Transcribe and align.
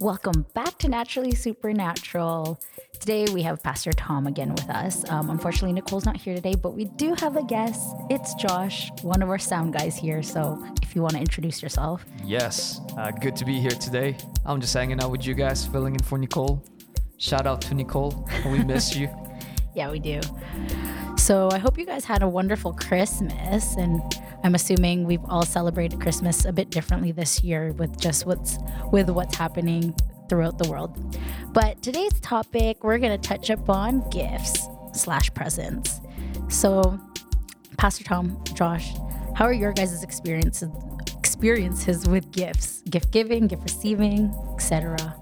Welcome 0.00 0.44
back 0.54 0.76
to 0.78 0.88
Naturally 0.88 1.34
Supernatural. 1.34 2.60
Today 2.98 3.26
we 3.32 3.42
have 3.42 3.62
Pastor 3.62 3.92
Tom 3.92 4.26
again 4.26 4.50
with 4.50 4.68
us. 4.68 5.08
Um, 5.08 5.30
unfortunately, 5.30 5.72
Nicole's 5.72 6.04
not 6.04 6.16
here 6.16 6.34
today, 6.34 6.54
but 6.54 6.74
we 6.74 6.86
do 6.86 7.14
have 7.14 7.36
a 7.36 7.44
guest. 7.44 7.80
It's 8.10 8.34
Josh, 8.34 8.90
one 9.02 9.22
of 9.22 9.28
our 9.30 9.38
sound 9.38 9.72
guys 9.72 9.96
here. 9.96 10.22
So 10.22 10.62
if 10.82 10.94
you 10.96 11.02
want 11.02 11.14
to 11.14 11.20
introduce 11.20 11.62
yourself, 11.62 12.04
Yes, 12.24 12.80
uh, 12.98 13.12
good 13.12 13.36
to 13.36 13.44
be 13.44 13.60
here 13.60 13.70
today. 13.70 14.16
I'm 14.44 14.60
just 14.60 14.74
hanging 14.74 15.00
out 15.00 15.10
with 15.10 15.26
you 15.26 15.34
guys, 15.34 15.64
filling 15.66 15.94
in 15.94 16.02
for 16.02 16.18
Nicole. 16.18 16.62
Shout 17.18 17.46
out 17.46 17.60
to 17.62 17.74
Nicole. 17.74 18.28
We 18.46 18.64
miss 18.64 18.96
you. 18.96 19.08
yeah, 19.74 19.90
we 19.90 20.00
do. 20.00 20.20
So 21.16 21.48
I 21.52 21.58
hope 21.58 21.78
you 21.78 21.86
guys 21.86 22.04
had 22.04 22.22
a 22.22 22.28
wonderful 22.28 22.72
Christmas, 22.74 23.76
and 23.76 24.02
I'm 24.44 24.54
assuming 24.54 25.04
we've 25.04 25.24
all 25.24 25.46
celebrated 25.46 26.00
Christmas 26.00 26.44
a 26.44 26.52
bit 26.52 26.68
differently 26.68 27.12
this 27.12 27.42
year 27.42 27.72
with 27.72 27.98
just 27.98 28.26
what's 28.26 28.58
with 28.92 29.08
what's 29.08 29.34
happening 29.34 29.94
throughout 30.28 30.58
the 30.58 30.68
world. 30.68 31.18
But 31.54 31.82
today's 31.82 32.12
topic, 32.20 32.84
we're 32.84 32.98
gonna 32.98 33.16
touch 33.16 33.48
upon 33.48 34.08
gifts 34.10 34.68
slash 34.92 35.32
presents. 35.32 35.98
So, 36.48 37.00
Pastor 37.78 38.04
Tom, 38.04 38.38
Josh, 38.52 38.92
how 39.34 39.46
are 39.46 39.52
your 39.54 39.72
guys' 39.72 40.02
experiences 40.02 40.68
experiences 41.18 42.06
with 42.06 42.30
gifts, 42.30 42.82
gift 42.82 43.12
giving, 43.12 43.46
gift 43.46 43.62
receiving, 43.62 44.34
etc. 44.52 45.16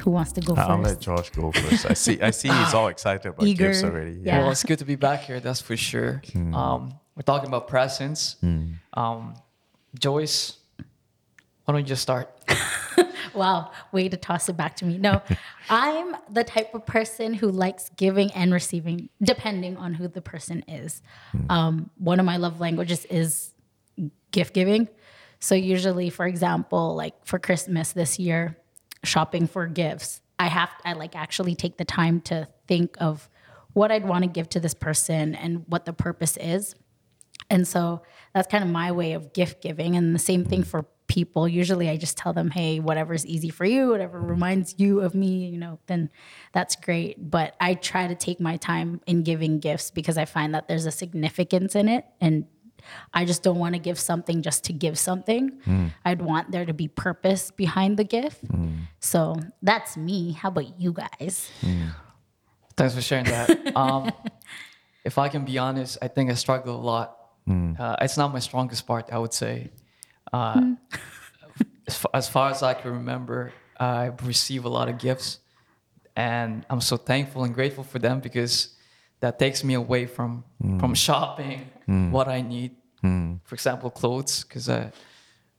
Who 0.00 0.10
wants 0.10 0.32
to 0.32 0.40
go 0.40 0.54
I'll 0.56 0.78
let? 0.78 1.00
Josh 1.00 1.30
go 1.30 1.52
first. 1.52 1.88
I 1.88 1.94
see. 1.94 2.20
I 2.20 2.30
see. 2.30 2.48
He's 2.48 2.74
all 2.74 2.88
excited 2.88 3.24
about 3.24 3.46
Eager. 3.46 3.68
gifts 3.68 3.84
already. 3.84 4.18
Yeah. 4.24 4.38
Well, 4.38 4.50
it's 4.50 4.64
good 4.64 4.80
to 4.80 4.84
be 4.84 4.96
back 4.96 5.22
here, 5.22 5.38
that's 5.38 5.60
for 5.60 5.76
sure. 5.76 6.20
Um, 6.34 6.94
we're 7.16 7.22
talking 7.22 7.48
about 7.48 7.68
presents. 7.68 8.36
Um, 8.94 9.34
Joyce, 9.98 10.58
why 11.64 11.74
don't 11.74 11.80
you 11.80 11.86
just 11.86 12.02
start? 12.02 12.30
Wow, 13.34 13.70
way 13.92 14.08
to 14.08 14.16
toss 14.16 14.48
it 14.48 14.56
back 14.56 14.76
to 14.76 14.84
me. 14.84 14.98
No, 14.98 15.22
I'm 15.70 16.16
the 16.30 16.44
type 16.44 16.74
of 16.74 16.84
person 16.86 17.34
who 17.34 17.48
likes 17.48 17.90
giving 17.96 18.30
and 18.32 18.52
receiving, 18.52 19.08
depending 19.22 19.76
on 19.76 19.94
who 19.94 20.08
the 20.08 20.22
person 20.22 20.64
is. 20.68 21.02
Um, 21.48 21.90
one 21.98 22.20
of 22.20 22.26
my 22.26 22.36
love 22.36 22.60
languages 22.60 23.04
is 23.06 23.54
gift 24.30 24.54
giving. 24.54 24.88
So, 25.40 25.54
usually, 25.54 26.10
for 26.10 26.26
example, 26.26 26.94
like 26.94 27.14
for 27.24 27.38
Christmas 27.38 27.92
this 27.92 28.18
year, 28.18 28.56
shopping 29.02 29.46
for 29.46 29.66
gifts, 29.66 30.20
I 30.38 30.46
have, 30.48 30.70
I 30.84 30.92
like 30.92 31.16
actually 31.16 31.54
take 31.54 31.78
the 31.78 31.84
time 31.84 32.20
to 32.22 32.48
think 32.68 32.96
of 33.00 33.28
what 33.72 33.90
I'd 33.90 34.06
want 34.06 34.24
to 34.24 34.30
give 34.30 34.48
to 34.50 34.60
this 34.60 34.74
person 34.74 35.34
and 35.34 35.64
what 35.66 35.84
the 35.86 35.92
purpose 35.92 36.36
is. 36.36 36.74
And 37.50 37.66
so 37.66 38.02
that's 38.34 38.48
kind 38.48 38.64
of 38.64 38.70
my 38.70 38.92
way 38.92 39.12
of 39.12 39.32
gift 39.32 39.62
giving. 39.62 39.96
And 39.96 40.14
the 40.14 40.18
same 40.18 40.44
thing 40.44 40.62
for 40.62 40.86
people. 41.06 41.46
Usually 41.46 41.90
I 41.90 41.96
just 41.98 42.16
tell 42.16 42.32
them, 42.32 42.50
hey, 42.50 42.80
whatever's 42.80 43.26
easy 43.26 43.50
for 43.50 43.66
you, 43.66 43.90
whatever 43.90 44.18
reminds 44.18 44.76
you 44.78 45.00
of 45.00 45.14
me, 45.14 45.46
you 45.46 45.58
know, 45.58 45.78
then 45.86 46.10
that's 46.52 46.74
great. 46.74 47.30
But 47.30 47.54
I 47.60 47.74
try 47.74 48.06
to 48.06 48.14
take 48.14 48.40
my 48.40 48.56
time 48.56 49.00
in 49.06 49.22
giving 49.22 49.58
gifts 49.58 49.90
because 49.90 50.16
I 50.16 50.24
find 50.24 50.54
that 50.54 50.68
there's 50.68 50.86
a 50.86 50.90
significance 50.90 51.74
in 51.74 51.88
it. 51.88 52.06
And 52.20 52.46
I 53.12 53.24
just 53.24 53.42
don't 53.42 53.58
want 53.58 53.74
to 53.74 53.78
give 53.78 53.98
something 53.98 54.42
just 54.42 54.64
to 54.64 54.72
give 54.72 54.98
something. 54.98 55.60
Hmm. 55.64 55.88
I'd 56.04 56.22
want 56.22 56.50
there 56.50 56.64
to 56.64 56.72
be 56.72 56.88
purpose 56.88 57.50
behind 57.50 57.98
the 57.98 58.04
gift. 58.04 58.40
Hmm. 58.46 58.84
So 59.00 59.36
that's 59.62 59.96
me. 59.96 60.32
How 60.32 60.48
about 60.48 60.80
you 60.80 60.92
guys? 60.92 61.50
Hmm. 61.60 61.88
Thanks 62.76 62.94
for 62.94 63.02
sharing 63.02 63.26
that. 63.26 63.72
Um, 63.76 64.12
if 65.04 65.16
I 65.16 65.28
can 65.28 65.44
be 65.44 65.56
honest, 65.58 65.98
I 66.02 66.08
think 66.08 66.30
I 66.30 66.34
struggle 66.34 66.76
a 66.76 66.80
lot. 66.80 67.16
Mm. 67.48 67.78
Uh, 67.78 67.96
it's 68.00 68.16
not 68.16 68.32
my 68.32 68.38
strongest 68.38 68.86
part, 68.86 69.12
I 69.12 69.18
would 69.18 69.32
say. 69.32 69.70
Uh, 70.32 70.74
as, 71.86 71.98
fa- 71.98 72.10
as 72.14 72.28
far 72.28 72.50
as 72.50 72.62
I 72.62 72.74
can 72.74 72.92
remember, 72.92 73.52
I 73.78 74.12
receive 74.22 74.64
a 74.64 74.68
lot 74.68 74.88
of 74.88 74.98
gifts, 74.98 75.40
and 76.14 76.64
I'm 76.70 76.80
so 76.80 76.96
thankful 76.96 77.44
and 77.44 77.54
grateful 77.54 77.84
for 77.84 77.98
them 77.98 78.20
because 78.20 78.76
that 79.20 79.38
takes 79.38 79.64
me 79.64 79.74
away 79.74 80.06
from 80.06 80.44
mm. 80.62 80.78
from 80.78 80.94
shopping 80.94 81.70
mm. 81.88 82.10
what 82.10 82.28
I 82.28 82.42
need. 82.42 82.76
For 83.44 83.54
example, 83.56 83.90
clothes, 83.90 84.44
because 84.44 84.68
I 84.68 84.92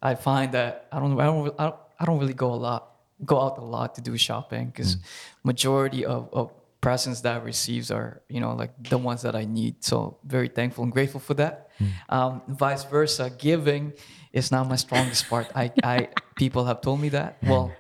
I 0.02 0.16
find 0.16 0.54
that 0.54 0.88
I 0.92 1.00
don't 1.00 1.20
I 1.20 1.26
don't 1.26 1.56
I 1.60 1.64
don't, 1.66 1.76
I 2.00 2.06
don't 2.06 2.20
really 2.20 2.34
go 2.34 2.54
a 2.54 2.56
lot 2.56 2.94
go 3.26 3.40
out 3.42 3.58
a 3.58 3.62
lot 3.62 3.96
to 3.96 4.02
do 4.02 4.18
shopping 4.18 4.68
because 4.68 4.98
majority 5.44 6.06
of, 6.06 6.30
of 6.34 6.52
presents 6.84 7.22
that 7.22 7.42
I 7.42 7.44
receive 7.44 7.90
are 7.92 8.22
you 8.28 8.42
know 8.42 8.54
like 8.54 8.72
the 8.90 9.00
ones 9.00 9.22
that 9.24 9.36
I 9.36 9.46
need. 9.46 9.84
So 9.84 10.20
very 10.26 10.50
thankful 10.50 10.84
and 10.84 10.92
grateful 10.92 11.22
for 11.22 11.34
that. 11.36 11.70
Hmm. 11.80 11.88
Um, 12.10 12.42
vice 12.50 12.84
versa, 12.84 13.32
giving 13.32 13.94
is 14.34 14.52
not 14.52 14.68
my 14.68 14.76
strongest 14.76 15.30
part. 15.30 15.48
I, 15.56 15.72
I 15.82 16.10
people 16.36 16.66
have 16.66 16.82
told 16.82 17.00
me 17.00 17.10
that. 17.10 17.38
Hmm. 17.42 17.50
Well, 17.50 17.72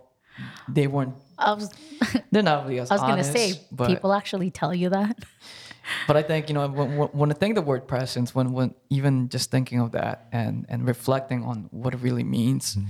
they 0.67 0.87
weren't. 0.87 1.15
I 1.37 1.53
was, 1.53 1.69
They're 2.31 2.41
not 2.41 2.63
really 2.63 2.79
as 2.79 2.89
I 2.89 2.95
was 2.95 3.01
going 3.03 3.17
to 3.17 3.23
say, 3.23 3.59
but, 3.71 3.87
people 3.87 4.13
actually 4.13 4.51
tell 4.51 4.73
you 4.73 4.89
that. 4.89 5.17
but 6.07 6.15
I 6.15 6.23
think 6.23 6.47
you 6.49 6.55
know 6.55 6.65
when, 6.67 6.97
when- 6.97 7.09
when 7.19 7.29
I 7.29 7.35
think 7.35 7.55
the 7.55 7.61
word 7.61 7.87
presence, 7.87 8.33
when 8.33 8.53
when 8.53 8.73
even 8.89 9.27
just 9.27 9.51
thinking 9.51 9.79
of 9.81 9.91
that 9.91 10.27
and 10.31 10.65
and 10.69 10.87
reflecting 10.87 11.43
on 11.43 11.67
what 11.71 11.93
it 11.93 11.99
really 12.07 12.23
means, 12.23 12.75
hmm. 12.75 12.85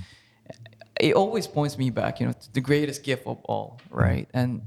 it 1.01 1.16
always 1.16 1.47
points 1.47 1.75
me 1.75 1.90
back, 1.90 2.19
you 2.19 2.28
know, 2.28 2.34
to 2.34 2.53
the 2.53 2.62
greatest 2.62 3.01
gift 3.03 3.25
of 3.25 3.40
all, 3.45 3.80
right? 3.90 4.30
And 4.34 4.62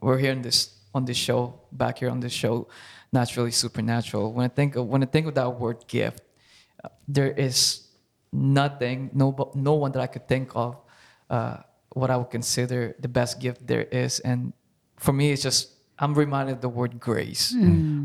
we're 0.00 0.18
here 0.18 0.32
in 0.32 0.42
this 0.42 0.74
on 0.94 1.04
this 1.04 1.16
show, 1.16 1.60
back 1.72 1.98
here 1.98 2.10
on 2.10 2.20
this 2.20 2.32
show, 2.32 2.68
naturally 3.12 3.50
supernatural. 3.50 4.32
When 4.32 4.44
I 4.44 4.48
think 4.48 4.76
of 4.76 4.86
when 4.86 5.02
I 5.02 5.06
think 5.06 5.26
of 5.26 5.34
that 5.34 5.58
word 5.58 5.86
gift, 5.86 6.22
uh, 6.84 6.88
there 7.06 7.30
is 7.30 7.88
nothing, 8.32 9.10
no 9.12 9.52
no 9.54 9.74
one 9.74 9.92
that 9.92 10.00
I 10.00 10.06
could 10.06 10.28
think 10.28 10.52
of 10.54 10.76
uh, 11.30 11.58
what 11.90 12.10
I 12.10 12.16
would 12.16 12.30
consider 12.30 12.94
the 12.98 13.08
best 13.08 13.40
gift 13.40 13.66
there 13.66 13.84
is, 13.84 14.20
and 14.20 14.52
for 14.96 15.12
me, 15.12 15.32
it's 15.32 15.42
just 15.42 15.72
I'm 15.98 16.14
reminded 16.14 16.56
of 16.56 16.60
the 16.60 16.68
word 16.68 17.00
grace, 17.00 17.54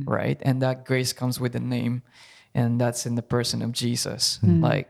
right? 0.05 0.39
And 0.41 0.61
that 0.61 0.85
grace 0.85 1.13
comes 1.13 1.39
with 1.39 1.55
a 1.55 1.59
name, 1.59 2.01
and 2.53 2.79
that's 2.79 3.05
in 3.05 3.15
the 3.15 3.21
person 3.21 3.61
of 3.61 3.71
Jesus. 3.71 4.39
Like 4.61 4.89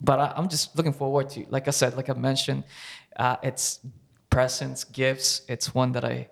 but 0.00 0.20
I, 0.20 0.32
I'm 0.36 0.48
just 0.48 0.76
looking 0.76 0.92
forward 0.92 1.28
to, 1.30 1.44
like 1.48 1.66
I 1.66 1.72
said, 1.72 1.96
like 1.96 2.08
I 2.08 2.12
mentioned, 2.14 2.64
uh, 3.16 3.36
it's 3.42 3.80
presents, 4.30 4.84
gifts. 4.84 5.42
It's 5.48 5.74
one 5.74 5.92
that 5.92 6.04
I, 6.04 6.28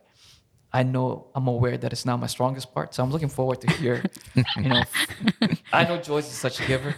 I 0.73 0.83
know 0.83 1.29
I'm 1.35 1.47
aware 1.49 1.77
that 1.79 1.93
it's 1.93 2.05
not 2.05 2.19
my 2.21 2.27
strongest 2.27 2.75
part. 2.75 2.95
So 2.95 3.03
I'm 3.03 3.11
looking 3.11 3.29
forward 3.29 3.61
to 3.63 3.69
hear, 3.69 4.05
you 4.57 4.69
know, 4.69 4.85
I 5.73 5.85
know 5.85 5.97
Joyce 5.99 6.27
is 6.27 6.39
such 6.39 6.61
a 6.61 6.67
giver. 6.67 6.95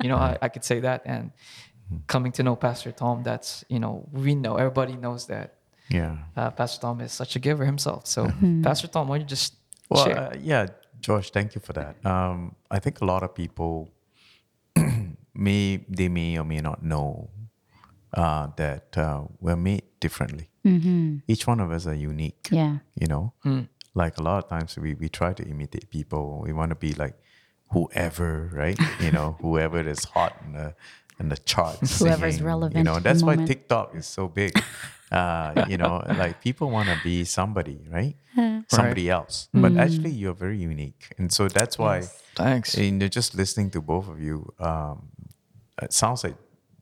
you 0.00 0.08
know, 0.08 0.16
I, 0.16 0.38
I 0.42 0.48
could 0.48 0.64
say 0.64 0.80
that. 0.80 1.02
And 1.04 1.30
coming 2.06 2.32
to 2.32 2.42
know 2.42 2.56
Pastor 2.56 2.92
Tom, 2.92 3.22
that's, 3.22 3.64
you 3.68 3.78
know, 3.78 4.08
we 4.12 4.34
know, 4.34 4.56
everybody 4.56 4.96
knows 4.96 5.26
that 5.26 5.54
Yeah. 5.88 6.16
uh, 6.36 6.50
Pastor 6.50 6.80
Tom 6.80 7.00
is 7.00 7.12
such 7.12 7.36
a 7.36 7.38
giver 7.38 7.64
himself. 7.64 8.06
So 8.06 8.30
Pastor 8.62 8.88
Tom, 8.88 9.08
why 9.08 9.18
don't 9.18 9.22
you 9.22 9.28
just 9.28 9.54
Well, 9.88 10.04
share? 10.04 10.18
uh, 10.18 10.34
yeah, 10.40 10.66
Josh, 11.00 11.30
thank 11.30 11.54
you 11.54 11.60
for 11.60 11.72
that. 11.74 12.04
Um, 12.04 12.56
I 12.70 12.78
think 12.80 13.00
a 13.00 13.04
lot 13.04 13.22
of 13.22 13.34
people 13.34 13.90
may 15.34 15.84
they 15.88 16.08
may 16.08 16.38
or 16.38 16.44
may 16.44 16.60
not 16.60 16.82
know 16.82 17.30
uh, 18.14 18.48
that 18.56 18.96
uh, 18.96 19.24
we're 19.40 19.56
made 19.56 19.82
differently. 20.06 20.46
Each 21.32 21.44
one 21.52 21.60
of 21.64 21.68
us 21.76 21.82
are 21.90 21.98
unique. 22.12 22.44
Yeah. 22.60 22.74
You 23.00 23.08
know, 23.12 23.24
like 24.02 24.14
a 24.20 24.22
lot 24.28 24.36
of 24.42 24.46
times 24.54 24.70
we 24.84 24.90
we 25.02 25.08
try 25.20 25.30
to 25.40 25.44
imitate 25.52 25.86
people. 25.96 26.22
We 26.46 26.52
want 26.60 26.70
to 26.74 26.78
be 26.86 26.92
like 27.04 27.16
whoever, 27.74 28.30
right? 28.62 28.78
you 29.04 29.12
know, 29.16 29.28
whoever 29.42 29.80
is 29.94 30.02
hot 30.16 30.32
in 30.44 30.52
the 30.58 30.68
in 31.20 31.26
the 31.32 31.36
charts. 31.50 31.98
Whoever's 32.00 32.34
singing, 32.34 32.46
relevant 32.52 32.76
You 32.78 32.84
know, 32.88 32.98
that's 33.06 33.22
why 33.26 33.34
moment. 33.34 33.48
TikTok 33.52 33.86
is 34.00 34.06
so 34.18 34.28
big. 34.28 34.52
Uh, 35.20 35.52
you 35.70 35.76
know, 35.82 36.02
like 36.22 36.34
people 36.46 36.66
want 36.76 36.88
to 36.88 36.98
be 37.04 37.16
somebody, 37.38 37.78
right? 37.96 38.16
Somebody 38.68 39.06
else. 39.18 39.36
But 39.62 39.72
actually, 39.84 40.10
you're 40.20 40.38
very 40.46 40.58
unique, 40.72 41.02
and 41.18 41.30
so 41.36 41.42
that's 41.58 41.76
why. 41.82 41.96
Thanks. 42.34 42.74
And 42.74 42.98
you're 43.00 43.14
just 43.20 43.30
listening 43.40 43.68
to 43.76 43.80
both 43.92 44.08
of 44.08 44.18
you. 44.26 44.36
Um, 44.58 44.96
it 45.86 45.92
sounds 45.92 46.24
like 46.26 46.34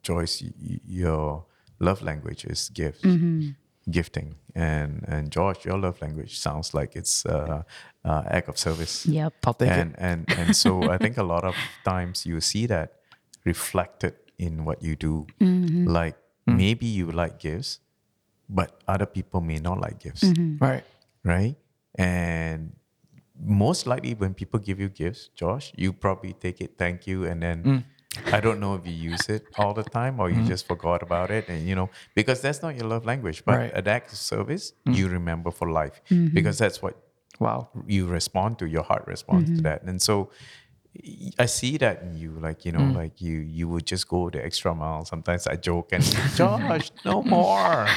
Joyce, 0.08 0.40
y- 0.40 0.54
y- 0.68 0.80
your 1.02 1.44
love 1.82 2.00
language 2.02 2.44
is 2.44 2.70
gift, 2.70 3.02
mm-hmm. 3.02 3.50
gifting, 3.90 4.36
and 4.54 5.04
and 5.08 5.30
George, 5.30 5.64
your 5.64 5.78
love 5.78 6.00
language 6.00 6.38
sounds 6.38 6.72
like 6.72 6.96
it's 6.96 7.26
uh, 7.26 7.62
uh, 8.04 8.22
act 8.26 8.48
of 8.48 8.56
service. 8.56 9.04
Yep. 9.04 9.34
I'll 9.44 9.54
take 9.54 9.70
and, 9.70 9.92
it. 9.92 9.96
and 9.98 10.32
and 10.38 10.56
so 10.56 10.90
I 10.90 10.96
think 10.96 11.18
a 11.18 11.22
lot 11.22 11.44
of 11.44 11.54
times 11.84 12.24
you 12.24 12.40
see 12.40 12.66
that 12.66 13.02
reflected 13.44 14.14
in 14.38 14.64
what 14.64 14.82
you 14.82 14.96
do. 14.96 15.26
Mm-hmm. 15.40 15.88
Like 15.88 16.16
mm. 16.48 16.56
maybe 16.56 16.86
you 16.86 17.10
like 17.10 17.38
gifts, 17.38 17.80
but 18.48 18.80
other 18.86 19.06
people 19.06 19.40
may 19.40 19.58
not 19.58 19.80
like 19.80 19.98
gifts 19.98 20.24
mm-hmm. 20.24 20.64
Right. 20.64 20.84
right? 21.24 21.56
And 21.96 22.72
most 23.44 23.86
likely, 23.86 24.14
when 24.14 24.34
people 24.34 24.60
give 24.60 24.78
you 24.78 24.88
gifts, 24.88 25.28
Josh, 25.34 25.72
you 25.76 25.92
probably 25.92 26.32
take 26.32 26.60
it, 26.60 26.78
thank 26.78 27.06
you, 27.06 27.24
and 27.24 27.42
then 27.42 27.62
mm. 27.62 27.84
I 28.26 28.40
don't 28.40 28.60
know 28.60 28.74
if 28.74 28.86
you 28.86 28.92
use 28.92 29.28
it 29.28 29.46
all 29.56 29.72
the 29.72 29.82
time 29.82 30.20
or 30.20 30.28
you 30.28 30.36
mm-hmm. 30.36 30.46
just 30.46 30.66
forgot 30.66 31.02
about 31.02 31.30
it, 31.30 31.48
and 31.48 31.66
you 31.66 31.74
know 31.74 31.88
because 32.14 32.40
that's 32.40 32.62
not 32.62 32.76
your 32.76 32.86
love 32.86 33.04
language. 33.06 33.44
But 33.44 33.58
Right. 33.58 33.72
an 33.72 33.88
act 33.88 34.12
of 34.12 34.18
service, 34.18 34.74
mm. 34.86 34.94
you 34.94 35.08
remember 35.08 35.50
for 35.50 35.70
life 35.70 36.00
mm-hmm. 36.10 36.34
because 36.34 36.58
that's 36.58 36.82
what 36.82 36.96
Wow. 37.38 37.70
you 37.86 38.06
respond 38.06 38.58
to. 38.58 38.66
Your 38.66 38.82
heart 38.82 39.04
responds 39.06 39.48
to 39.48 39.56
mm-hmm. 39.56 39.62
that, 39.62 39.82
and 39.82 40.00
so 40.00 40.30
I 41.38 41.46
see 41.46 41.78
that 41.78 42.02
in 42.02 42.14
you, 42.18 42.36
like 42.38 42.66
you 42.66 42.72
know, 42.72 42.80
Mm. 42.84 42.94
like 42.94 43.20
you 43.22 43.38
you 43.40 43.66
would 43.66 43.86
just 43.86 44.06
go 44.08 44.28
the 44.28 44.44
extra 44.44 44.74
mile. 44.74 45.06
Sometimes 45.06 45.46
I 45.46 45.56
joke 45.56 45.88
and 45.92 46.04
Josh, 46.36 46.90
no 47.04 47.22
more. 47.22 47.88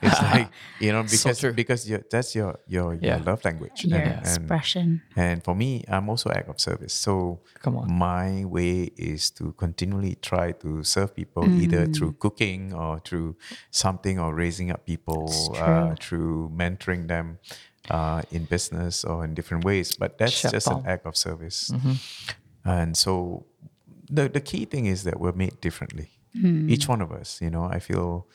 It's 0.00 0.22
like 0.30 0.48
you 0.78 0.92
know 0.92 1.02
because 1.02 1.40
true. 1.40 1.52
because 1.52 1.90
that's 2.08 2.36
your 2.36 2.60
your, 2.68 2.94
Yeah. 2.94 3.16
your 3.16 3.24
love 3.26 3.44
language. 3.44 3.84
Your 3.84 3.98
and, 3.98 4.12
and, 4.12 4.26
expression. 4.26 5.02
and 5.16 5.42
for 5.42 5.56
me, 5.56 5.82
I'm 5.88 6.08
also 6.08 6.30
act 6.30 6.48
of 6.48 6.60
service. 6.60 6.94
So 6.94 7.40
Come 7.62 7.76
on. 7.78 7.90
my 7.92 8.44
way 8.44 8.92
is 8.96 9.30
to 9.42 9.50
continually 9.58 10.14
try 10.22 10.52
to 10.62 10.84
serve 10.84 11.16
people 11.16 11.50
either 11.50 11.86
through 11.86 12.12
cooking 12.20 12.72
or 12.72 13.00
through 13.00 13.34
something 13.72 14.20
or 14.20 14.32
raising 14.32 14.70
up 14.70 14.86
people 14.86 15.32
uh, 15.58 15.96
through 16.00 16.50
mentoring 16.54 17.08
them 17.08 17.38
uh, 17.90 18.22
in 18.30 18.44
business 18.44 19.04
or 19.04 19.24
in 19.24 19.34
different 19.34 19.64
ways. 19.64 19.96
But 19.96 20.18
that's 20.18 20.42
just 20.52 20.66
an 20.68 20.86
act 20.86 21.06
of 21.06 21.16
service. 21.16 21.70
And 22.64 22.96
so 22.96 23.46
the 24.10 24.28
the 24.28 24.40
key 24.40 24.64
thing 24.66 24.86
is 24.86 25.02
that 25.04 25.18
we're 25.20 25.32
made 25.36 25.60
differently. 25.60 26.10
Each 26.68 26.86
one 26.88 27.00
of 27.00 27.10
us, 27.12 27.40
you 27.40 27.48
know, 27.50 27.64
I 27.64 27.78
feel 27.80 28.26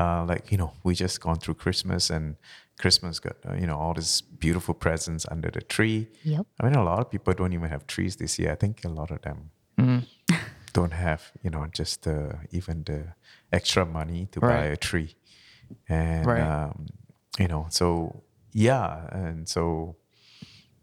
uh, 0.00 0.24
like 0.24 0.50
you 0.50 0.56
know 0.58 0.72
we 0.82 0.94
just 0.94 1.20
gone 1.20 1.36
through 1.38 1.54
Christmas 1.54 2.10
and 2.10 2.36
Christmas 2.78 3.20
got 3.20 3.36
uh, 3.48 3.54
you 3.60 3.66
know 3.66 3.76
all 3.78 3.94
these 3.94 4.22
beautiful 4.22 4.74
presents 4.74 5.26
under 5.30 5.50
the 5.50 5.60
tree. 5.60 6.08
Yep. 6.22 6.46
I 6.60 6.64
mean, 6.64 6.74
a 6.74 6.82
lot 6.82 6.98
of 7.00 7.10
people 7.10 7.34
don't 7.34 7.52
even 7.52 7.68
have 7.68 7.86
trees 7.86 8.16
this 8.16 8.38
year. 8.38 8.50
I 8.52 8.56
think 8.56 8.84
a 8.84 8.88
lot 8.88 9.10
of 9.10 9.20
them 9.22 9.50
don't 10.72 10.92
have, 10.92 11.22
you 11.42 11.50
know, 11.50 11.66
just 11.72 12.06
uh, 12.06 12.32
even 12.50 12.82
the 12.84 13.14
extra 13.52 13.84
money 13.84 14.26
to 14.32 14.40
buy 14.40 14.64
a 14.72 14.76
tree, 14.76 15.14
and 15.88 16.26
Right. 16.26 16.40
um, 16.40 16.86
you 17.38 17.48
know, 17.48 17.66
so 17.68 18.23
yeah, 18.54 19.06
and 19.12 19.46
so 19.48 19.96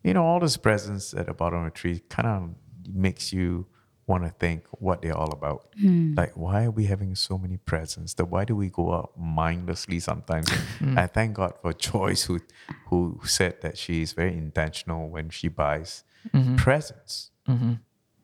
you 0.04 0.14
know, 0.14 0.24
all 0.26 0.40
those 0.40 0.58
presents 0.58 1.14
at 1.14 1.28
the 1.28 1.34
bottom 1.34 1.60
of 1.60 1.66
the 1.66 1.72
tree 1.72 2.02
kind 2.10 2.28
of 2.28 2.50
makes 2.92 3.32
you 3.32 3.68
want 4.08 4.24
to 4.24 4.30
think 4.30 4.66
what 4.72 5.02
they're 5.02 5.16
all 5.16 5.32
about. 5.32 5.68
Hmm. 5.80 6.16
Like, 6.16 6.34
why 6.36 6.66
are 6.66 6.72
we 6.72 6.86
having 6.86 7.16
so 7.16 7.38
many 7.38 7.58
presents? 7.58 8.16
That 8.16 8.26
why 8.26 8.46
do 8.46 8.56
we 8.56 8.70
go 8.70 8.94
out 8.94 9.12
mindlessly 9.18 10.00
sometimes? 10.00 10.50
Hmm. 10.80 10.98
I 10.98 11.08
thank 11.08 11.36
God 11.36 11.54
for 11.62 11.72
Joyce 11.74 12.24
who 12.24 12.40
who 12.88 13.20
said 13.24 13.62
that 13.62 13.78
she 13.78 14.02
is 14.02 14.14
very 14.14 14.34
intentional 14.34 15.10
when 15.10 15.30
she 15.30 15.48
buys 15.48 16.04
mm-hmm. 16.34 16.56
presents. 16.56 17.32
Mm-hmm. 17.48 17.74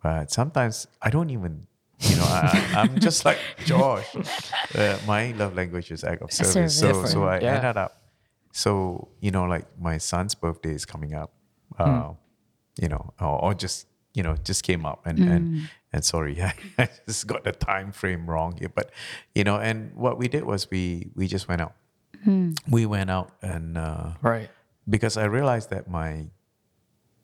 But 0.04 0.32
sometimes 0.32 0.88
I 1.02 1.10
don't 1.10 1.30
even. 1.30 1.68
You 2.00 2.16
know, 2.18 2.26
I, 2.26 2.72
I- 2.76 2.82
I'm 2.82 3.00
just 3.00 3.26
like 3.26 3.40
Josh. 3.66 4.06
Uh, 4.76 5.00
my 5.08 5.32
love 5.32 5.56
language 5.56 5.90
is 5.90 6.04
act 6.04 6.22
of 6.22 6.32
service. 6.32 6.78
Service. 6.78 6.78
So, 6.80 7.06
so 7.06 7.24
I 7.24 7.40
Yeah. 7.40 7.56
ended 7.56 7.78
up 7.78 8.07
so 8.64 9.08
you 9.22 9.30
know, 9.36 9.46
like 9.46 9.66
my 9.80 9.98
son's 10.00 10.34
birthday 10.44 10.74
is 10.80 10.86
coming 10.94 11.14
up, 11.14 11.30
uh, 11.78 12.10
you 12.82 12.90
know, 12.90 13.14
or, 13.22 13.36
or 13.46 13.54
just 13.54 13.86
you 14.18 14.24
know, 14.26 14.36
just 14.50 14.64
came 14.64 14.84
up, 14.92 15.06
and 15.06 15.20
and 15.34 15.44
and 15.94 16.02
sorry, 16.04 16.42
I 16.82 16.90
just 17.06 17.28
got 17.28 17.44
the 17.44 17.52
time 17.54 17.92
frame 17.92 18.26
wrong 18.30 18.58
here, 18.58 18.72
but 18.80 18.88
you 19.38 19.44
know, 19.48 19.58
and 19.68 19.94
what 19.96 20.18
we 20.18 20.28
did 20.28 20.44
was 20.44 20.68
we 20.74 21.12
we 21.16 21.28
just 21.28 21.48
went 21.48 21.62
out. 21.62 21.76
We 22.76 22.86
went 22.86 23.10
out 23.18 23.30
and 23.42 23.78
uh, 23.78 24.08
Right. 24.22 24.50
because 24.90 25.16
I 25.22 25.26
realized 25.30 25.70
that 25.70 25.86
my 25.88 26.12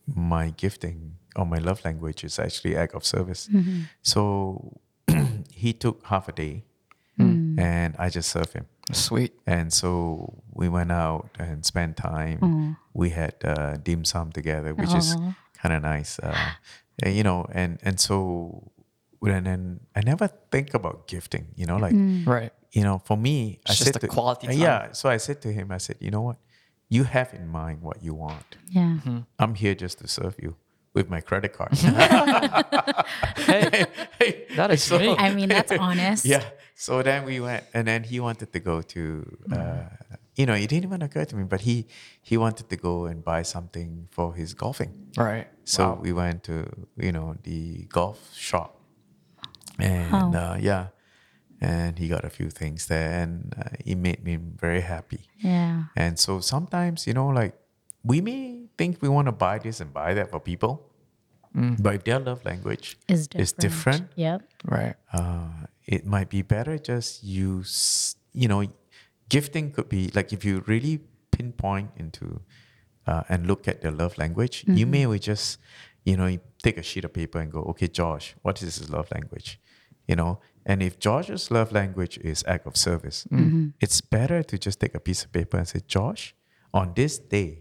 my 0.06 0.51
gifting 0.63 1.18
or 1.36 1.45
my 1.45 1.57
love 1.57 1.83
language 1.86 2.24
is 2.24 2.38
actually 2.39 2.75
act 2.77 2.94
of 2.94 3.03
service. 3.06 3.50
So 4.01 4.79
he 5.63 5.74
took 5.74 6.06
half 6.06 6.27
a 6.29 6.31
day, 6.31 6.63
and 7.59 7.95
I 7.97 8.09
just 8.09 8.29
served 8.29 8.53
him. 8.53 8.65
Sweet. 8.91 9.33
And 9.47 9.71
so 9.71 10.41
we 10.53 10.67
went 10.69 10.91
out 10.91 11.29
and 11.39 11.65
spent 11.65 11.95
time. 11.97 12.75
We 12.94 13.09
had 13.11 13.35
uh, 13.44 13.77
dim 13.77 14.03
sum 14.05 14.31
together, 14.31 14.73
which 14.75 14.94
is 14.94 15.15
kind 15.61 15.73
of 15.73 15.81
nice. 15.81 16.19
Uh, 16.19 16.35
you 17.05 17.23
know, 17.23 17.45
and 17.51 17.79
and 17.83 18.00
so 18.00 18.71
and 19.21 19.45
then 19.45 19.79
I 19.95 20.01
never 20.01 20.27
think 20.51 20.73
about 20.73 21.07
gifting. 21.07 21.47
You 21.55 21.65
know, 21.65 21.77
like 21.77 21.95
Right. 22.25 22.51
you 22.71 22.83
know, 22.83 23.00
for 23.05 23.15
me, 23.17 23.59
I 23.65 23.71
It's 23.71 23.79
said 23.79 23.85
just 23.94 23.95
a 23.97 24.00
to, 24.00 24.07
quality 24.07 24.47
time. 24.47 24.57
Yeah. 24.59 24.91
So 24.91 25.09
I 25.09 25.17
said 25.17 25.41
to 25.44 25.51
him, 25.53 25.71
I 25.71 25.77
said, 25.79 25.95
you 26.00 26.11
know 26.11 26.21
what, 26.21 26.38
you 26.89 27.03
have 27.05 27.33
in 27.33 27.47
mind 27.47 27.81
what 27.81 28.03
you 28.03 28.13
want. 28.13 28.57
Yeah. 28.69 28.97
I'm 29.39 29.55
here 29.55 29.75
just 29.75 30.00
to 30.00 30.07
serve 30.07 30.35
you 30.41 30.55
with 30.93 31.09
my 31.09 31.21
credit 31.21 31.53
card. 31.53 31.73
Hey, 33.37 33.85
hey, 34.19 34.45
that 34.55 34.71
is 34.71 34.83
So- 34.83 34.99
me. 34.99 35.15
I 35.17 35.33
mean, 35.33 35.49
that's 35.49 35.71
honest. 35.71 36.25
Yeah. 36.25 36.43
So 36.75 37.01
then 37.03 37.25
we 37.25 37.39
went, 37.39 37.63
and 37.73 37.87
then 37.87 38.03
he 38.03 38.19
wanted 38.19 38.51
to 38.53 38.59
go 38.59 38.81
to, 38.81 39.37
uh, 39.51 39.83
you 40.35 40.45
know, 40.45 40.53
it 40.53 40.67
didn't 40.69 40.85
even 40.85 41.01
occur 41.01 41.25
to 41.25 41.35
me, 41.35 41.43
but 41.43 41.61
he 41.61 41.85
he 42.21 42.37
wanted 42.37 42.69
to 42.69 42.75
go 42.75 43.05
and 43.05 43.23
buy 43.23 43.43
something 43.43 44.07
for 44.11 44.33
his 44.33 44.53
golfing. 44.53 44.91
Right. 45.17 45.47
So 45.65 45.83
Wow. 45.89 45.99
we 46.01 46.11
went 46.13 46.43
to, 46.45 46.65
you 46.97 47.11
know, 47.11 47.35
the 47.43 47.85
golf 47.89 48.17
shop, 48.35 48.79
and 49.79 50.11
Wow. 50.11 50.53
uh, 50.53 50.57
yeah, 50.59 50.87
and 51.61 51.97
he 51.99 52.07
got 52.07 52.25
a 52.25 52.29
few 52.29 52.49
things 52.49 52.87
there, 52.87 53.21
and 53.21 53.53
uh, 53.57 53.69
it 53.85 53.95
made 53.97 54.23
me 54.23 54.35
very 54.37 54.81
happy. 54.81 55.21
Yeah. 55.37 55.83
And 55.95 56.17
so 56.19 56.39
sometimes, 56.41 57.05
you 57.07 57.13
know, 57.13 57.27
like 57.27 57.53
we 58.03 58.19
may 58.19 58.62
think 58.77 59.01
we 59.01 59.09
want 59.09 59.27
to 59.27 59.31
buy 59.31 59.59
this 59.59 59.79
and 59.81 59.93
buy 59.93 60.13
that 60.13 60.31
for 60.31 60.39
people, 60.39 60.89
but 61.79 61.95
if 61.95 62.03
their 62.03 62.19
love 62.19 62.43
language 62.45 62.97
Is 63.07 63.27
different. 63.27 63.43
is 63.43 63.51
different, 63.53 64.11
Yep. 64.15 64.41
Right. 64.65 64.95
uh, 65.13 65.67
it 65.85 66.05
might 66.05 66.29
be 66.29 66.41
better 66.41 66.77
just 66.79 67.23
use 67.23 68.15
you 68.33 68.47
know 68.47 68.63
gifting 69.29 69.71
could 69.71 69.89
be 69.89 70.09
like 70.15 70.33
if 70.33 70.43
you 70.45 70.63
really 70.65 71.01
pinpoint 71.31 71.89
into 71.97 72.41
uh, 73.05 73.21
and 73.29 73.45
look 73.47 73.67
at 73.67 73.81
their 73.81 73.91
love 73.91 74.17
language 74.17 74.63
you 74.67 74.85
may 74.87 75.05
well 75.05 75.19
just 75.19 75.59
you 76.05 76.15
know 76.17 76.29
take 76.63 76.77
a 76.77 76.83
sheet 76.89 77.03
of 77.05 77.13
paper 77.13 77.39
and 77.39 77.51
go 77.51 77.61
okay 77.71 77.87
josh 77.87 78.35
what 78.41 78.61
is 78.63 78.77
his 78.79 78.89
love 78.89 79.07
language? 79.11 79.59
You 80.07 80.15
know? 80.15 80.39
And 80.65 80.81
if 80.81 80.97
josh's 80.99 81.51
love 81.51 81.71
language 81.71 82.17
is 82.31 82.43
act 82.47 82.65
of 82.65 82.75
service 82.77 83.27
it's 83.83 83.99
better 84.01 84.41
to 84.43 84.57
just 84.57 84.79
take 84.79 84.95
a 84.95 84.99
piece 85.07 85.21
of 85.25 85.31
paper 85.31 85.57
and 85.57 85.67
say 85.67 85.81
josh 85.85 86.33
on 86.73 86.93
this 86.95 87.19
day 87.19 87.51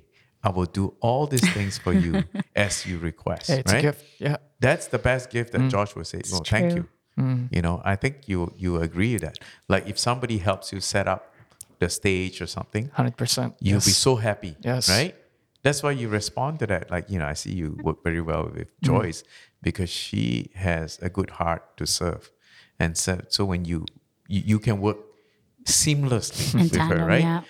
i 0.43 0.51
will 0.51 0.67
do 0.67 0.95
all 1.01 1.27
these 1.27 1.49
things 1.53 1.79
for 1.79 1.93
you 1.93 2.25
as 2.57 2.87
you 2.87 2.99
request 2.99 3.49
Hey, 3.49 3.61
it's 3.61 3.73
right 3.73 3.79
a 3.79 3.83
gift. 3.83 4.05
Yeah. 4.19 4.37
that's 4.61 4.87
the 4.89 4.99
best 4.99 5.31
gift 5.31 5.53
that 5.53 5.69
Josh 5.69 5.95
would 5.97 6.07
say. 6.07 6.21
No, 6.31 6.39
thank 6.39 6.73
true. 6.73 6.77
you. 6.77 6.89
Mm. 7.19 7.49
You 7.51 7.63
know, 7.63 7.83
I 7.85 7.97
think 7.97 8.29
you 8.29 8.53
you 8.57 8.81
agree 8.81 9.13
with 9.15 9.23
that. 9.23 9.39
Like 9.69 9.87
if 9.87 9.99
somebody 9.99 10.39
helps 10.39 10.73
you 10.73 10.81
set 10.81 11.07
up 11.07 11.35
the 11.79 11.89
stage 11.89 12.41
or 12.41 12.47
something, 12.47 12.89
Hundred 12.95 13.17
percent. 13.17 13.55
you'll 13.61 13.81
be 13.81 13.91
so 13.91 14.17
happy. 14.17 14.57
Yes. 14.63 14.89
Right? 14.89 15.15
That's 15.63 15.83
why 15.83 15.93
you 15.93 16.09
respond 16.09 16.59
to 16.61 16.67
that. 16.67 16.91
Like, 16.91 17.09
you 17.09 17.19
know, 17.19 17.27
I 17.27 17.35
see 17.35 17.53
you 17.53 17.79
work 17.83 18.03
very 18.03 18.21
well 18.21 18.45
with 18.45 18.69
mm. 18.69 18.83
Joyce 18.83 19.23
because 19.63 19.91
she 19.91 20.51
has 20.55 20.99
a 21.03 21.09
good 21.09 21.31
heart 21.31 21.77
to 21.77 21.87
serve. 21.87 22.31
And 22.79 22.97
so 22.97 23.21
so 23.29 23.45
when 23.45 23.65
you 23.65 23.85
you, 24.29 24.43
you 24.47 24.59
can 24.59 24.81
work 24.81 24.99
seamlessly 25.65 26.55
with 26.55 26.75
her, 26.77 27.05
right? 27.07 27.23
yeah. 27.23 27.43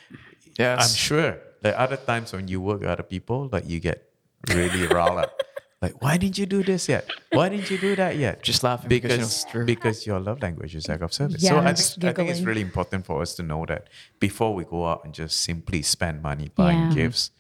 Yes. 0.58 0.78
I'm 0.82 0.96
sure 0.96 1.38
there 1.62 1.74
are 1.74 1.84
other 1.84 1.96
times 1.96 2.32
when 2.32 2.48
you 2.48 2.60
work 2.60 2.80
with 2.80 2.90
other 2.90 3.02
people, 3.02 3.48
like 3.50 3.68
you 3.68 3.80
get 3.80 4.10
really 4.48 4.86
riled 4.96 5.18
up. 5.18 5.42
Like, 5.80 6.00
why 6.00 6.16
didn't 6.16 6.38
you 6.38 6.46
do 6.46 6.62
this 6.62 6.88
yet? 6.88 7.10
Why 7.32 7.48
didn't 7.48 7.68
you 7.68 7.76
do 7.76 7.96
that 7.96 8.16
yet? 8.16 8.42
Just 8.42 8.62
laughing 8.62 8.88
because, 8.88 9.10
you 9.10 9.16
know 9.16 9.22
because 9.24 9.32
it's 9.32 9.50
true. 9.50 9.64
because 9.64 10.06
your 10.06 10.20
love 10.20 10.40
language 10.40 10.76
is 10.76 10.88
act 10.88 11.02
of 11.02 11.12
service. 11.12 11.42
Yeah, 11.42 11.50
so 11.50 11.58
I'm 11.58 11.74
just 11.74 12.00
think 12.00 12.04
I 12.04 12.12
think 12.12 12.30
it's 12.30 12.40
really 12.40 12.60
important 12.60 13.04
for 13.04 13.20
us 13.20 13.34
to 13.34 13.42
know 13.42 13.66
that 13.66 13.88
before 14.20 14.54
we 14.54 14.64
go 14.64 14.86
out 14.86 15.04
and 15.04 15.12
just 15.12 15.40
simply 15.40 15.82
spend 15.82 16.22
money 16.22 16.50
buying 16.54 16.90
Yeah. 16.90 16.94
gifts, 16.94 17.32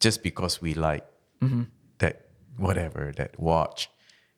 just 0.00 0.24
because 0.24 0.60
we 0.60 0.74
like 0.74 1.06
mm-hmm. 1.40 1.62
that 1.98 2.26
whatever 2.56 3.12
that 3.16 3.38
watch. 3.38 3.88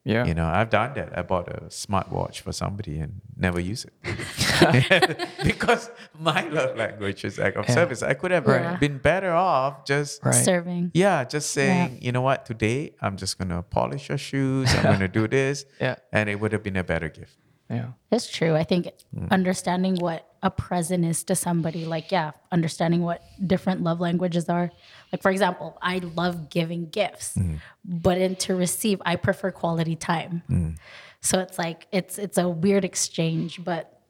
Yeah. 0.06 0.24
You 0.24 0.34
know, 0.34 0.46
I've 0.46 0.70
done 0.70 0.94
that. 0.94 1.18
I 1.18 1.22
bought 1.22 1.48
a 1.48 1.62
smartwatch 1.66 2.36
for 2.40 2.52
somebody 2.52 3.00
and 3.00 3.20
never 3.36 3.58
use 3.58 3.84
it. 3.84 3.92
because 5.44 5.90
my 6.18 6.46
love 6.48 6.76
language 6.76 7.24
is 7.24 7.40
act 7.40 7.56
of 7.56 7.66
Yeah. 7.68 7.74
service. 7.74 8.02
I 8.04 8.14
could 8.14 8.30
have 8.30 8.46
Right. 8.46 8.78
been 8.78 8.98
better 8.98 9.32
off 9.32 9.84
just 9.84 10.24
Right. 10.24 10.32
Serving. 10.32 10.92
yeah, 10.94 11.24
just 11.24 11.50
saying, 11.50 11.98
you 12.00 12.12
know 12.12 12.22
what, 12.22 12.46
today 12.46 12.94
I'm 13.02 13.16
just 13.16 13.36
gonna 13.36 13.62
polish 13.64 14.08
your 14.08 14.18
shoes, 14.18 14.72
I'm 14.76 14.82
gonna 14.94 15.08
do 15.08 15.26
this. 15.26 15.64
Yeah. 15.80 15.96
And 16.12 16.28
it 16.30 16.36
would 16.40 16.52
have 16.52 16.62
been 16.62 16.76
a 16.76 16.84
better 16.84 17.08
gift. 17.08 17.36
Yeah. 17.68 17.88
It's 18.12 18.28
true. 18.30 18.54
I 18.54 18.62
think 18.62 18.88
Mm. 19.14 19.30
understanding 19.30 19.96
what 19.96 20.28
a 20.42 20.50
present 20.50 21.04
is 21.04 21.24
to 21.24 21.34
somebody, 21.34 21.84
like, 21.84 22.12
yeah, 22.12 22.30
understanding 22.52 23.02
what 23.02 23.22
different 23.44 23.82
love 23.82 23.98
languages 24.00 24.48
are. 24.48 24.70
Like, 25.12 25.20
for 25.22 25.30
example, 25.32 25.76
I 25.82 25.98
love 25.98 26.48
giving 26.48 26.88
gifts, 26.90 27.36
Mm. 27.36 27.58
but 27.84 28.18
in 28.18 28.36
to 28.36 28.54
receive, 28.54 29.02
I 29.04 29.16
prefer 29.16 29.50
quality 29.50 29.96
time. 29.96 30.42
Mm. 30.48 30.76
So 31.20 31.40
it's 31.40 31.58
like 31.58 31.88
it's 31.90 32.18
it's 32.18 32.38
a 32.38 32.48
weird 32.48 32.84
exchange. 32.84 33.64
But 33.64 34.00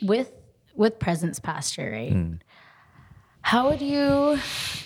with 0.00 0.32
with 0.74 0.98
presence 0.98 1.38
pastor, 1.38 1.90
right? 1.90 2.12
Mm. 2.14 2.40
How 3.42 3.68
would 3.68 3.82
you 3.82 4.38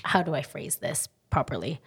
how 0.05 0.23
do 0.23 0.35
I 0.35 0.43
phrase 0.43 0.77
this 0.77 1.09
properly? 1.31 1.81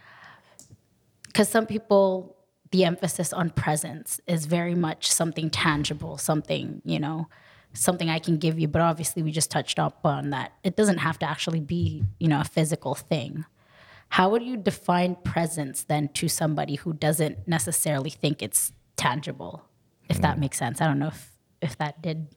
Because 1.28 1.50
some 1.50 1.66
people 1.66 2.38
the 2.74 2.84
emphasis 2.86 3.32
on 3.32 3.52
presence 3.52 4.20
is 4.26 4.48
very 4.48 4.74
much 4.74 5.10
something 5.12 5.52
tangible, 5.52 6.18
something, 6.18 6.82
you 6.84 7.00
know, 7.00 7.30
something 7.74 8.10
I 8.10 8.18
can 8.18 8.38
give 8.38 8.58
you. 8.58 8.68
But 8.68 8.82
obviously, 8.82 9.22
we 9.22 9.32
just 9.32 9.52
touched 9.52 9.78
up 9.78 10.00
on 10.04 10.32
that. 10.32 10.54
It 10.64 10.76
doesn't 10.76 10.98
have 10.98 11.20
to 11.20 11.30
actually 11.30 11.60
be, 11.60 12.04
you 12.20 12.28
know, 12.28 12.42
a 12.42 12.44
physical 12.44 12.96
thing. 12.96 13.46
how 14.10 14.30
would 14.30 14.44
you 14.44 14.58
define 14.58 15.16
presence 15.24 15.84
then 15.84 16.08
to 16.10 16.28
somebody 16.28 16.76
who 16.76 16.94
doesn't 16.94 17.48
necessarily 17.48 18.10
think 18.10 18.42
it's 18.42 18.72
tangible? 18.96 19.64
If 20.10 20.20
that 20.22 20.38
mm. 20.38 20.42
makes 20.42 20.58
sense. 20.58 20.82
I 20.82 20.88
don't 20.88 21.00
know 21.00 21.08
if 21.08 21.32
if 21.62 21.78
that 21.78 22.02
did. 22.02 22.28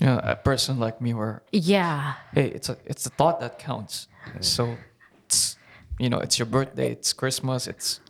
You 0.00 0.06
know, 0.08 0.20
a 0.24 0.34
person 0.34 0.80
like 0.80 1.00
me 1.00 1.14
where 1.14 1.42
Yeah. 1.52 2.14
hey, 2.34 2.48
it's 2.48 2.68
a 2.68 2.76
it's 2.84 3.06
a 3.06 3.10
thought 3.10 3.38
that 3.40 3.60
counts. 3.60 4.08
So 4.40 4.76
it's 5.24 5.56
you 6.00 6.08
know, 6.10 6.18
it's 6.18 6.36
your 6.40 6.46
birthday, 6.46 6.90
it's 6.90 7.12
Christmas, 7.12 7.68
it's 7.68 8.00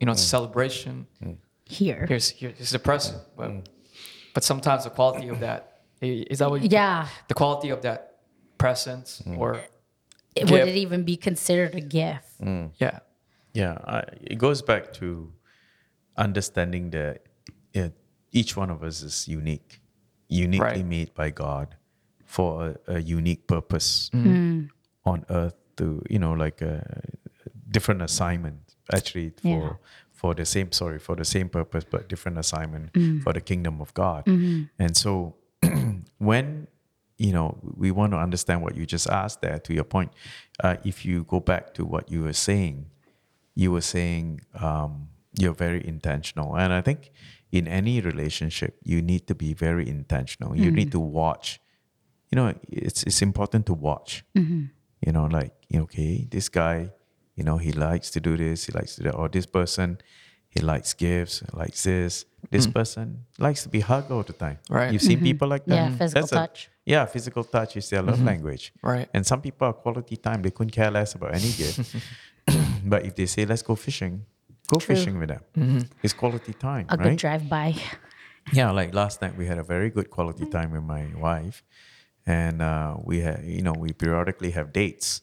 you 0.00 0.06
know, 0.06 0.12
it's 0.12 0.22
a 0.22 0.26
mm. 0.26 0.30
celebration. 0.30 1.06
Mm. 1.22 1.36
Here. 1.64 2.06
Here's 2.08 2.30
here's 2.30 2.70
the 2.70 2.78
present. 2.78 3.18
Mm. 3.18 3.36
But 3.36 3.68
but 4.34 4.44
sometimes 4.44 4.84
the 4.84 4.90
quality 4.90 5.28
of 5.28 5.40
that 5.40 5.82
is 6.00 6.38
that 6.38 6.50
what 6.50 6.62
you 6.62 6.68
Yeah. 6.70 7.06
the 7.28 7.34
quality 7.34 7.70
of 7.70 7.82
that 7.82 8.18
presence 8.58 9.22
or 9.36 9.60
Would 10.36 10.68
it 10.68 10.76
even 10.76 11.04
be 11.04 11.16
considered 11.16 11.74
a 11.74 11.80
gift? 11.80 12.26
yeah. 12.78 13.00
Yeah, 13.52 13.78
I, 13.84 14.04
it 14.22 14.38
goes 14.38 14.62
back 14.62 14.92
to 14.94 15.32
understanding 16.16 16.90
that 16.90 17.26
it, 17.72 17.84
uh, 17.84 17.88
each 18.30 18.56
one 18.56 18.70
of 18.70 18.84
us 18.84 19.02
is 19.02 19.26
unique, 19.26 19.80
uniquely 20.28 20.82
Right. 20.82 20.86
made 20.86 21.14
by 21.14 21.30
God 21.30 21.74
for 22.24 22.76
a, 22.86 22.94
a 22.94 22.98
unique 23.00 23.48
purpose 23.48 24.08
mm-hmm. 24.14 24.30
Mm. 24.30 24.68
on 25.04 25.24
earth 25.30 25.56
to, 25.78 26.00
you 26.08 26.20
know, 26.20 26.32
like 26.32 26.62
a 26.62 27.02
different 27.68 28.02
assignment 28.02 28.69
actually 28.92 29.30
for 29.42 29.48
Yeah. 29.48 29.72
for 30.12 30.34
the 30.34 30.44
same 30.44 30.70
sorry 30.72 30.98
for 30.98 31.16
the 31.16 31.24
same 31.24 31.48
purpose 31.48 31.84
but 31.90 32.08
different 32.08 32.38
assignment 32.38 32.92
Mm. 32.92 33.22
for 33.22 33.32
the 33.32 33.40
kingdom 33.40 33.80
of 33.80 33.92
God. 33.94 34.24
Mm-hmm. 34.26 34.62
And 34.78 34.96
so 34.96 35.36
when 36.18 36.66
you 37.18 37.32
know 37.32 37.58
we 37.76 37.90
want 37.90 38.12
to 38.12 38.18
understand 38.18 38.62
what 38.62 38.74
you 38.76 38.86
just 38.86 39.08
asked 39.08 39.40
there 39.42 39.58
to 39.58 39.74
your 39.74 39.84
point 39.84 40.10
uh, 40.64 40.76
if 40.84 41.04
you 41.04 41.24
go 41.24 41.40
back 41.40 41.74
to 41.74 41.84
what 41.84 42.10
you 42.10 42.22
were 42.22 42.32
saying 42.48 42.86
you 43.54 43.70
were 43.72 43.82
saying 43.82 44.40
um, 44.58 45.08
you're 45.38 45.52
very 45.66 45.86
intentional 45.86 46.56
and 46.56 46.72
i 46.72 46.80
think 46.80 47.10
in 47.52 47.68
any 47.68 48.00
relationship 48.00 48.78
you 48.84 49.02
need 49.02 49.26
to 49.26 49.34
be 49.34 49.52
very 49.52 49.86
intentional 49.88 50.56
you 50.56 50.70
need 50.70 50.90
to 50.90 50.98
watch 51.00 51.60
you 52.30 52.36
know 52.36 52.54
it's 52.68 53.02
it's 53.02 53.20
important 53.22 53.66
to 53.66 53.74
watch 53.74 54.24
you 55.06 55.12
know 55.12 55.26
like 55.26 55.52
okay 55.74 56.26
this 56.30 56.48
guy 56.48 56.90
you 57.36 57.44
know 57.44 57.56
he 57.56 57.72
likes 57.72 58.10
to 58.10 58.20
do 58.20 58.36
this 58.36 58.66
he 58.66 58.72
likes 58.72 58.96
to 58.96 59.02
do 59.02 59.10
that. 59.10 59.16
Or 59.16 59.28
this 59.28 59.46
person 59.46 59.98
he 60.48 60.60
likes 60.60 60.94
gifts 60.94 61.42
likes 61.52 61.84
this. 61.84 62.24
This 62.50 62.64
hmm. 62.64 62.72
person 62.72 63.24
likes 63.38 63.62
to 63.62 63.68
be 63.68 63.80
hugged 63.80 64.10
all 64.10 64.22
the 64.22 64.32
time. 64.32 64.58
Right. 64.68 64.92
you've 64.92 65.02
seen 65.02 65.18
mm-hmm. 65.18 65.24
people 65.24 65.48
like 65.48 65.64
that? 65.66 65.74
Yeah, 65.74 65.96
physical 65.96 66.20
That's 66.20 66.32
a- 66.32 66.34
touch. 66.34 66.70
yeah 66.84 67.04
physical 67.06 67.44
touch 67.44 67.76
is 67.76 67.88
their 67.90 68.02
love 68.02 68.16
mm-hmm. 68.16 68.26
language. 68.26 68.72
Right. 68.82 69.08
and 69.14 69.26
some 69.26 69.40
people 69.40 69.68
are 69.68 69.72
quality 69.72 70.16
time 70.16 70.42
they 70.42 70.50
couldn't 70.50 70.72
care 70.72 70.90
less 70.90 71.14
about 71.14 71.34
any 71.34 71.52
gift. 71.52 71.96
But 72.84 73.04
if 73.04 73.14
they 73.14 73.26
say 73.26 73.44
let's 73.44 73.62
go 73.62 73.76
fishing 73.76 74.24
go 74.70 74.78
True. 74.78 74.94
fishing 74.94 75.18
with 75.18 75.28
them. 75.28 75.42
Mm-hmm. 75.56 75.78
It's 76.02 76.12
quality 76.12 76.52
time 76.52 76.86
A 76.88 76.96
right 76.96 77.10
good 77.10 77.18
drive 77.18 77.48
by. 77.48 77.74
yeah, 78.52 78.70
like 78.70 78.94
last 78.94 79.20
night 79.22 79.36
we 79.36 79.46
had 79.46 79.58
a 79.58 79.62
very 79.62 79.90
good 79.90 80.10
quality 80.10 80.46
time 80.46 80.70
with 80.70 80.82
my 80.82 81.06
wife, 81.16 81.62
and 82.26 82.60
uh, 82.62 82.96
we 83.02 83.20
had 83.20 83.44
you 83.44 83.62
know 83.62 83.72
we 83.72 83.92
periodically 83.92 84.50
have 84.52 84.72
dates 84.72 85.22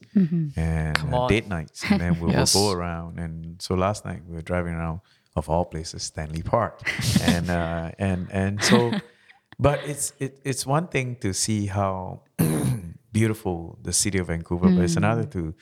and 0.55 0.97
Come 0.97 1.13
uh, 1.13 1.27
date 1.27 1.47
nights, 1.47 1.83
and 1.83 1.99
then 2.01 2.19
we 2.19 2.29
Yes. 2.31 2.53
will 2.55 2.61
go 2.61 2.71
around. 2.71 3.19
And 3.19 3.61
so 3.61 3.75
last 3.75 4.05
night 4.05 4.21
we 4.27 4.33
were 4.35 4.41
driving 4.41 4.73
around 4.73 5.01
of 5.35 5.49
all 5.49 5.65
places 5.65 6.03
Stanley 6.03 6.41
Park, 6.41 6.81
and 7.21 7.49
uh, 7.49 7.91
and 7.99 8.27
and 8.31 8.63
so, 8.63 8.93
but 9.59 9.81
it's 9.85 10.13
it, 10.19 10.39
it's 10.43 10.65
one 10.65 10.87
thing 10.87 11.15
to 11.17 11.33
see 11.33 11.67
how 11.67 12.21
beautiful 13.11 13.77
the 13.83 13.93
city 13.93 14.17
of 14.19 14.27
Vancouver, 14.27 14.69
but 14.69 14.83
it's 14.83 14.97
another 14.97 15.23
to 15.25 15.53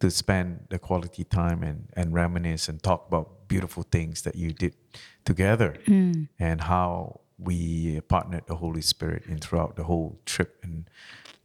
to 0.00 0.10
spend 0.10 0.66
the 0.70 0.78
quality 0.78 1.24
time 1.24 1.62
and 1.62 1.88
and 1.96 2.14
reminisce 2.14 2.68
and 2.68 2.82
talk 2.82 3.06
about 3.08 3.48
beautiful 3.48 3.82
things 3.82 4.22
that 4.22 4.34
you 4.36 4.52
did 4.52 4.74
together 5.24 5.74
and 6.38 6.60
how 6.60 7.20
we 7.38 8.00
partnered 8.02 8.46
the 8.46 8.56
Holy 8.56 8.80
Spirit 8.80 9.24
in 9.26 9.38
throughout 9.38 9.76
the 9.76 9.84
whole 9.84 10.18
trip 10.24 10.58
and 10.62 10.88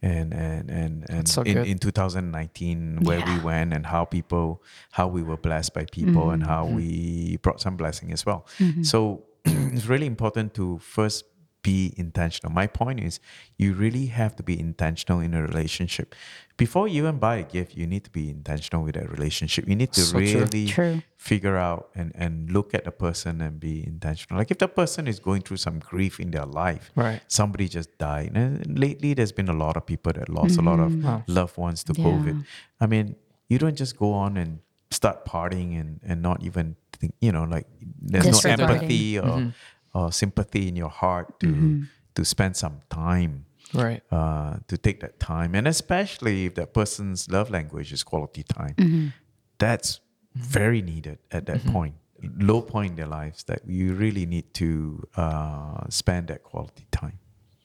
and 0.01 0.33
and 0.33 0.69
and, 0.69 1.09
and 1.09 1.27
so 1.27 1.41
in, 1.41 1.55
good. 1.55 1.67
in 1.67 1.77
2019 1.77 2.99
where 3.03 3.23
we 3.25 3.39
went 3.39 3.73
and 3.73 3.85
how 3.85 4.05
people 4.05 4.63
how 4.91 5.07
we 5.07 5.21
were 5.21 5.37
blessed 5.37 5.73
by 5.73 5.85
people 5.85 6.31
and 6.31 6.43
how 6.43 6.65
mm-hmm. 6.65 6.75
we 6.75 7.37
brought 7.37 7.59
some 7.59 7.75
blessing 7.75 8.11
as 8.13 8.25
well. 8.25 8.45
Mm-hmm. 8.59 8.83
So 8.83 9.23
it's 9.45 9.87
really 9.87 10.07
important 10.07 10.53
to 10.55 10.79
first 10.79 11.25
be 11.61 11.93
intentional. 11.97 12.53
My 12.53 12.67
point 12.67 13.01
is 13.01 13.19
you 13.57 13.73
really 13.73 14.07
have 14.07 14.35
to 14.37 14.43
be 14.43 14.57
intentional 14.57 15.19
in 15.19 15.33
a 15.33 15.41
relationship 15.41 16.15
before 16.59 16.87
you 16.87 17.03
even 17.03 17.17
buy 17.17 17.37
a 17.37 17.43
gift 17.43 17.75
you 17.75 17.87
need 17.87 18.03
to 18.03 18.09
be 18.11 18.29
intentional 18.29 18.83
with 18.83 18.95
that 18.95 19.09
relationship 19.09 19.67
you 19.67 19.75
need 19.75 19.91
to 19.93 20.01
So 20.01 20.17
really 20.19 20.67
True. 20.67 21.01
figure 21.15 21.57
out 21.57 21.89
and, 21.95 22.11
and 22.15 22.51
look 22.51 22.73
at 22.73 22.83
the 22.85 22.91
person 22.91 23.41
and 23.41 23.59
be 23.59 23.85
intentional. 23.85 24.37
Like 24.39 24.51
if 24.51 24.57
the 24.57 24.67
person 24.67 25.07
is 25.07 25.19
going 25.19 25.41
through 25.41 25.57
some 25.57 25.79
grief 25.79 26.19
in 26.19 26.31
their 26.31 26.45
life, 26.45 26.91
Right. 26.95 27.21
somebody 27.27 27.67
just 27.67 27.97
died. 27.97 28.31
And 28.35 28.79
lately, 28.79 29.13
there's 29.13 29.31
been 29.31 29.49
a 29.49 29.59
lot 29.65 29.75
of 29.77 29.85
people 29.85 30.13
that 30.13 30.29
lost 30.29 30.57
a 30.57 30.61
lot 30.61 30.79
of 30.79 30.91
mm-hmm. 30.91 31.31
loved 31.31 31.57
ones 31.57 31.83
to 31.85 31.93
Yeah. 31.93 32.05
COVID. 32.05 32.45
I 32.79 32.85
mean, 32.87 33.15
you 33.49 33.57
don't 33.57 33.75
just 33.75 33.97
go 33.97 34.13
on 34.13 34.37
and 34.37 34.59
start 34.91 35.25
partying 35.25 35.79
and, 35.79 35.99
and 36.03 36.21
not 36.21 36.43
even 36.43 36.75
think, 36.93 37.13
you 37.19 37.31
know, 37.31 37.43
like 37.43 37.67
there's 38.01 38.43
no 38.43 38.49
empathy 38.49 39.19
or, 39.19 39.23
mm-hmm. 39.23 39.97
or 39.97 40.11
sympathy 40.11 40.67
in 40.69 40.75
your 40.75 40.89
heart 40.89 41.39
to 41.41 41.47
mm-hmm. 41.47 41.83
to 42.15 42.25
spend 42.25 42.55
some 42.55 42.81
time 42.89 43.45
Right. 43.73 44.01
uh, 44.11 44.57
to 44.67 44.77
take 44.77 44.99
that 45.01 45.19
time, 45.19 45.53
and 45.55 45.67
especially 45.67 46.45
if 46.47 46.55
that 46.55 46.73
person's 46.73 47.29
love 47.29 47.49
language 47.51 47.93
is 47.93 48.03
quality 48.03 48.43
time, 48.43 49.13
that's 49.59 49.99
very 50.35 50.81
needed 50.81 51.19
at 51.31 51.45
that 51.45 51.63
point, 51.65 51.95
low 52.39 52.61
point 52.61 52.91
in 52.91 52.95
their 52.95 53.07
lives 53.07 53.43
that 53.43 53.61
you 53.67 53.93
really 53.93 54.25
need 54.25 54.53
to 54.55 55.07
uh, 55.15 55.85
spend 55.89 56.27
that 56.29 56.43
quality 56.43 56.87
time. 56.91 57.19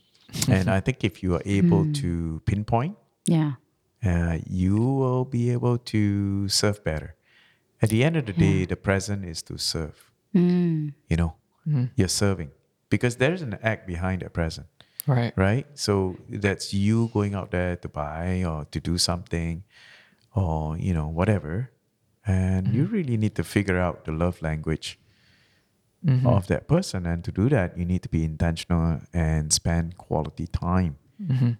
and 0.48 0.68
I 0.68 0.80
think 0.80 1.04
if 1.04 1.22
you 1.22 1.34
are 1.36 1.42
able 1.46 1.86
to 2.02 2.42
pinpoint, 2.44 2.96
Yeah. 3.26 3.52
uh, 4.04 4.38
you 4.46 4.76
will 4.76 5.24
be 5.24 5.50
able 5.50 5.78
to 5.78 6.48
serve 6.48 6.82
better. 6.84 7.14
At 7.80 7.88
the 7.90 8.02
end 8.04 8.16
of 8.16 8.26
the 8.26 8.32
day, 8.32 8.64
the 8.66 8.76
present 8.76 9.24
is 9.24 9.42
to 9.42 9.58
serve. 9.58 10.10
You 10.32 11.16
know, 11.16 11.36
you're 11.96 12.08
serving 12.08 12.50
because 12.90 13.16
there's 13.16 13.40
an 13.42 13.56
act 13.62 13.86
behind 13.86 14.22
the 14.22 14.30
present 14.30 14.66
Right. 15.06 15.32
right? 15.36 15.66
So 15.74 16.16
that's 16.28 16.72
you 16.72 17.10
going 17.12 17.34
out 17.34 17.50
there 17.50 17.76
to 17.76 17.88
buy 17.88 18.44
or 18.44 18.64
to 18.70 18.80
do 18.80 18.98
something 18.98 19.64
or, 20.34 20.76
you 20.78 20.94
know, 20.94 21.08
whatever. 21.08 21.70
And 22.26 22.68
you 22.68 22.84
mm-hmm. 22.84 22.94
really 22.94 23.16
need 23.16 23.34
to 23.36 23.44
figure 23.44 23.78
out 23.78 24.06
the 24.06 24.12
love 24.12 24.40
language 24.40 24.98
mm-hmm. 26.04 26.26
of 26.26 26.46
that 26.46 26.68
person. 26.68 27.06
And 27.06 27.22
to 27.24 27.32
do 27.32 27.48
that, 27.50 27.76
you 27.76 27.84
need 27.84 28.02
to 28.02 28.08
be 28.08 28.24
intentional 28.24 29.00
and 29.12 29.52
spend 29.52 29.98
quality 29.98 30.46
time. 30.46 30.96
Mm-hmm. 31.22 31.52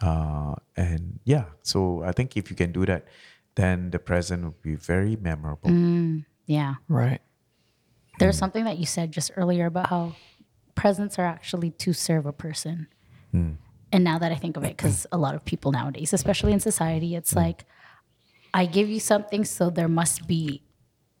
Uh, 0.00 0.54
and 0.76 1.20
yeah, 1.24 1.44
so 1.62 2.02
I 2.04 2.12
think 2.12 2.36
if 2.36 2.50
you 2.50 2.56
can 2.56 2.72
do 2.72 2.86
that, 2.86 3.06
then 3.54 3.90
the 3.90 3.98
present 3.98 4.44
will 4.44 4.56
be 4.62 4.76
very 4.76 5.16
memorable. 5.16 5.70
Mm, 5.70 6.24
yeah. 6.46 6.74
Right. 6.88 7.20
There's 8.18 8.36
mm. 8.36 8.38
something 8.38 8.64
that 8.64 8.78
you 8.78 8.86
said 8.86 9.10
just 9.10 9.32
earlier 9.36 9.66
about 9.66 9.88
how 9.88 10.14
presents 10.78 11.18
are 11.18 11.26
actually 11.26 11.70
to 11.72 11.92
serve 11.92 12.24
a 12.24 12.32
person. 12.32 12.86
Hmm. 13.32 13.52
And 13.92 14.04
now 14.04 14.18
that 14.18 14.30
I 14.30 14.36
think 14.36 14.56
of 14.56 14.64
it, 14.64 14.76
because 14.76 15.06
a 15.10 15.18
lot 15.18 15.34
of 15.34 15.44
people 15.44 15.72
nowadays, 15.72 16.12
especially 16.12 16.52
in 16.52 16.60
society, 16.60 17.16
it's 17.16 17.32
hmm. 17.32 17.38
like, 17.38 17.64
I 18.54 18.66
give 18.66 18.88
you 18.88 19.00
something, 19.00 19.44
so 19.44 19.70
there 19.70 19.88
must 19.88 20.26
be 20.28 20.62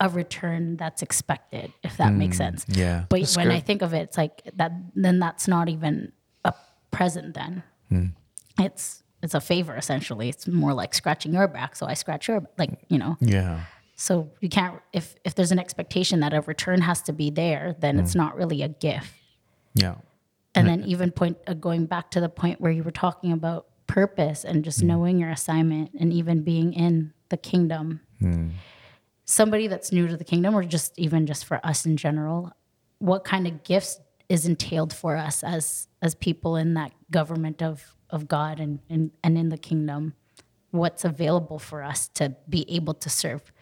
a 0.00 0.08
return 0.08 0.76
that's 0.76 1.02
expected, 1.02 1.72
if 1.82 1.96
that 1.96 2.12
makes 2.12 2.36
hmm. 2.36 2.44
sense. 2.44 2.66
yeah. 2.68 3.04
But 3.08 3.20
That's 3.20 3.36
when 3.36 3.50
I 3.50 3.60
think 3.60 3.82
of 3.82 3.92
it, 3.94 4.02
it's 4.02 4.16
like 4.16 4.42
that, 4.54 4.72
then 4.94 5.18
that's 5.18 5.48
not 5.48 5.68
even 5.68 6.12
a 6.44 6.54
present 6.92 7.34
then. 7.34 7.64
It's, 8.60 9.02
it's 9.22 9.34
a 9.34 9.40
favor 9.40 9.74
essentially. 9.76 10.28
It's 10.28 10.46
more 10.46 10.72
like 10.72 10.94
scratching 10.94 11.32
your 11.32 11.48
back, 11.48 11.74
so 11.74 11.86
I 11.86 11.94
scratch 11.94 12.28
your 12.28 12.46
like 12.56 12.70
you 12.88 12.98
know. 12.98 13.16
Yeah. 13.20 13.64
So 13.96 14.30
you 14.40 14.48
can't 14.48 14.80
if 14.92 15.16
if 15.24 15.34
there's 15.34 15.50
an 15.50 15.58
expectation 15.58 16.20
that 16.20 16.32
a 16.32 16.40
return 16.42 16.80
has 16.82 17.02
to 17.02 17.12
be 17.12 17.30
there, 17.30 17.74
then 17.80 17.98
it's 17.98 18.14
not 18.14 18.36
really 18.36 18.62
a 18.62 18.68
gift. 18.68 19.12
Yeah. 19.80 19.94
And 20.54 20.66
then 20.66 20.84
even 20.84 21.12
point 21.12 21.38
uh, 21.46 21.54
going 21.54 21.86
back 21.86 22.10
to 22.12 22.20
the 22.20 22.28
point 22.28 22.60
where 22.60 22.72
you 22.72 22.82
were 22.82 22.90
talking 22.90 23.32
about 23.32 23.66
purpose 23.86 24.44
and 24.44 24.64
just 24.64 24.80
mm. 24.80 24.84
knowing 24.84 25.18
your 25.18 25.30
assignment 25.30 25.90
and 25.98 26.12
even 26.12 26.42
being 26.42 26.72
in 26.72 27.12
the 27.28 27.36
kingdom. 27.36 28.00
Mm. 28.22 28.52
Somebody 29.24 29.66
that's 29.66 29.92
new 29.92 30.08
to 30.08 30.16
the 30.16 30.24
kingdom 30.24 30.54
or 30.54 30.64
just 30.64 30.98
even 30.98 31.26
just 31.26 31.44
for 31.44 31.64
us 31.64 31.84
in 31.84 31.96
general, 31.96 32.52
what 32.98 33.24
kind 33.24 33.46
of 33.46 33.62
gifts 33.62 34.00
is 34.28 34.46
entailed 34.46 34.92
for 34.92 35.16
us 35.16 35.42
as 35.42 35.88
as 36.02 36.14
people 36.14 36.56
in 36.56 36.74
that 36.74 36.92
government 37.10 37.62
of 37.62 37.94
of 38.10 38.28
God 38.28 38.60
and 38.60 38.78
and, 38.88 39.10
and 39.22 39.36
in 39.36 39.48
the 39.48 39.58
kingdom? 39.58 40.14
What's 40.70 41.04
available 41.04 41.58
for 41.58 41.82
us 41.82 42.08
to 42.08 42.36
be 42.48 42.64
able 42.70 42.94
to 42.94 43.08
serve? 43.08 43.52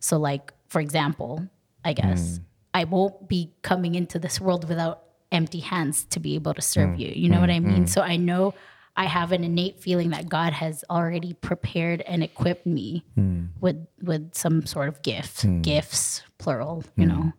So 0.00 0.18
like 0.18 0.52
for 0.68 0.80
example, 0.80 1.48
I 1.84 1.92
guess 1.92 2.38
mm. 2.38 2.44
I 2.74 2.84
won't 2.84 3.28
be 3.28 3.52
coming 3.62 3.94
into 3.94 4.18
this 4.18 4.40
world 4.40 4.68
without 4.68 5.04
empty 5.34 5.60
hands 5.60 6.04
to 6.06 6.20
be 6.20 6.34
able 6.36 6.54
to 6.54 6.62
serve 6.62 6.98
you. 6.98 7.10
You 7.14 7.28
know 7.28 7.40
what 7.40 7.50
I 7.50 7.60
mean? 7.60 7.86
So 7.86 8.00
I 8.00 8.16
know 8.16 8.54
I 8.96 9.06
have 9.06 9.32
an 9.32 9.42
innate 9.42 9.80
feeling 9.80 10.10
that 10.10 10.28
God 10.28 10.52
has 10.52 10.84
already 10.88 11.34
prepared 11.34 12.00
and 12.02 12.22
equipped 12.22 12.64
me 12.64 13.04
with 13.60 13.86
with 14.00 14.34
some 14.34 14.64
sort 14.66 14.88
of 14.88 15.02
gift, 15.02 15.44
gifts, 15.62 16.22
plural. 16.38 16.84
You 16.96 17.06
know. 17.06 17.32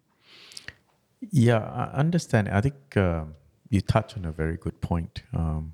Yeah, 1.32 1.60
I 1.60 2.00
understand. 2.00 2.50
I 2.50 2.62
think 2.62 2.76
um, 2.98 3.36
you 3.70 3.82
touch 3.82 4.18
on 4.18 4.26
a 4.26 4.32
very 4.32 4.58
good 4.58 4.80
point. 4.82 5.24
Um, 5.34 5.74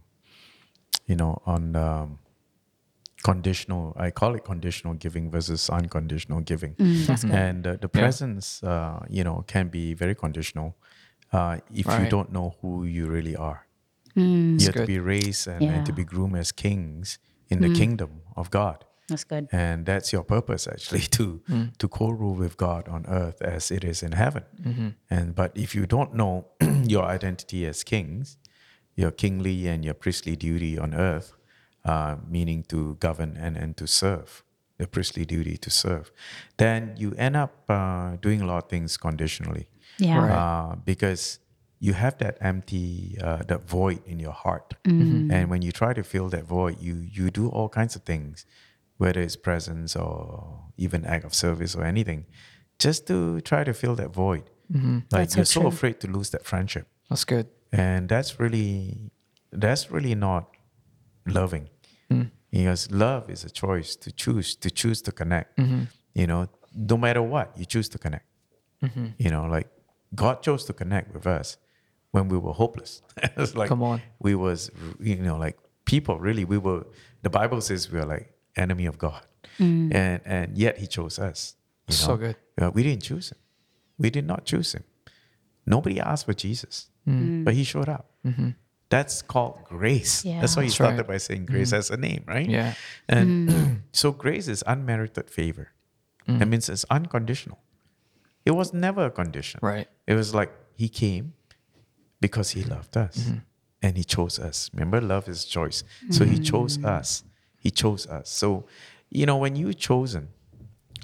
you 1.08 1.16
know, 1.16 1.42
on 1.46 1.76
um, 1.76 2.20
conditional, 3.24 3.94
I 3.98 4.12
call 4.12 4.36
it 4.36 4.44
conditional 4.46 4.94
giving 4.94 5.30
versus 5.32 5.70
unconditional 5.70 6.42
giving. 6.42 6.76
And 7.34 7.68
uh, 7.68 7.76
the 7.82 7.90
presence, 7.90 8.64
uh, 8.64 9.06
you 9.10 9.24
know, 9.24 9.44
can 9.48 9.68
be 9.68 9.94
very 9.94 10.16
conditional 10.16 10.76
uh, 11.32 11.58
if 11.74 11.86
you 12.04 12.10
don't 12.10 12.32
know 12.32 12.56
who 12.62 12.84
you 12.86 13.08
really 13.08 13.36
are. 13.36 13.66
You 14.16 14.66
have 14.66 14.76
to 14.76 14.86
be 14.86 15.00
raised 15.00 15.48
and, 15.48 15.62
and 15.64 15.86
to 15.86 15.94
be 15.94 16.04
groomed 16.04 16.36
as 16.38 16.52
kings 16.52 17.18
in 17.50 17.62
the 17.62 17.70
kingdom 17.80 18.22
of 18.36 18.50
God. 18.50 18.86
That's 19.08 19.26
good. 19.26 19.48
and 19.52 19.86
that's 19.86 20.14
your 20.14 20.24
purpose 20.24 20.68
actually 20.68 21.02
to 21.18 21.42
to 21.80 21.88
co-rule 21.90 22.36
with 22.36 22.56
god 22.56 22.88
on 22.88 23.06
earth 23.08 23.42
as 23.42 23.70
it 23.72 23.84
is 23.84 24.04
in 24.04 24.12
heaven. 24.14 24.44
And 25.10 25.36
but 25.36 25.52
if 25.56 25.76
you 25.76 25.86
don't 25.86 26.14
know 26.14 26.46
your 26.94 27.04
identity 27.16 27.66
as 27.68 27.84
kings 27.84 28.38
your 28.96 29.12
kingly 29.12 29.68
and 29.72 29.84
your 29.86 29.94
priestly 29.96 30.36
duty 30.36 30.78
on 30.80 30.94
earth 30.94 31.34
uh, 31.86 32.16
meaning 32.30 32.64
to 32.64 32.96
govern 33.00 33.38
and, 33.38 33.58
and 33.58 33.76
to 33.78 33.86
serve 33.88 34.44
the 34.78 34.88
priestly 34.88 35.26
duty 35.26 35.58
to 35.58 35.70
serve 35.70 36.12
then 36.58 36.96
you 37.02 37.14
end 37.18 37.36
up 37.36 37.52
uh, 37.70 38.16
doing 38.22 38.42
a 38.42 38.46
lot 38.46 38.64
of 38.64 38.70
things 38.70 38.98
conditionally 38.98 39.66
Yeah. 40.02 40.18
Right. 40.20 40.32
uh, 40.32 40.76
because 40.92 41.24
you 41.88 41.94
have 41.94 42.16
that 42.24 42.36
empty 42.42 43.18
uh, 43.24 43.42
that 43.50 43.62
void 43.78 44.00
in 44.12 44.18
your 44.20 44.34
heart. 44.44 44.68
Mm-hmm. 44.84 45.32
And 45.36 45.44
when 45.52 45.62
you 45.66 45.72
try 45.72 45.92
to 46.00 46.04
fill 46.04 46.30
that 46.36 46.46
void 46.58 46.76
you 46.88 46.96
you 47.18 47.26
do 47.32 47.46
all 47.56 47.70
kinds 47.70 47.94
of 47.98 48.02
things 48.12 48.46
whether 49.02 49.22
it's 49.28 49.36
presence 49.50 49.92
or 50.04 50.14
even 50.78 51.00
act 51.06 51.24
of 51.26 51.34
service 51.34 51.74
or 51.78 51.84
anything 51.94 52.22
just 52.86 53.08
to 53.08 53.18
try 53.42 53.62
to 53.70 53.74
fill 53.74 53.96
that 54.02 54.12
void. 54.14 54.44
Mm-hmm. 54.74 54.98
Like 55.12 55.30
That's 55.30 55.34
so 55.34 55.40
you're 55.40 55.46
so 55.58 55.60
true. 55.62 55.70
afraid 55.70 56.00
to 56.02 56.08
lose 56.18 56.30
that 56.36 56.44
friendship. 56.52 56.86
That's 57.10 57.26
good. 57.34 57.48
and 57.72 58.02
that's 58.14 58.40
really 58.40 59.12
that's 59.64 59.84
really 59.96 60.16
not 60.16 60.44
loving. 61.40 61.66
Mm. 62.12 62.30
Because 62.52 62.82
love 62.92 63.24
is 63.30 63.42
a 63.44 63.50
choice 63.64 63.96
to 64.04 64.10
choose 64.12 64.50
to 64.64 64.70
choose 64.82 65.00
to 65.08 65.12
connect. 65.22 65.58
Mm-hmm. 65.58 65.84
You 66.20 66.28
know 66.28 66.42
no 66.94 66.98
matter 67.06 67.22
what 67.34 67.48
you 67.60 67.66
choose 67.66 67.90
to 67.90 67.98
connect. 68.06 68.26
You 69.24 69.30
know 69.34 69.46
like 69.56 69.68
god 70.16 70.42
chose 70.42 70.66
to 70.66 70.74
connect 70.74 71.14
with 71.14 71.26
us 71.26 71.58
when 72.12 72.28
we 72.28 72.38
were 72.38 72.54
hopeless. 72.54 73.02
It's 73.38 73.56
like 73.56 73.70
Come 73.70 73.84
on. 73.84 74.02
we 74.20 74.36
was 74.36 74.70
you 75.00 75.16
know 75.18 75.38
like 75.38 75.58
people 75.86 76.20
really 76.20 76.46
we 76.46 76.58
were 76.58 76.86
the 77.22 77.30
bible 77.30 77.62
says 77.62 77.92
we 77.92 78.00
are 78.00 78.06
like 78.06 78.34
enemy 78.56 78.86
of 78.86 78.98
god. 78.98 79.26
Mm. 79.60 79.94
And 79.94 80.22
and 80.26 80.58
yet 80.58 80.78
he 80.78 80.88
chose 80.88 81.20
us 81.20 81.56
you 81.88 81.94
know? 81.94 81.98
So 81.98 82.18
good. 82.18 82.36
Uh, 82.62 82.72
we 82.74 82.84
didn't 82.84 83.04
choose 83.04 83.32
him. 83.32 83.38
We 83.98 84.10
did 84.10 84.26
not 84.26 84.46
choose 84.46 84.74
him. 84.74 84.84
Nobody 85.66 86.00
asked 86.00 86.26
for 86.26 86.34
jesus 86.34 86.90
mm. 87.08 87.14
Mm. 87.14 87.44
but 87.46 87.54
he 87.54 87.64
showed 87.64 87.90
up. 87.90 88.12
Mm-hmm. 88.26 88.50
That's 88.90 89.22
called 89.22 89.64
grace. 89.64 90.24
That's 90.24 90.58
why 90.58 90.64
he 90.64 90.68
That's 90.68 90.76
started 90.76 90.98
right. 90.98 91.08
by 91.08 91.18
saying 91.18 91.46
grace 91.46 91.72
as 91.72 91.90
a 91.90 91.98
name 91.98 92.26
right? 92.28 92.50
Yeah. 92.50 92.74
and 93.08 93.84
so 93.94 94.12
grace 94.12 94.50
is 94.50 94.64
unmerited 94.68 95.30
favor. 95.30 95.72
That 96.28 96.48
means 96.48 96.70
it's 96.70 96.86
unconditional 96.90 97.60
it 98.46 98.52
was 98.52 98.74
never 98.74 99.06
a 99.06 99.12
condition 99.12 99.60
Right. 99.62 99.88
it 100.08 100.16
was 100.16 100.34
like 100.34 100.52
he 100.76 100.90
came 100.90 101.34
because 102.22 102.52
he 102.52 102.64
loved 102.64 102.96
us 102.96 103.18
mm-hmm. 103.18 103.38
and 103.82 103.98
he 103.98 104.04
chose 104.04 104.40
us. 104.40 104.70
Remember, 104.74 105.02
love 105.02 105.28
is 105.28 105.44
choice. 105.44 105.84
So 106.12 106.24
he 106.24 106.36
mm-hmm. 106.36 106.44
chose 106.44 106.84
us. 106.86 107.24
He 107.58 107.72
chose 107.72 108.08
us. 108.08 108.30
So, 108.30 108.66
you 109.10 109.26
know, 109.26 109.38
when 109.38 109.56
you're 109.56 109.74
chosen 109.74 110.30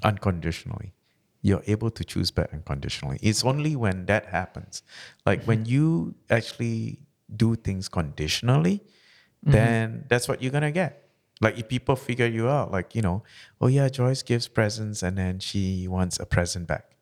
unconditionally, 0.02 0.94
you're 1.42 1.62
able 1.66 1.90
to 1.90 2.04
choose 2.04 2.30
back 2.30 2.50
unconditionally. 2.52 3.18
It's 3.20 3.44
only 3.44 3.76
when 3.76 4.06
that 4.06 4.26
happens, 4.26 4.82
like 5.26 5.44
when 5.44 5.64
mm-hmm. 5.64 5.72
you 5.72 6.14
actually 6.30 6.98
do 7.34 7.54
things 7.54 7.88
conditionally, 7.88 8.80
then 9.42 10.04
that's 10.08 10.26
what 10.28 10.42
you're 10.42 10.50
gonna 10.50 10.72
get. 10.72 11.08
Like 11.40 11.58
if 11.58 11.68
people 11.68 11.94
figure 11.94 12.26
you 12.26 12.48
out, 12.48 12.72
like, 12.72 12.96
you 12.96 13.02
know, 13.02 13.22
oh 13.60 13.68
yeah, 13.68 13.88
Joyce 13.88 14.22
gives 14.24 14.48
presents 14.48 15.02
and 15.02 15.16
then 15.16 15.38
she 15.38 15.86
wants 15.86 16.18
a 16.18 16.26
present 16.26 16.66
back 16.66 16.97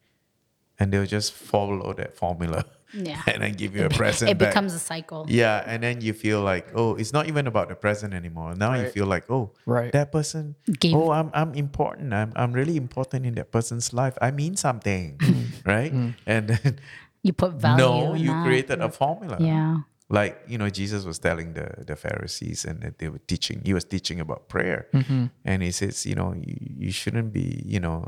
and 0.78 0.92
they'll 0.92 1.06
just 1.06 1.32
follow 1.32 1.92
that 1.94 2.16
formula 2.16 2.64
Yeah. 2.92 3.20
and 3.30 3.42
then 3.42 3.52
give 3.54 3.74
you 3.76 3.84
a 3.86 3.90
present 3.90 4.30
It 4.30 4.38
back. 4.38 4.50
becomes 4.50 4.72
a 4.74 4.78
cycle. 4.78 5.26
yeah 5.28 5.62
and 5.66 5.82
then 5.82 6.00
you 6.00 6.12
feel 6.12 6.40
like 6.42 6.66
oh 6.74 6.94
it's 7.00 7.12
not 7.12 7.26
even 7.28 7.46
about 7.46 7.68
the 7.68 7.74
present 7.74 8.14
anymore 8.14 8.54
now 8.54 8.74
you 8.74 8.88
feel 8.88 9.06
like 9.06 9.24
oh 9.30 9.50
Right. 9.66 9.90
that 9.92 10.12
person 10.12 10.54
Gave- 10.80 10.94
oh 10.94 11.10
I'm, 11.10 11.30
I'm 11.34 11.52
important 11.54 12.12
I'm, 12.14 12.32
I'm 12.36 12.52
really 12.52 12.76
important 12.76 13.26
in 13.26 13.34
that 13.34 13.50
person's 13.50 13.92
life 13.92 14.16
i 14.22 14.30
mean 14.30 14.54
something 14.56 15.18
mm. 15.18 15.44
right 15.74 15.92
mm. 15.92 16.14
and 16.26 16.48
then 16.52 16.78
You 17.22 17.32
put 17.32 17.54
value. 17.54 17.84
no 17.84 18.14
you 18.14 18.30
that. 18.30 18.44
created 18.46 18.78
a 18.80 18.88
formula 18.88 19.36
Yeah. 19.40 19.78
like 20.08 20.34
you 20.46 20.56
know 20.60 20.70
jesus 20.70 21.02
was 21.04 21.18
telling 21.18 21.48
the 21.58 21.66
the 21.90 21.96
pharisees 21.96 22.64
and 22.68 22.76
that 22.84 22.94
they 23.00 23.08
were 23.08 23.22
teaching 23.32 23.60
he 23.64 23.74
was 23.74 23.84
teaching 23.84 24.20
about 24.20 24.48
prayer 24.48 24.86
mm-hmm. 24.94 25.24
and 25.44 25.56
he 25.66 25.72
says 25.80 26.06
you 26.06 26.14
know 26.14 26.30
you, 26.46 26.54
you 26.86 26.92
shouldn't 27.00 27.32
be 27.32 27.46
you 27.66 27.80
know 27.80 27.98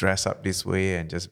dress 0.00 0.26
up 0.30 0.44
this 0.44 0.60
way 0.66 0.96
and 1.00 1.08
just 1.08 1.28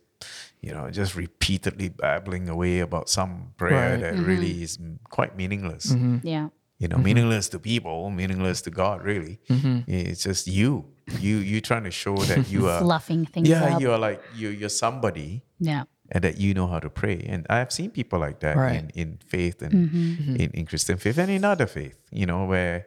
you 0.61 0.73
know 0.73 0.91
just 0.91 1.15
repeatedly 1.15 1.89
babbling 1.89 2.49
away 2.49 2.81
about 2.81 3.09
some 3.09 3.53
prayer 3.57 3.93
Right. 3.93 4.01
that 4.01 4.15
mm-hmm. 4.15 4.25
really 4.25 4.63
is 4.63 4.79
quite 5.11 5.37
meaningless 5.37 5.87
mm-hmm. 5.93 6.19
Yeah. 6.23 6.49
you 6.79 6.89
know 6.89 6.97
mm-hmm. 6.97 7.05
meaningless 7.05 7.49
to 7.51 7.59
people 7.59 8.11
meaningless 8.11 8.63
to 8.63 8.71
god 8.71 9.05
really 9.05 9.39
it's 9.87 10.23
just 10.25 10.47
you 10.47 10.85
you 11.21 11.37
you 11.39 11.61
trying 11.61 11.85
to 11.85 11.91
show 11.91 12.17
that 12.17 12.49
you 12.51 12.69
are 12.73 12.81
Fluffing 12.81 13.27
things 13.27 13.49
yeah 13.49 13.75
up. 13.77 13.81
you're 13.81 13.99
like 13.99 14.21
you 14.35 14.49
you're 14.49 14.69
somebody 14.85 15.43
Yeah. 15.61 15.85
and 16.13 16.23
that 16.25 16.37
you 16.39 16.53
know 16.55 16.67
how 16.67 16.79
to 16.81 16.91
pray. 16.91 17.19
And 17.33 17.47
I've 17.51 17.73
seen 17.73 17.91
people 17.91 18.19
like 18.19 18.39
that 18.41 18.57
Right. 18.57 18.77
in, 18.79 18.91
in 19.03 19.19
faith 19.27 19.63
and 19.63 19.73
Mm-hmm. 19.73 20.37
in, 20.43 20.49
in 20.59 20.67
Christian 20.67 20.97
faith 20.99 21.19
and 21.19 21.31
in 21.31 21.45
other 21.45 21.67
faith, 21.67 21.97
you 22.11 22.27
know, 22.27 22.45
where 22.47 22.87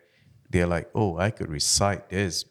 they're 0.51 0.67
like, 0.67 0.87
oh, 0.93 1.17
I 1.17 1.29
could 1.31 1.49
recite 1.49 2.09
this, 2.09 2.45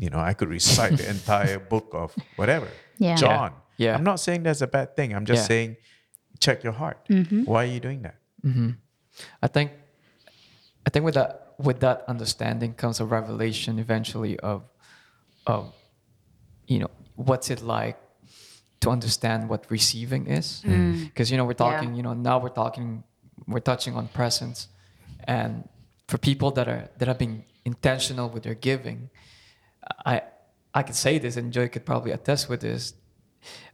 you 0.00 0.10
know, 0.10 0.18
I 0.30 0.32
could 0.34 0.48
recite 0.48 0.96
the 1.00 1.08
entire 1.16 1.58
book 1.58 1.88
of 1.92 2.14
whatever, 2.36 2.68
Yeah. 2.98 3.16
John. 3.16 3.52
Yeah. 3.76 3.94
I'm 3.94 4.04
not 4.04 4.20
saying 4.20 4.42
that's 4.44 4.60
a 4.60 4.66
bad 4.66 4.96
thing. 4.96 5.14
I'm 5.14 5.24
just 5.24 5.42
Yeah. 5.42 5.46
saying, 5.48 5.76
check 6.40 6.62
your 6.62 6.72
heart. 6.72 6.98
Mm-hmm. 7.08 7.44
Why 7.44 7.64
are 7.64 7.72
you 7.72 7.80
doing 7.80 8.02
that? 8.02 8.16
Mm-hmm. 8.44 8.70
I 9.42 9.46
think 9.46 9.72
I 10.86 10.90
think 10.90 11.04
with 11.04 11.14
that 11.14 11.54
with 11.58 11.80
that 11.80 12.04
understanding 12.08 12.74
comes 12.74 13.00
a 13.00 13.04
revelation 13.04 13.78
eventually 13.78 14.38
of 14.40 14.62
of 15.46 15.72
you 16.66 16.78
know 16.80 16.90
what's 17.16 17.50
it 17.50 17.62
like 17.62 17.98
to 18.80 18.90
understand 18.90 19.48
what 19.48 19.64
receiving 19.70 20.26
is 20.26 20.62
mm. 20.66 20.72
Mm. 20.72 21.04
because 21.04 21.30
you 21.30 21.36
know 21.36 21.44
we're 21.44 21.54
talking 21.54 21.94
you 21.94 22.02
know 22.02 22.12
now 22.12 22.38
we're 22.38 22.48
talking 22.48 23.04
we're 23.46 23.60
touching 23.60 23.94
on 23.94 24.08
presence 24.08 24.68
and 25.24 25.68
for 26.08 26.18
people 26.18 26.50
that 26.50 26.68
are 26.68 26.88
that 26.98 27.06
have 27.08 27.18
been 27.18 27.44
intentional 27.64 28.28
with 28.28 28.42
their 28.42 28.54
giving 28.54 29.10
I 30.04 30.22
I 30.74 30.82
could 30.82 30.96
say 30.96 31.18
this 31.18 31.36
and 31.36 31.52
Joy 31.52 31.68
could 31.68 31.86
probably 31.86 32.10
attest 32.10 32.48
with 32.48 32.60
this 32.60 32.94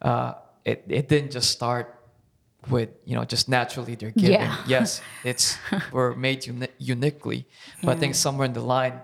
uh, 0.03 0.35
it, 0.65 0.85
it 0.89 1.09
didn't 1.09 1.33
just 1.33 1.51
start 1.51 1.97
with 2.69 2.91
you 3.05 3.15
know 3.17 3.25
just 3.25 3.49
naturally 3.49 3.95
they're 3.95 4.11
giving. 4.11 4.33
Yeah. 4.33 4.57
yes 4.67 5.01
it's 5.25 5.57
we're 5.93 6.15
made 6.15 6.47
uni- 6.47 6.69
uniquely. 6.79 7.47
But 7.83 7.97
i 7.97 7.99
think 8.01 8.15
somewhere 8.15 8.47
in 8.47 8.53
the 8.53 8.61
line 8.61 9.01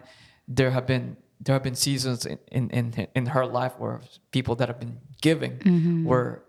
there 0.49 0.71
have 0.71 0.87
been 0.87 1.17
there 1.41 1.55
have 1.55 1.63
been 1.63 1.75
seasons 1.75 2.27
in 2.27 2.39
in 2.53 2.71
in, 2.71 3.07
in 3.15 3.27
her 3.27 3.47
life 3.47 3.73
where 3.79 4.01
people 4.31 4.55
that 4.57 4.69
have 4.69 4.79
been 4.79 4.99
giving 5.21 6.05
were 6.05 6.43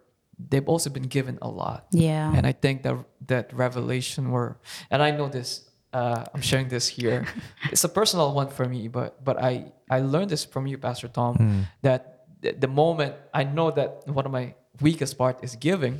they've 0.50 0.68
also 0.70 0.90
been 0.90 1.08
given 1.08 1.38
a 1.42 1.48
lot. 1.50 1.88
Yeah. 1.92 2.32
and 2.36 2.46
i 2.46 2.52
think 2.52 2.84
that 2.84 2.96
that 3.28 3.52
revelation 3.54 4.30
were 4.32 4.58
and 4.92 5.02
i 5.02 5.10
know 5.12 5.28
this 5.30 5.64
uh, 5.94 6.26
i'm 6.34 6.42
sharing 6.42 6.68
this 6.68 6.88
here. 6.90 7.26
It's 7.72 7.84
a 7.84 7.90
personal 7.90 8.34
one 8.36 8.50
for 8.50 8.66
me 8.68 8.88
but 8.90 9.24
but 9.24 9.42
i 9.42 9.72
i 9.90 10.00
learned 10.00 10.30
this 10.30 10.44
from 10.46 10.68
you 10.68 10.78
pastor 10.78 11.08
tom 11.08 11.66
that 11.82 12.17
the, 12.42 12.52
the 12.54 12.68
moment 12.68 13.16
i 13.34 13.44
know 13.44 13.72
that 13.72 14.08
one 14.08 14.26
of 14.26 14.32
my 14.32 14.54
weakest 14.82 15.18
part 15.18 15.44
is 15.44 15.56
giving 15.56 16.00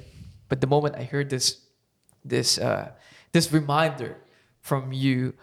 but 0.50 0.62
the 0.62 0.68
moment 0.68 0.96
i 0.96 1.04
heard 1.04 1.30
this 1.30 1.66
this 2.26 2.58
uh, 2.58 2.92
this 3.32 3.52
reminder 3.54 4.18
from 4.62 4.92
you 4.92 5.34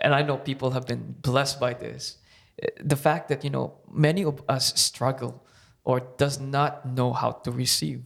and 0.00 0.14
I 0.14 0.22
know 0.22 0.36
people 0.36 0.70
have 0.70 0.86
been 0.86 1.14
blessed 1.20 1.60
by 1.60 1.74
this. 1.74 2.16
The 2.80 2.96
fact 2.96 3.28
that 3.28 3.44
you 3.44 3.50
know 3.50 3.74
many 3.90 4.24
of 4.24 4.42
us 4.48 4.80
struggle 4.80 5.44
or 5.84 6.00
does 6.16 6.40
not 6.40 6.86
know 6.86 7.12
how 7.12 7.32
to 7.44 7.50
receive. 7.50 8.02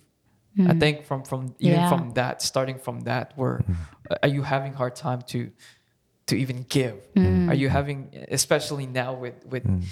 I 0.59 0.73
think 0.73 1.05
from 1.05 1.23
from 1.23 1.55
even 1.61 1.81
Yeah. 1.81 1.89
from 1.89 2.11
that, 2.13 2.41
starting 2.43 2.79
from 2.79 3.01
that, 3.01 3.33
where 3.37 3.61
uh, 4.11 4.17
are 4.23 4.29
you 4.29 4.43
having 4.43 4.73
hard 4.73 4.97
time 4.97 5.21
to 5.33 5.51
to 6.27 6.37
even 6.37 6.67
give? 6.69 6.97
Mm. 7.15 7.51
Are 7.51 7.55
you 7.55 7.69
having, 7.69 8.11
especially 8.31 8.87
now 8.87 9.15
with 9.15 9.45
with 9.47 9.65
mm. 9.65 9.83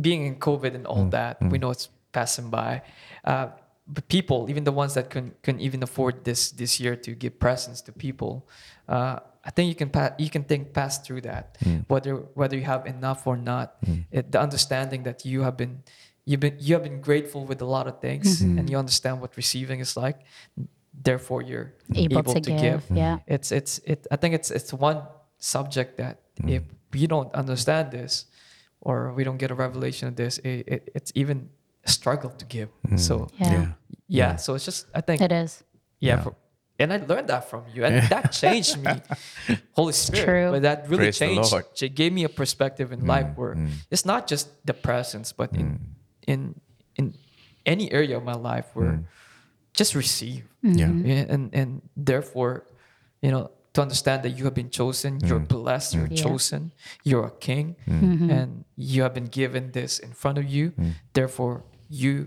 being 0.00 0.26
in 0.26 0.36
COVID 0.36 0.74
and 0.74 0.86
all 0.86 1.04
mm. 1.04 1.10
that, 1.10 1.40
we 1.42 1.58
know 1.58 1.70
it's 1.70 1.88
passing 2.12 2.50
by. 2.50 2.82
Uh, 3.24 3.48
but 3.86 4.06
people, 4.08 4.50
even 4.50 4.64
the 4.64 4.72
ones 4.72 4.94
that 4.94 5.08
can 5.10 5.34
can 5.42 5.60
even 5.60 5.82
afford 5.82 6.24
this 6.24 6.50
this 6.50 6.78
year 6.78 6.96
to 6.96 7.14
give 7.14 7.38
presents 7.38 7.80
to 7.82 7.92
people, 7.92 8.46
uh, 8.88 9.20
I 9.44 9.50
think 9.50 9.68
you 9.68 9.74
can 9.74 9.88
pa- 9.88 10.14
you 10.18 10.28
can 10.28 10.44
think 10.44 10.74
past 10.74 11.04
through 11.04 11.22
that 11.22 11.56
whether 11.88 12.16
whether 12.34 12.56
you 12.56 12.64
have 12.64 12.86
enough 12.86 13.26
or 13.26 13.36
not. 13.36 13.76
It, 14.10 14.32
the 14.32 14.40
understanding 14.40 15.04
that 15.04 15.24
you 15.24 15.42
have 15.42 15.56
been 15.56 15.82
you've 16.26 16.40
been 16.40 16.56
you 16.60 16.74
have 16.74 16.82
been 16.82 17.00
grateful 17.00 17.46
with 17.46 17.62
a 17.62 17.64
lot 17.64 17.86
of 17.86 18.00
things 18.00 18.42
mm-hmm. 18.42 18.58
and 18.58 18.68
you 18.70 18.76
understand 18.76 19.22
what 19.22 19.36
receiving 19.36 19.80
is 19.80 19.96
like. 19.96 20.20
Therefore, 21.00 21.42
you're 21.42 21.72
Able, 21.94 22.18
able, 22.18 22.34
to, 22.34 22.40
to, 22.40 22.50
give. 22.50 22.60
give. 22.88 22.96
Yeah. 22.96 23.18
It's 23.26 23.52
it's 23.52 23.78
it. 23.84 24.06
I 24.10 24.16
think 24.16 24.34
it's 24.34 24.50
it's 24.50 24.72
one 24.72 25.00
subject 25.38 25.96
that 25.98 26.20
mm. 26.40 26.50
if 26.50 26.62
we 26.92 27.06
don't 27.06 27.32
understand 27.34 27.90
this, 27.90 28.26
or 28.80 29.12
we 29.12 29.24
don't 29.24 29.38
get 29.38 29.50
a 29.50 29.54
revelation 29.54 30.08
of 30.08 30.16
this, 30.16 30.38
it, 30.38 30.64
it, 30.68 30.90
it's 30.94 31.12
even 31.14 31.48
a 31.84 31.90
struggle 31.90 32.30
to 32.30 32.44
give. 32.44 32.68
Mm. 32.86 32.98
So 32.98 33.28
Yeah. 33.38 33.52
Yeah. 33.52 33.68
yeah, 34.08 34.36
so 34.36 34.54
it's 34.54 34.64
just 34.64 34.86
I 34.94 35.00
think 35.00 35.20
It 35.20 35.32
is. 35.32 35.64
yeah, 36.00 36.16
Yeah. 36.16 36.22
for- 36.22 36.36
and 36.80 36.92
I 36.92 36.98
learned 36.98 37.26
that 37.28 37.50
from 37.50 37.64
you, 37.74 37.84
and 37.84 38.06
that 38.08 38.30
changed 38.30 38.78
me. 38.78 38.92
Holy 39.72 39.92
Spirit, 39.92 40.24
true. 40.26 40.50
but 40.52 40.62
that 40.62 40.88
really 40.88 41.10
Praise 41.10 41.18
the 41.18 41.26
changed. 41.26 41.50
Lord. 41.50 41.64
It 41.82 41.94
gave 41.96 42.12
me 42.12 42.22
a 42.22 42.28
perspective 42.28 42.92
in 42.92 43.00
mm, 43.02 43.08
life 43.08 43.26
where 43.34 43.58
it's 43.90 44.06
not 44.06 44.28
just 44.30 44.48
the 44.64 44.74
presence, 44.74 45.32
but 45.32 45.50
in 45.56 45.80
in 46.28 46.54
in 46.94 47.14
any 47.66 47.90
area 47.90 48.16
of 48.16 48.22
my 48.22 48.34
life 48.38 48.66
where 48.74 49.02
just 49.74 49.94
receive, 49.94 50.46
mm-hmm. 50.62 50.78
Yeah. 50.78 50.90
Yeah, 51.14 51.34
and 51.34 51.50
and 51.52 51.82
therefore, 51.96 52.62
you 53.22 53.30
know, 53.34 53.50
to 53.78 53.82
understand 53.82 54.22
that 54.24 54.30
you 54.30 54.44
have 54.44 54.54
been 54.54 54.70
chosen, 54.70 55.18
mm. 55.18 55.28
you're 55.28 55.38
blessed, 55.38 55.94
you're 55.94 56.08
mm. 56.08 56.18
Yeah. 56.18 56.24
chosen, 56.26 56.72
you're 57.04 57.26
a 57.26 57.36
king, 57.48 57.76
mm. 57.86 58.00
mm-hmm. 58.00 58.30
and 58.30 58.64
you 58.76 59.02
have 59.02 59.14
been 59.14 59.30
given 59.40 59.70
this 59.72 59.98
in 59.98 60.12
front 60.12 60.36
of 60.38 60.46
you. 60.46 60.72
Therefore, 61.12 61.62
you, 61.88 62.26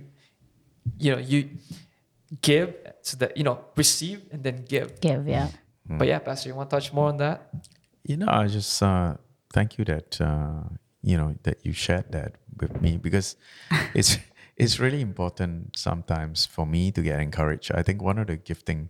you 0.97 1.11
know, 1.11 1.19
you 1.19 1.49
give 2.41 2.73
so 3.01 3.17
that 3.17 3.35
you 3.35 3.43
know 3.43 3.59
receive 3.75 4.23
and 4.31 4.43
then 4.43 4.63
give. 4.63 4.99
Give. 5.01 5.27
Yeah. 5.27 5.49
But 5.85 6.07
yeah, 6.07 6.19
Pastor, 6.19 6.47
you 6.49 6.55
want 6.55 6.69
to 6.69 6.75
touch 6.77 6.93
more 6.93 7.09
on 7.09 7.17
that? 7.17 7.51
You 8.03 8.15
know, 8.17 8.27
I 8.29 8.47
just 8.47 8.81
uh, 8.81 9.15
thank 9.51 9.77
you 9.77 9.83
that 9.85 10.21
uh, 10.21 10.63
you 11.03 11.17
know 11.17 11.35
that 11.43 11.59
you 11.65 11.73
shared 11.73 12.11
that 12.13 12.39
with 12.59 12.81
me 12.81 12.97
because 12.97 13.35
it's 13.93 14.17
it's 14.55 14.79
really 14.79 15.01
important 15.01 15.75
sometimes 15.75 16.45
for 16.45 16.65
me 16.65 16.91
to 16.91 17.01
get 17.01 17.19
encouraged. 17.19 17.71
I 17.75 17.83
think 17.83 18.01
one 18.01 18.17
of 18.19 18.27
the 18.27 18.37
gifting 18.37 18.89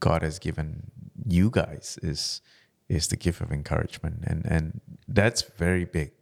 God 0.00 0.22
has 0.22 0.38
given 0.38 0.90
you 1.26 1.50
guys 1.50 1.98
is 2.02 2.40
is 2.88 3.08
the 3.08 3.16
gift 3.16 3.40
of 3.40 3.52
encouragement, 3.52 4.24
and 4.24 4.44
and 4.46 4.80
that's 5.06 5.42
very 5.42 5.84
big. 5.84 6.12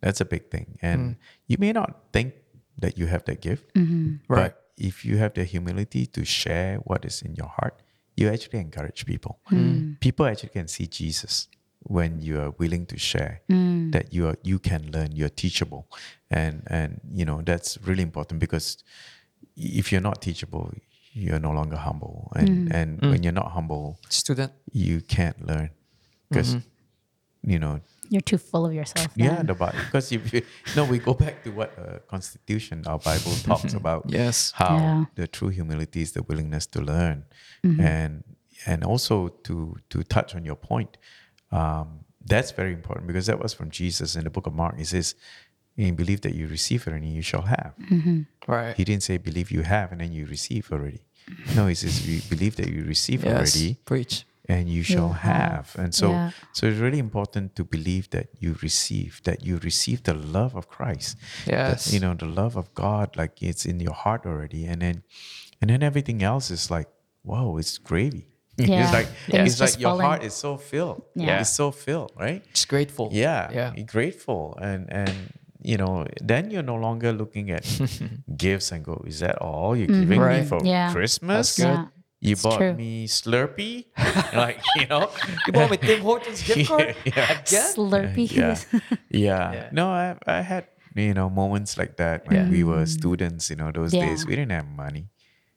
That's 0.00 0.20
a 0.20 0.24
big 0.24 0.50
thing, 0.50 0.78
and 0.82 1.00
mm. 1.00 1.16
you 1.46 1.56
may 1.58 1.72
not 1.72 2.12
think 2.12 2.34
that 2.78 2.98
you 2.98 3.06
have 3.06 3.24
that 3.24 3.40
gift, 3.40 3.74
mm-hmm. 3.74 4.16
Right. 4.28 4.52
but 4.52 4.72
if 4.76 5.04
you 5.04 5.18
have 5.18 5.34
the 5.34 5.44
humility 5.44 6.06
to 6.06 6.24
share 6.24 6.76
what 6.78 7.04
is 7.04 7.22
in 7.22 7.34
your 7.34 7.48
heart, 7.48 7.82
you 8.16 8.28
actually 8.28 8.60
encourage 8.60 9.04
people. 9.04 9.38
Mm. 9.50 9.58
Mm. 9.58 10.00
People 10.00 10.26
actually 10.26 10.50
can 10.50 10.68
see 10.68 10.86
Jesus 10.86 11.48
when 11.82 12.20
you 12.20 12.40
are 12.40 12.50
willing 12.58 12.86
to 12.86 12.98
share 12.98 13.40
that 13.90 14.12
you 14.12 14.26
are 14.28 14.36
you 14.42 14.58
can 14.58 14.90
learn, 14.92 15.12
you're 15.12 15.28
teachable. 15.28 15.88
And 16.30 16.62
and 16.66 17.00
you 17.12 17.24
know, 17.24 17.42
that's 17.42 17.78
really 17.82 18.02
important 18.02 18.40
because 18.40 18.78
if 19.56 19.90
you're 19.90 20.00
not 20.00 20.22
teachable, 20.22 20.72
you're 21.12 21.40
no 21.40 21.50
longer 21.52 21.76
humble. 21.76 22.32
And 22.36 22.72
and 22.74 23.00
when 23.00 23.22
you're 23.22 23.32
not 23.42 23.50
humble, 23.52 23.98
Student. 24.08 24.52
you 24.72 25.00
can't 25.00 25.44
learn. 25.46 25.70
Because 26.28 26.56
you 27.42 27.58
know, 27.58 27.80
You're 28.10 28.20
too 28.22 28.38
full 28.38 28.66
of 28.66 28.72
yourself. 28.74 29.08
yeah, 29.16 29.42
the 29.42 29.54
Bible. 29.54 29.78
Because 29.86 30.12
if 30.12 30.32
you, 30.32 30.42
no, 30.76 30.84
we 30.84 30.98
go 30.98 31.14
back 31.14 31.42
to 31.44 31.50
what 31.50 31.70
uh, 31.78 31.98
Constitution, 32.08 32.84
our 32.86 32.98
Bible 32.98 33.32
talks 33.42 33.72
about. 33.74 34.04
Yes. 34.08 34.52
how 34.54 34.76
Yeah. 34.76 35.04
the 35.14 35.26
true 35.26 35.48
humility 35.48 36.02
is 36.02 36.12
the 36.12 36.22
willingness 36.22 36.66
to 36.74 36.80
learn, 36.80 37.24
Mm-hmm. 37.64 37.80
and 37.80 38.24
and 38.66 38.84
also 38.84 39.28
to 39.46 39.76
to 39.90 40.02
touch 40.04 40.34
on 40.34 40.44
your 40.44 40.56
point. 40.56 40.96
Um, 41.52 42.04
that's 42.24 42.50
very 42.52 42.72
important 42.72 43.06
because 43.06 43.26
that 43.26 43.38
was 43.42 43.52
from 43.54 43.70
Jesus 43.70 44.14
in 44.16 44.24
the 44.24 44.30
book 44.30 44.46
of 44.46 44.54
Mark. 44.54 44.76
He 44.78 44.84
says, 44.84 45.14
"You 45.76 45.92
believe 45.92 46.20
that 46.22 46.34
you 46.34 46.46
receive 46.48 46.86
it, 46.86 46.92
and 46.92 47.04
you 47.04 47.22
shall 47.22 47.42
have." 47.42 47.72
Mm-hmm. 47.90 48.20
Right. 48.46 48.76
He 48.76 48.84
didn't 48.84 49.02
say 49.02 49.16
believe 49.18 49.50
you 49.50 49.62
have 49.62 49.92
and 49.92 50.00
then 50.00 50.12
you 50.12 50.26
receive 50.26 50.70
already. 50.72 51.02
No, 51.54 51.66
he 51.68 51.74
says 51.74 52.06
you 52.08 52.20
believe 52.28 52.56
that 52.56 52.68
you 52.68 52.82
receive 52.84 53.22
yes. 53.24 53.32
already 53.32 53.74
Preach. 53.84 54.24
and 54.48 54.68
you 54.68 54.82
shall 54.82 55.10
have. 55.12 55.74
have. 55.74 55.84
And 55.84 55.94
so 55.94 56.10
Yeah. 56.10 56.30
so 56.52 56.66
it's 56.66 56.80
really 56.80 56.98
important 56.98 57.54
to 57.56 57.64
believe 57.64 58.10
that 58.10 58.26
you 58.42 58.56
receive, 58.62 59.20
that 59.24 59.44
you 59.46 59.58
receive 59.58 60.02
the 60.02 60.14
love 60.14 60.56
of 60.56 60.66
Christ. 60.68 61.16
That, 61.46 61.52
Yes. 61.52 61.92
you 61.92 62.00
know, 62.00 62.14
the 62.14 62.26
love 62.26 62.56
of 62.56 62.66
God, 62.74 63.16
like 63.16 63.34
it's 63.42 63.64
in 63.64 63.78
your 63.80 63.94
heart 63.94 64.26
already. 64.26 64.66
And 64.66 64.80
then 64.82 65.02
and 65.60 65.70
then 65.70 65.82
everything 65.82 66.22
else 66.22 66.50
is 66.50 66.70
like, 66.70 66.88
whoa, 67.22 67.58
it's 67.58 67.78
gravy. 67.78 68.26
Yeah. 68.56 68.82
it's 68.82 68.92
like 68.92 69.08
Things 69.30 69.52
it's 69.52 69.60
like 69.60 69.80
your 69.80 69.90
fall 69.92 70.00
in. 70.00 70.06
heart 70.06 70.22
is 70.24 70.34
so 70.34 70.56
filled. 70.56 71.02
Yeah. 71.14 71.40
It's 71.40 71.54
so 71.54 71.70
filled, 71.70 72.12
right? 72.18 72.42
Just 72.52 72.68
grateful. 72.68 73.08
Yeah, 73.12 73.50
Yeah. 73.54 73.72
you're 73.76 73.86
grateful, 73.86 74.58
and 74.60 74.90
and 74.92 75.12
you 75.62 75.76
know, 75.76 76.06
then 76.22 76.50
you're 76.50 76.62
no 76.62 76.76
longer 76.76 77.12
looking 77.12 77.50
at 77.50 77.64
gifts 78.36 78.72
and 78.72 78.84
go, 78.84 79.02
is 79.06 79.20
that 79.20 79.38
all 79.38 79.76
you're 79.76 79.86
giving 79.86 80.20
me 80.20 80.42
for 80.44 80.58
Mm-hmm. 80.58 80.66
Yeah. 80.66 80.92
Christmas? 80.92 81.56
That's 81.56 81.58
good. 81.58 81.64
Yeah. 81.64 81.86
You 82.20 82.32
It's 82.32 82.42
bought 82.42 82.58
true. 82.58 82.74
me 82.74 83.06
Slurpee, 83.08 83.86
like 84.36 84.60
you 84.76 84.86
know. 84.88 85.08
You 85.46 85.52
bought 85.54 85.70
me 85.70 85.76
Tim 85.80 86.00
Hortons 86.02 86.42
gift 86.44 86.68
card 86.68 86.94
Yeah. 87.04 87.32
again? 87.32 87.72
Slurpee. 87.72 88.28
yeah, 88.30 88.56
yeah. 89.08 89.52
Yeah. 89.52 89.68
No, 89.72 89.88
I 89.88 90.16
I 90.26 90.40
had 90.44 90.66
you 90.94 91.14
know 91.14 91.30
moments 91.30 91.78
like 91.80 91.96
that 91.96 92.28
when 92.28 92.50
we 92.52 92.60
were 92.64 92.84
Mm. 92.84 92.88
students. 92.92 93.48
You 93.48 93.56
know, 93.56 93.72
those 93.72 93.94
Yeah. 93.96 94.04
days 94.04 94.26
we 94.28 94.36
didn't 94.36 94.52
have 94.52 94.68
money. 94.68 95.08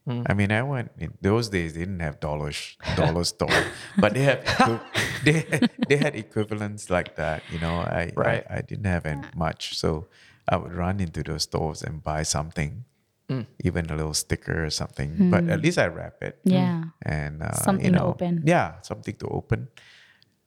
I 0.06 0.34
mean, 0.34 0.52
I 0.52 0.62
went 0.64 0.92
in 1.00 1.14
those 1.22 1.48
days. 1.50 1.74
They 1.74 1.80
didn't 1.88 2.02
have 2.02 2.20
dollars, 2.20 2.76
dollar 2.96 3.24
store, 3.24 3.50
but 3.98 4.14
they 4.14 4.24
had 4.24 4.44
they 5.24 5.40
had, 5.50 5.70
they 5.88 5.96
had 5.98 6.16
equivalents 6.16 6.90
like 6.90 7.16
that. 7.16 7.44
You 7.50 7.60
know, 7.60 7.80
I 7.80 8.12
Right. 8.16 8.44
I, 8.50 8.58
I 8.58 8.62
didn't 8.62 8.86
have 8.86 9.06
any 9.06 9.24
much, 9.36 9.78
so 9.78 10.08
I 10.48 10.58
would 10.58 10.74
run 10.74 11.00
into 11.00 11.24
those 11.24 11.44
stores 11.44 11.82
and 11.84 12.04
buy 12.04 12.24
something, 12.24 12.84
even 13.64 13.90
a 13.90 13.96
little 13.96 14.14
sticker 14.14 14.66
or 14.66 14.70
something. 14.70 15.32
But 15.32 15.48
at 15.48 15.62
least 15.64 15.78
I 15.80 15.88
wrap 15.88 16.22
it 16.22 16.40
Yeah. 16.44 16.84
and 17.02 17.42
uh, 17.42 17.54
Something 17.54 17.94
you 17.94 18.00
to 18.00 18.04
open. 18.04 18.44
Yeah, 18.46 18.82
something 18.82 19.16
to 19.24 19.28
open. 19.30 19.70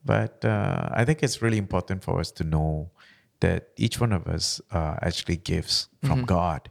But 0.05 0.45
uh, 0.45 0.88
I 0.92 1.05
think 1.05 1.23
it's 1.23 1.40
really 1.42 1.59
important 1.59 2.05
for 2.05 2.21
us 2.21 2.31
to 2.33 2.45
know 2.45 2.90
that 3.40 3.69
each 3.77 4.01
one 4.01 4.12
of 4.12 4.27
us 4.29 4.61
uh, 4.71 4.97
actually 5.03 5.37
gives 5.38 5.88
from 6.05 6.25
God. 6.25 6.69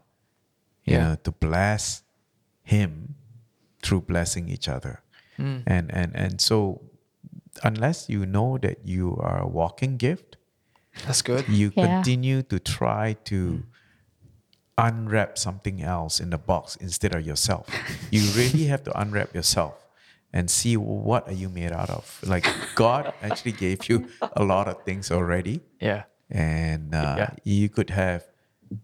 You 0.86 0.94
Yeah. 0.94 1.04
know, 1.10 1.16
to 1.26 1.32
bless 1.34 2.05
Him 2.66 3.16
through 3.82 4.02
blessing 4.02 4.50
each 4.50 4.68
other, 4.68 5.02
and 5.38 5.88
and 5.94 6.10
and 6.16 6.42
so 6.42 6.82
unless 7.64 8.10
you 8.10 8.26
know 8.26 8.58
that 8.58 8.84
you 8.84 9.16
are 9.22 9.40
a 9.42 9.48
walking 9.48 9.96
gift, 9.98 10.36
That's 11.06 11.22
good. 11.22 11.48
you 11.48 11.72
Yeah. 11.76 11.86
continue 11.88 12.42
to 12.52 12.58
try 12.60 13.14
to 13.32 13.64
unwrap 14.78 15.38
something 15.38 15.82
else 15.82 16.20
in 16.20 16.30
the 16.32 16.38
box 16.38 16.76
instead 16.78 17.16
of 17.16 17.26
yourself. 17.26 17.68
You 18.12 18.22
really 18.36 18.66
have 18.66 18.84
to 18.86 18.92
unwrap 19.00 19.34
yourself 19.34 19.76
and 20.34 20.50
see 20.50 20.76
what 20.76 21.28
are 21.30 21.34
you 21.38 21.48
made 21.50 21.72
out 21.72 21.90
of. 21.90 22.20
Like 22.26 22.46
God 22.76 23.14
actually 23.22 23.54
gave 23.54 23.88
you 23.90 24.08
a 24.36 24.44
lot 24.44 24.68
of 24.68 24.84
things 24.84 25.12
already, 25.12 25.62
Yeah. 25.80 26.04
and 26.30 26.94
uh, 26.94 27.16
Yeah. 27.18 27.30
you 27.44 27.70
could 27.70 27.90
have 27.92 28.24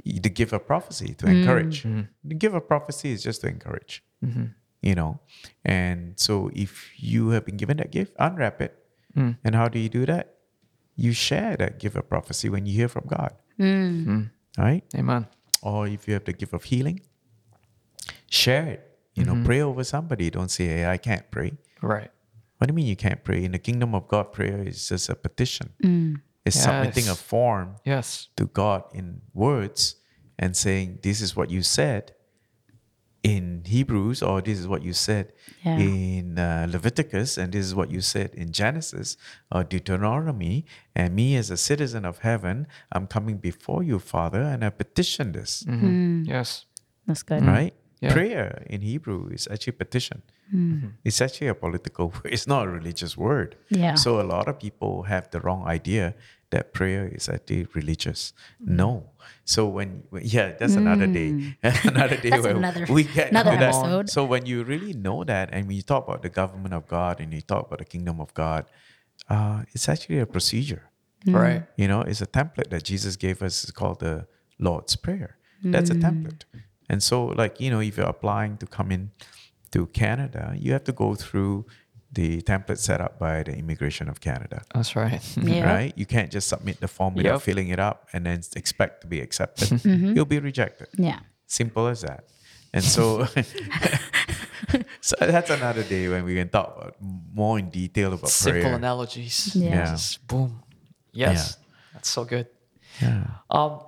the 0.05 0.29
gift 0.29 0.53
of 0.53 0.65
prophecy 0.67 1.13
to 1.15 1.27
encourage. 1.27 1.83
The 2.23 2.35
gift 2.35 2.55
of 2.55 2.67
prophecy 2.67 3.11
is 3.11 3.23
just 3.23 3.41
to 3.41 3.47
encourage. 3.47 4.03
Mm-hmm. 4.23 4.45
You 4.81 4.95
know, 4.95 5.19
and 5.63 6.19
so 6.19 6.49
if 6.53 6.89
you 6.97 7.29
have 7.29 7.45
been 7.45 7.57
given 7.57 7.77
that 7.77 7.91
gift, 7.91 8.13
unwrap 8.17 8.61
it. 8.61 8.77
Mm. 9.15 9.37
And 9.43 9.53
how 9.53 9.67
do 9.67 9.77
you 9.77 9.89
do 9.89 10.07
that? 10.07 10.35
You 10.95 11.13
share 11.13 11.55
that 11.57 11.77
gift 11.77 11.95
of 11.95 12.09
prophecy 12.09 12.49
when 12.49 12.65
you 12.65 12.73
hear 12.73 12.87
from 12.87 13.05
God. 13.05 13.33
Mm. 13.59 14.05
Mm. 14.05 14.29
Right? 14.57 14.83
Amen. 14.95 15.27
Or 15.61 15.87
if 15.87 16.07
you 16.07 16.15
have 16.15 16.23
the 16.23 16.33
gift 16.33 16.53
of 16.53 16.63
healing, 16.63 17.01
share 18.27 18.65
it. 18.65 18.97
You 19.13 19.25
know, 19.25 19.33
mm-hmm. 19.33 19.45
pray 19.45 19.61
over 19.61 19.83
somebody. 19.83 20.31
Don't 20.31 20.49
say, 20.49 20.65
hey, 20.65 20.85
I 20.87 20.97
can't 20.97 21.29
pray. 21.29 21.53
Right. 21.83 22.09
What 22.57 22.67
do 22.67 22.71
you 22.71 22.75
mean 22.75 22.87
you 22.87 22.95
can't 22.95 23.23
pray? 23.23 23.43
In 23.43 23.51
the 23.51 23.59
kingdom 23.59 23.93
of 23.93 24.07
God, 24.07 24.33
prayer 24.33 24.63
is 24.63 24.87
just 24.87 25.09
a 25.09 25.15
petition. 25.15 25.73
It's 26.45 26.59
submitting 26.59 27.07
a 27.09 27.15
form 27.15 27.75
Yes. 27.85 28.29
to 28.37 28.45
God 28.47 28.83
in 28.93 29.21
words 29.33 29.95
and 30.39 30.55
saying, 30.57 30.99
This 31.03 31.21
is 31.21 31.35
what 31.35 31.49
you 31.51 31.61
said 31.61 32.13
in 33.23 33.61
Hebrews, 33.67 34.23
or 34.23 34.41
this 34.41 34.57
is 34.57 34.67
what 34.67 34.81
you 34.81 34.93
said 34.93 35.33
Yeah. 35.63 35.77
in 35.77 36.39
uh, 36.39 36.67
Leviticus, 36.71 37.37
and 37.37 37.53
this 37.53 37.63
is 37.67 37.75
what 37.75 37.91
you 37.91 38.01
said 38.01 38.33
in 38.33 38.51
Genesis 38.51 39.15
or 39.51 39.63
Deuteronomy. 39.63 40.65
And 40.95 41.15
me, 41.15 41.35
as 41.35 41.51
a 41.51 41.57
citizen 41.57 42.03
of 42.03 42.19
heaven, 42.19 42.65
I'm 42.91 43.05
coming 43.05 43.37
before 43.37 43.83
you, 43.83 43.99
Father, 43.99 44.41
and 44.41 44.65
I 44.65 44.71
petition 44.71 45.33
this, 45.33 45.63
Yes. 45.67 46.65
That's 47.05 47.21
good. 47.21 47.45
right? 47.45 47.75
Yeah. 48.01 48.13
Prayer 48.13 48.63
in 48.67 48.81
Hebrew 48.81 49.29
is 49.29 49.47
actually 49.51 49.73
petition. 49.73 50.23
Mm-hmm. 50.53 50.87
It's 51.05 51.21
actually 51.21 51.47
a 51.47 51.53
political 51.55 52.07
word. 52.13 52.25
It's 52.33 52.47
not 52.47 52.65
a 52.65 52.69
religious 52.69 53.15
word. 53.15 53.57
Yeah. 53.69 53.93
So 53.93 54.19
a 54.19 54.25
lot 54.25 54.47
of 54.47 54.59
people 54.59 55.03
have 55.03 55.29
the 55.29 55.39
wrong 55.39 55.67
idea 55.67 56.15
that 56.49 56.73
prayer 56.73 57.07
is 57.07 57.29
actually 57.29 57.67
religious. 57.73 58.33
Mm-hmm. 58.61 58.75
No. 58.75 59.11
So 59.45 59.67
when, 59.67 60.03
when- 60.09 60.23
yeah, 60.25 60.53
that's 60.57 60.75
another 60.75 61.05
day. 61.05 61.29
Mm. 61.31 61.85
another 61.93 62.17
day 62.17 62.31
where 62.31 62.57
another- 62.57 62.87
we 62.89 63.03
get 63.03 63.29
another 63.29 63.51
into 63.51 63.65
that. 63.65 64.09
So 64.09 64.25
when 64.25 64.47
you 64.47 64.63
really 64.63 64.93
know 64.93 65.23
that, 65.23 65.49
and 65.51 65.67
when 65.67 65.75
you 65.75 65.83
talk 65.83 66.07
about 66.07 66.23
the 66.23 66.29
government 66.29 66.73
of 66.73 66.87
God 66.87 67.19
and 67.21 67.31
you 67.31 67.41
talk 67.41 67.67
about 67.67 67.79
the 67.79 67.85
kingdom 67.85 68.19
of 68.19 68.33
God, 68.33 68.65
uh, 69.29 69.63
it's 69.73 69.87
actually 69.87 70.19
a 70.19 70.25
procedure. 70.25 70.89
Mm. 71.27 71.39
Right. 71.39 71.63
You 71.77 71.87
know, 71.87 72.01
it's 72.01 72.21
a 72.21 72.27
template 72.27 72.71
that 72.71 72.83
Jesus 72.83 73.15
gave 73.15 73.43
us. 73.43 73.63
It's 73.63 73.71
called 73.71 73.99
the 73.99 74.25
Lord's 74.57 74.95
Prayer. 74.95 75.37
That's 75.63 75.91
a 75.91 75.93
mm. 75.93 76.01
template. 76.01 76.45
And 76.91 76.99
so, 77.01 77.15
like, 77.41 77.53
you 77.63 77.69
know, 77.71 77.79
if 77.89 77.93
you're 77.97 78.13
applying 78.17 78.57
to 78.57 78.65
come 78.77 78.89
in 78.95 79.11
to 79.73 79.87
Canada, 80.01 80.43
you 80.63 80.69
have 80.75 80.83
to 80.91 80.91
go 81.03 81.15
through 81.15 81.65
the 82.11 82.41
template 82.41 82.79
set 82.79 82.99
up 83.05 83.13
by 83.25 83.35
the 83.47 83.53
Immigration 83.63 84.09
of 84.09 84.19
Canada. 84.19 84.57
That's 84.75 84.93
right. 85.03 85.23
Yeah. 85.55 85.73
Right? 85.73 85.93
You 86.01 86.05
can't 86.05 86.29
just 86.37 86.47
submit 86.53 86.75
the 86.81 86.89
form 86.97 87.13
without 87.15 87.35
Yep. 87.39 87.41
filling 87.47 87.69
it 87.75 87.79
up 87.79 87.97
and 88.13 88.25
then 88.27 88.41
expect 88.57 88.93
to 89.03 89.07
be 89.07 89.19
accepted. 89.21 89.69
You'll 90.15 90.25
be 90.37 90.39
rejected. 90.51 90.89
Yeah. 91.09 91.19
Simple 91.47 91.87
as 91.87 92.01
that. 92.01 92.21
And 92.73 92.83
so, 92.83 93.25
so 95.01 95.15
that's 95.19 95.49
another 95.49 95.83
day 95.83 96.07
when 96.09 96.23
we 96.25 96.35
can 96.35 96.49
talk 96.49 96.75
about 96.77 96.95
more 97.33 97.59
in 97.59 97.69
detail 97.69 98.13
about 98.13 98.29
Simple 98.29 98.61
prayer. 98.61 98.75
analogies. 98.75 99.55
Yeah. 99.55 99.91
Just 99.91 100.25
boom. 100.27 100.61
Yes. 101.13 101.57
That's 101.93 102.09
so 102.09 102.23
good. 102.25 102.47
Yeah. 103.01 103.27
Um, 103.49 103.79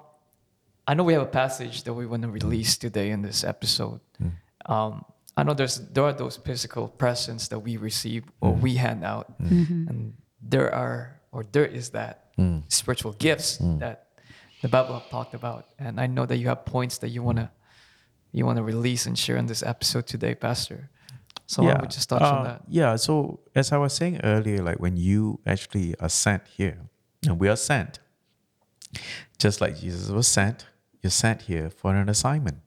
I 0.88 0.94
know 0.94 1.04
we 1.04 1.14
have 1.14 1.22
a 1.22 1.26
passage 1.26 1.84
that 1.84 1.94
we 1.94 2.06
want 2.06 2.24
to 2.24 2.30
release 2.30 2.78
today 2.78 3.12
in 3.12 3.22
this 3.22 3.44
episode. 3.44 4.02
Hmm. 4.18 4.72
Um, 4.72 5.06
I 5.36 5.44
know 5.44 5.54
there's 5.54 5.80
there 5.80 6.04
are 6.04 6.14
those 6.14 6.38
physical 6.38 6.88
presents 6.88 7.48
that 7.48 7.60
we 7.60 7.78
receive 7.78 8.26
or 8.42 8.54
hmm. 8.54 8.62
we 8.62 8.76
hand 8.76 9.04
out, 9.04 9.34
hmm. 9.38 9.48
mm-hmm. 9.48 9.88
and 9.88 10.14
there 10.42 10.74
are 10.74 11.22
or 11.32 11.46
there 11.52 11.66
is 11.66 11.90
that 11.92 12.20
spiritual 12.68 13.14
gifts 13.14 13.58
that 13.80 14.08
the 14.62 14.68
Bible 14.68 14.94
have 15.00 15.10
talked 15.10 15.34
about. 15.34 15.68
And 15.78 16.00
I 16.00 16.08
know 16.08 16.26
that 16.26 16.38
you 16.38 16.48
have 16.48 16.66
points 16.66 16.98
that 17.00 17.10
you 17.10 17.22
wanna 17.24 17.52
you 18.32 18.46
wanna 18.46 18.64
release 18.64 19.06
and 19.06 19.18
share 19.18 19.38
in 19.38 19.46
this 19.46 19.64
episode 19.64 20.08
today, 20.08 20.36
Pastor. 20.36 20.90
So 21.46 21.64
why 21.64 21.74
don't 21.74 21.82
we 21.82 21.88
just 21.88 22.10
touch 22.10 22.22
on 22.22 22.40
Uh, 22.40 22.44
that? 22.44 22.62
Yeah. 22.68 22.96
So 22.96 23.42
as 23.54 23.72
I 23.72 23.78
was 23.78 23.94
saying 23.94 24.22
earlier, 24.24 24.64
like 24.64 24.80
when 24.80 24.98
you 24.98 25.40
actually 25.46 25.96
are 26.00 26.10
sent 26.10 26.48
here, 26.48 26.90
and 27.28 27.40
we 27.40 27.48
are 27.48 27.56
sent, 27.56 28.00
just 29.38 29.62
like 29.62 29.78
Jesus 29.78 30.10
was 30.10 30.28
sent, 30.28 30.66
you're 31.04 31.12
sent 31.12 31.44
here 31.44 31.70
for 31.70 31.94
an 31.94 32.10
assignment, 32.10 32.60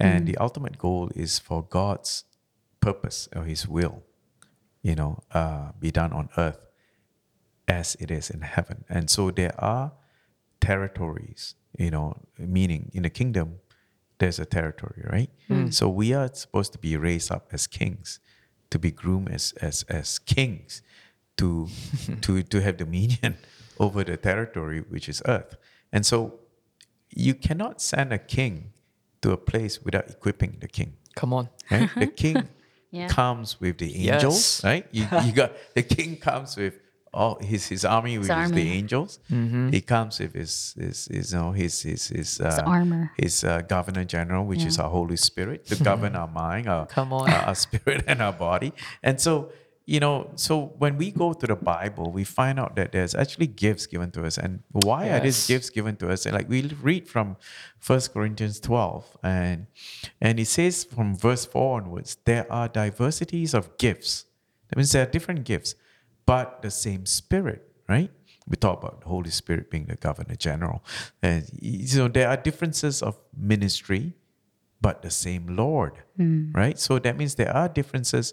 and 0.00 0.26
the 0.26 0.36
ultimate 0.38 0.78
goal 0.78 1.10
is 1.14 1.38
for 1.38 1.62
God's 1.62 2.24
purpose 2.80 3.28
or 3.34 3.44
His 3.44 3.66
will, 3.68 4.02
you 4.82 4.94
know, 4.94 5.20
uh, 5.32 5.72
be 5.78 5.90
done 5.90 6.12
on 6.12 6.28
earth 6.38 6.66
as 7.68 7.96
it 7.96 8.10
is 8.10 8.30
in 8.30 8.42
heaven. 8.42 8.84
And 8.88 9.10
so 9.10 9.30
there 9.30 9.54
are 9.58 9.92
territories, 10.60 11.54
you 11.78 11.90
know, 11.90 12.16
meaning 12.38 12.90
in 12.94 13.02
the 13.02 13.10
kingdom, 13.10 13.60
there's 14.18 14.38
a 14.38 14.44
territory, 14.46 15.02
right? 15.10 15.30
So 15.72 15.88
we 15.88 16.12
are 16.14 16.30
supposed 16.32 16.72
to 16.72 16.78
be 16.78 16.96
raised 16.96 17.32
up 17.32 17.48
as 17.52 17.66
kings, 17.66 18.20
to 18.70 18.78
be 18.78 18.90
groomed 18.90 19.30
as 19.30 19.52
as 19.60 19.82
as 19.88 20.18
kings, 20.18 20.82
to 21.38 21.68
to 22.22 22.42
to 22.42 22.60
have 22.60 22.76
dominion 22.76 23.36
over 23.80 24.04
the 24.04 24.16
territory 24.16 24.80
which 24.88 25.08
is 25.08 25.22
earth. 25.26 25.56
And 25.92 26.06
so 26.06 26.40
you 27.14 27.34
cannot 27.34 27.80
send 27.80 28.12
a 28.12 28.18
king 28.18 28.72
to 29.22 29.32
a 29.32 29.36
place 29.36 29.82
without 29.84 30.08
equipping 30.10 30.56
the 30.60 30.68
king 30.68 30.94
Come 31.16 31.32
on. 31.32 31.48
right? 31.70 31.88
The 31.96 32.06
king 32.24 32.48
Yeah. 32.90 33.08
comes 33.08 33.60
with 33.60 33.78
the 33.78 33.90
angels, 34.08 34.60
Yes. 34.62 34.64
right? 34.64 34.86
You, 34.92 35.06
you 35.26 35.32
got 35.32 35.52
the 35.74 35.82
king 35.82 36.16
comes 36.16 36.56
with 36.56 36.74
all 37.12 37.38
his 37.40 37.66
his 37.68 37.84
army, 37.84 38.18
which 38.18 38.24
is 38.26 38.30
army. 38.30 38.56
the 38.62 38.68
angels. 38.78 39.18
He 39.74 39.80
comes 39.80 40.18
with 40.20 40.34
his 40.34 40.74
his, 40.78 41.06
his 41.06 41.32
you 41.32 41.38
know 41.38 41.50
his 41.52 41.74
his 41.82 42.08
his, 42.08 42.40
uh, 42.40 42.62
armor. 42.66 43.10
his 43.16 43.42
uh, 43.44 43.62
governor 43.74 44.04
general, 44.04 44.44
which 44.44 44.64
is 44.64 44.78
our 44.82 44.90
Holy 44.90 45.16
Spirit, 45.16 45.66
to 45.70 45.76
govern 45.90 46.14
our 46.16 46.26
mind, 46.28 46.68
our 46.68 46.86
Come 46.86 47.12
on. 47.12 47.30
our, 47.30 47.42
our 47.50 47.54
spirit 47.54 48.04
and 48.08 48.20
our 48.20 48.32
body. 48.32 48.72
And 49.02 49.20
so 49.20 49.50
you 49.86 50.00
know, 50.00 50.30
so 50.36 50.72
when 50.78 50.96
we 50.96 51.10
go 51.10 51.34
to 51.34 51.46
the 51.46 51.56
Bible, 51.56 52.10
we 52.10 52.24
find 52.24 52.58
out 52.58 52.74
that 52.76 52.92
there's 52.92 53.14
actually 53.14 53.48
gifts 53.48 53.86
given 53.86 54.10
to 54.12 54.24
us. 54.24 54.38
And 54.38 54.62
why 54.72 55.10
are 55.10 55.20
these 55.20 55.46
gifts 55.46 55.68
given 55.68 55.96
to 55.96 56.10
us? 56.10 56.24
And 56.24 56.34
like 56.34 56.48
we 56.48 56.62
read 56.80 57.06
from 57.06 57.36
First 57.78 58.14
Corinthians 58.14 58.60
12, 58.60 59.18
and 59.22 59.66
and 60.22 60.40
it 60.40 60.46
says 60.46 60.84
from 60.84 61.14
verse 61.14 61.44
4 61.44 61.82
onwards, 61.82 62.16
there 62.24 62.50
are 62.50 62.66
diversities 62.66 63.52
of 63.52 63.76
gifts. 63.76 64.24
That 64.70 64.76
means 64.76 64.92
there 64.92 65.02
are 65.02 65.10
different 65.10 65.44
gifts, 65.44 65.74
but 66.24 66.62
the 66.62 66.70
same 66.70 67.04
spirit, 67.04 67.70
right? 67.86 68.10
We 68.48 68.56
talk 68.56 68.82
about 68.82 69.02
the 69.02 69.08
Holy 69.08 69.30
Spirit 69.30 69.70
being 69.70 69.86
the 69.86 69.96
governor 69.96 70.34
general. 70.34 70.82
And 71.22 71.46
you 71.60 71.98
know, 71.98 72.08
there 72.08 72.28
are 72.28 72.38
differences 72.38 73.02
of 73.02 73.18
ministry, 73.36 74.14
but 74.80 75.02
the 75.02 75.10
same 75.10 75.56
Lord, 75.56 75.92
hmm. 76.16 76.52
right? 76.52 76.78
So 76.78 76.98
that 76.98 77.18
means 77.18 77.34
there 77.34 77.54
are 77.54 77.68
differences 77.68 78.32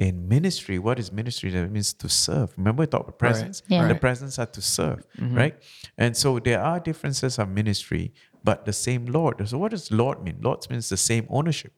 in 0.00 0.26
ministry. 0.26 0.78
What 0.78 0.98
is 0.98 1.12
ministry? 1.12 1.50
That 1.50 1.70
means 1.70 1.92
to 1.92 2.08
serve. 2.08 2.54
Remember, 2.56 2.80
we 2.80 2.86
talked 2.86 3.08
about 3.08 3.18
presence. 3.18 3.62
Yeah. 3.68 3.86
The 3.86 3.94
presence 3.94 4.38
are 4.38 4.46
to 4.46 4.62
serve, 4.62 5.04
mm-hmm. 5.18 5.36
right? 5.36 5.54
And 5.98 6.16
so 6.16 6.38
there 6.38 6.60
are 6.60 6.80
differences 6.80 7.38
of 7.38 7.50
ministry, 7.50 8.14
but 8.42 8.64
the 8.64 8.72
same 8.72 9.04
Lord. 9.04 9.46
So 9.46 9.58
what 9.58 9.72
does 9.72 9.92
Lord 9.92 10.24
mean? 10.24 10.38
Lord 10.40 10.68
means 10.70 10.88
the 10.88 10.96
same 10.96 11.26
ownership. 11.28 11.74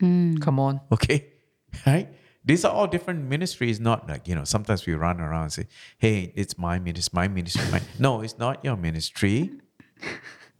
Mm. 0.00 0.40
Come 0.40 0.58
on. 0.58 0.80
Okay, 0.90 1.26
right? 1.86 2.08
These 2.46 2.64
are 2.64 2.72
all 2.72 2.86
different 2.86 3.28
ministries. 3.28 3.78
Not 3.78 4.08
like 4.08 4.26
you 4.26 4.34
know. 4.34 4.44
Sometimes 4.44 4.86
we 4.86 4.94
run 4.94 5.20
around 5.20 5.42
and 5.42 5.52
say, 5.52 5.66
"Hey, 5.98 6.32
it's 6.34 6.56
my 6.56 6.78
ministry, 6.78 7.12
my 7.14 7.28
ministry." 7.28 7.70
My... 7.70 7.82
No, 7.98 8.22
it's 8.22 8.38
not 8.38 8.64
your 8.64 8.76
ministry. 8.76 9.52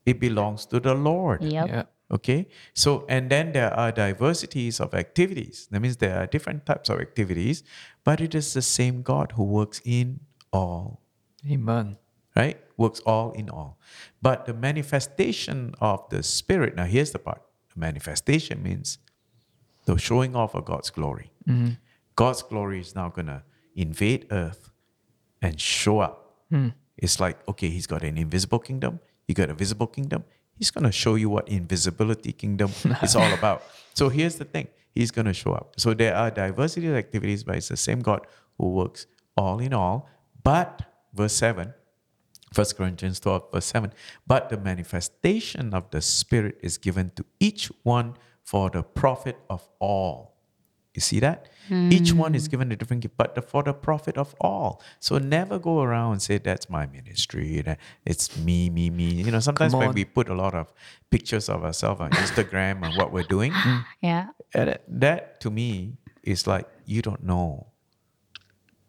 It 0.07 0.20
belongs 0.20 0.66
to 0.66 0.81
the 0.81 0.92
Lord. 0.92 1.42
Yep. 1.42 1.68
Yeah. 1.68 1.85
Okay. 2.11 2.49
So, 2.75 3.05
and 3.09 3.31
then 3.31 3.53
there 3.53 3.73
are 3.73 3.90
diversities 3.90 4.81
of 4.81 4.95
activities. 4.95 5.69
That 5.71 5.81
means 5.81 5.97
there 5.97 6.19
are 6.19 6.27
different 6.27 6.67
types 6.67 6.88
of 6.88 7.01
activities, 7.01 7.62
but 8.05 8.21
it 8.21 8.35
is 8.35 8.53
the 8.53 8.62
same 8.62 9.03
God 9.03 9.33
who 9.33 9.45
works 9.45 9.81
in 9.85 10.21
all, 10.53 11.01
Amen. 11.51 11.97
right? 12.37 12.59
Works 12.77 13.01
all 13.01 13.33
in 13.33 13.49
all. 13.49 13.79
But 14.21 14.47
the 14.47 14.55
manifestation 14.55 15.75
of 15.81 16.09
the 16.11 16.23
Spirit, 16.23 16.77
now 16.77 16.85
here's 16.85 17.12
the 17.12 17.19
part 17.19 17.43
the 17.73 17.81
manifestation 17.81 18.62
means 18.62 18.99
the 19.87 19.97
showing 19.97 20.37
off 20.37 20.55
of 20.55 20.64
God's 20.64 20.90
glory. 20.90 21.33
Mm-hmm. 21.49 21.73
God's 22.17 22.43
glory 22.43 22.81
is 22.81 22.95
now 22.95 23.09
going 23.09 23.27
to 23.27 23.43
invade 23.75 24.27
earth 24.31 24.71
and 25.43 25.61
show 25.61 25.99
up. 25.99 26.38
Hmm. 26.51 26.69
It's 26.97 27.19
like, 27.19 27.47
okay, 27.49 27.69
he's 27.69 27.87
got 27.87 28.03
an 28.05 28.17
invisible 28.17 28.61
kingdom, 28.61 29.01
he 29.27 29.35
got 29.35 29.51
a 29.51 29.55
visible 29.55 29.87
kingdom. 29.87 30.25
He's 30.57 30.71
going 30.71 30.85
to 30.85 30.93
show 30.93 31.14
you 31.17 31.29
what 31.29 31.49
invisibility 31.49 32.33
kingdom 32.33 32.71
is 33.03 33.17
all 33.17 33.33
about. 33.33 33.62
So 33.95 34.09
here's 34.09 34.37
the 34.37 34.45
thing 34.45 34.69
He's 34.95 35.11
going 35.11 35.27
to 35.27 35.35
show 35.35 35.53
up. 35.53 35.75
So 35.77 35.93
there 35.93 36.14
are 36.14 36.31
diversity 36.31 36.87
of 36.87 36.95
activities, 36.95 37.43
but 37.43 37.57
it's 37.57 37.69
the 37.69 37.77
same 37.77 38.01
God 38.01 38.27
who 38.59 38.71
works 38.71 39.07
all 39.37 39.59
in 39.59 39.75
all. 39.75 40.09
But, 40.43 40.83
verse 41.12 41.33
7, 41.33 41.75
1 42.55 42.67
Corinthians 42.77 43.19
12, 43.19 43.53
verse 43.53 43.67
7. 43.67 43.93
But 44.27 44.51
the 44.51 44.57
manifestation 44.57 45.75
of 45.75 45.90
the 45.90 46.01
Spirit 46.01 46.59
is 46.62 46.79
given 46.79 47.11
to 47.17 47.25
each 47.40 47.73
one 47.83 48.17
for 48.45 48.71
the 48.71 48.83
profit 48.83 49.37
of 49.51 49.69
all. 49.81 50.34
You 50.94 51.00
see 51.00 51.20
that? 51.20 51.48
Each 51.70 52.12
one 52.12 52.35
is 52.35 52.46
hmm. 52.46 52.50
given 52.50 52.72
a 52.72 52.76
different 52.76 53.02
gift, 53.02 53.16
but 53.16 53.35
the, 53.35 53.42
for 53.42 53.62
the 53.62 53.72
profit 53.72 54.16
of 54.16 54.35
all. 54.40 54.83
So 55.00 55.18
never 55.18 55.59
go 55.59 55.83
around 55.83 56.12
and 56.12 56.22
say, 56.22 56.38
that's 56.38 56.68
my 56.70 56.87
ministry. 56.87 57.62
That 57.62 57.78
it's 58.04 58.37
me, 58.38 58.70
me, 58.70 58.90
me. 58.90 59.04
You 59.04 59.30
know, 59.30 59.40
sometimes 59.40 59.74
when 59.74 59.92
we 59.92 60.04
put 60.04 60.28
a 60.28 60.35
lot 60.35 60.54
of 60.54 60.72
pictures 61.11 61.48
of 61.48 61.64
ourselves 61.64 62.00
on 62.00 62.11
Instagram 62.11 62.85
and 62.85 62.96
what 62.96 63.12
we're 63.12 63.24
doing, 63.24 63.52
Yeah. 64.00 64.28
that- 64.52 64.83
that 64.88 65.40
to 65.40 65.50
me 65.50 65.96
is 66.22 66.46
like 66.46 66.68
you 66.87 67.02
don't 67.02 67.24
know 67.24 67.66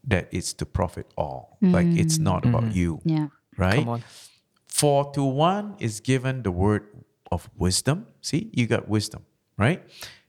that 0.04 0.28
it's 0.32 0.54
to 0.54 0.66
profit 0.66 1.08
all. 1.18 1.58
Like 1.62 1.88
it's 1.88 2.20
not 2.20 2.44
hmm. 2.44 2.50
about 2.50 2.64
mm-hmm. 2.66 2.78
you 2.78 3.02
Yeah. 3.04 3.28
right? 3.58 3.76
Come 3.76 3.90
on. 3.90 4.04
For 4.68 5.12
to 5.14 5.24
one 5.24 5.76
is 5.80 6.02
given 6.02 6.44
the 6.44 6.52
word 6.52 6.88
of 7.32 7.50
wisdom. 7.58 8.08
See, 8.22 8.52
you 8.54 8.68
got 8.68 8.88
wisdom, 8.88 9.26
right? 9.58 9.82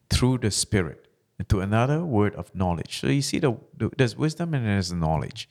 Through 0.09 0.39
the 0.39 0.51
Spirit. 0.51 1.06
To 1.49 1.61
another, 1.61 2.05
word 2.05 2.35
of 2.37 2.55
knowledge. 2.55 3.01
So 3.01 3.09
you 3.09 3.23
see, 3.23 3.39
the, 3.39 3.57
the- 3.77 3.91
there's 3.97 4.17
wisdom 4.17 4.55
and 4.55 4.67
there's 4.67 4.93
knowledge 4.93 5.49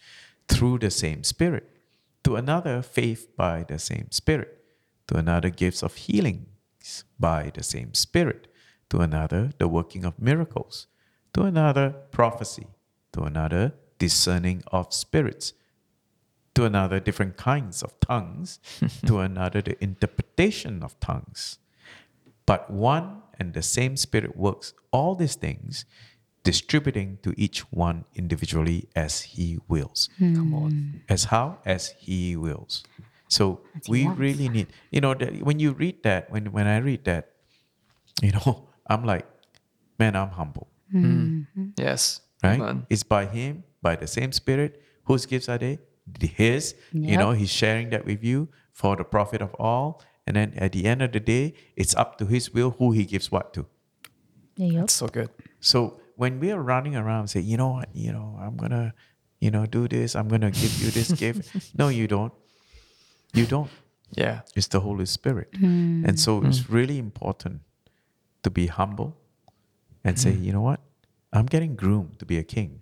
through 0.47 0.79
the 0.79 0.91
same 0.91 1.23
Spirit. 1.23 1.69
To 2.23 2.35
another, 2.37 2.81
faith 2.81 3.35
by 3.37 3.63
the 3.67 3.79
same 3.79 4.11
Spirit. 4.11 4.63
To 5.09 5.17
another, 5.17 5.49
gifts 5.49 5.83
of 5.83 5.95
healings 5.95 7.05
by 7.19 7.51
the 7.53 7.63
same 7.63 7.93
Spirit. 7.93 8.47
To 8.91 8.99
another, 8.99 9.51
the 9.59 9.67
working 9.67 10.05
of 10.05 10.19
miracles. 10.21 10.87
To 11.35 11.43
another, 11.43 11.91
prophecy. 12.11 12.67
To 13.13 13.23
another, 13.23 13.73
discerning 13.99 14.63
of 14.71 14.93
spirits 14.93 15.53
to 16.55 16.65
another 16.65 16.99
different 16.99 17.37
kinds 17.37 17.83
of 17.83 17.99
tongues, 17.99 18.59
to 19.05 19.19
another 19.19 19.61
the 19.61 19.81
interpretation 19.83 20.83
of 20.83 20.99
tongues. 20.99 21.59
But 22.45 22.69
one 22.69 23.21
and 23.39 23.53
the 23.53 23.61
same 23.61 23.97
Spirit 23.97 24.35
works 24.37 24.73
all 24.91 25.15
these 25.15 25.35
things, 25.35 25.85
distributing 26.43 27.17
to 27.23 27.33
each 27.37 27.61
one 27.71 28.05
individually 28.13 28.87
as 28.95 29.21
He 29.21 29.57
wills. 29.67 30.09
Come 30.19 30.53
on. 30.53 31.01
As 31.09 31.25
how? 31.25 31.59
As 31.65 31.89
He 31.97 32.35
wills. 32.35 32.83
So 33.27 33.61
we 33.89 34.05
wants. 34.05 34.19
really 34.19 34.49
need, 34.49 34.67
you 34.91 35.01
know, 35.01 35.13
that 35.15 35.41
when 35.41 35.59
you 35.59 35.73
read 35.73 36.03
that, 36.03 36.29
when 36.29 36.51
when 36.51 36.67
I 36.67 36.77
read 36.77 37.05
that, 37.05 37.31
you 38.21 38.31
know, 38.31 38.69
I'm 38.87 39.03
like, 39.03 39.25
man, 39.97 40.15
I'm 40.15 40.29
humble 40.29 40.69
mm-hmm. 40.93 41.59
mm. 41.59 41.71
Yes. 41.77 42.21
right? 42.43 42.59
Amen. 42.59 42.85
It's 42.89 43.03
by 43.03 43.25
Him, 43.25 43.63
by 43.81 43.95
the 43.95 44.07
same 44.07 44.31
Spirit, 44.31 44.81
Whose 45.05 45.25
gifts 45.25 45.49
are 45.49 45.57
they? 45.57 45.79
His. 46.19 46.75
You 46.91 47.17
know, 47.17 47.31
he's 47.31 47.51
sharing 47.51 47.89
that 47.91 48.05
with 48.05 48.23
you 48.23 48.49
for 48.73 48.95
the 48.95 49.03
profit 49.03 49.41
of 49.41 49.53
all. 49.55 50.01
And 50.27 50.35
then 50.35 50.53
at 50.57 50.71
the 50.71 50.85
end 50.85 51.01
of 51.01 51.11
the 51.11 51.19
day, 51.19 51.53
it's 51.75 51.95
up 51.95 52.17
to 52.17 52.25
his 52.25 52.53
will 52.53 52.71
who 52.71 52.91
he 52.91 53.05
gives 53.05 53.31
what 53.31 53.53
to. 53.53 53.65
Yep. 54.57 54.83
It's 54.85 54.93
so 54.93 55.07
good. 55.07 55.29
So 55.59 55.99
when 56.15 56.39
we 56.39 56.51
are 56.51 56.61
running 56.61 56.95
around 56.95 57.27
say, 57.27 57.41
you 57.41 57.57
know 57.57 57.69
what, 57.69 57.89
you 57.93 58.11
know, 58.11 58.37
I'm 58.41 58.55
gonna, 58.55 58.93
you 59.39 59.51
know, 59.51 59.65
do 59.65 59.87
this, 59.87 60.15
I'm 60.15 60.27
gonna 60.27 60.51
give 60.51 60.81
you 60.81 60.91
this 60.91 61.11
gift. 61.11 61.73
No, 61.77 61.89
you 61.89 62.07
don't. 62.07 62.33
You 63.33 63.45
don't. 63.45 63.69
Yeah. 64.11 64.41
It's 64.55 64.67
the 64.67 64.79
Holy 64.79 65.05
Spirit. 65.05 65.49
Hmm. 65.57 66.05
And 66.05 66.19
so 66.19 66.39
hmm. 66.39 66.47
it's 66.47 66.69
really 66.69 66.97
important 66.97 67.61
to 68.43 68.49
be 68.49 68.67
humble 68.67 69.17
and 70.03 70.17
say, 70.17 70.31
hmm. 70.31 70.43
you 70.43 70.53
know 70.53 70.61
what? 70.61 70.79
I'm 71.33 71.45
getting 71.45 71.75
groomed 71.75 72.19
to 72.19 72.25
be 72.25 72.37
a 72.37 72.43
king. 72.43 72.81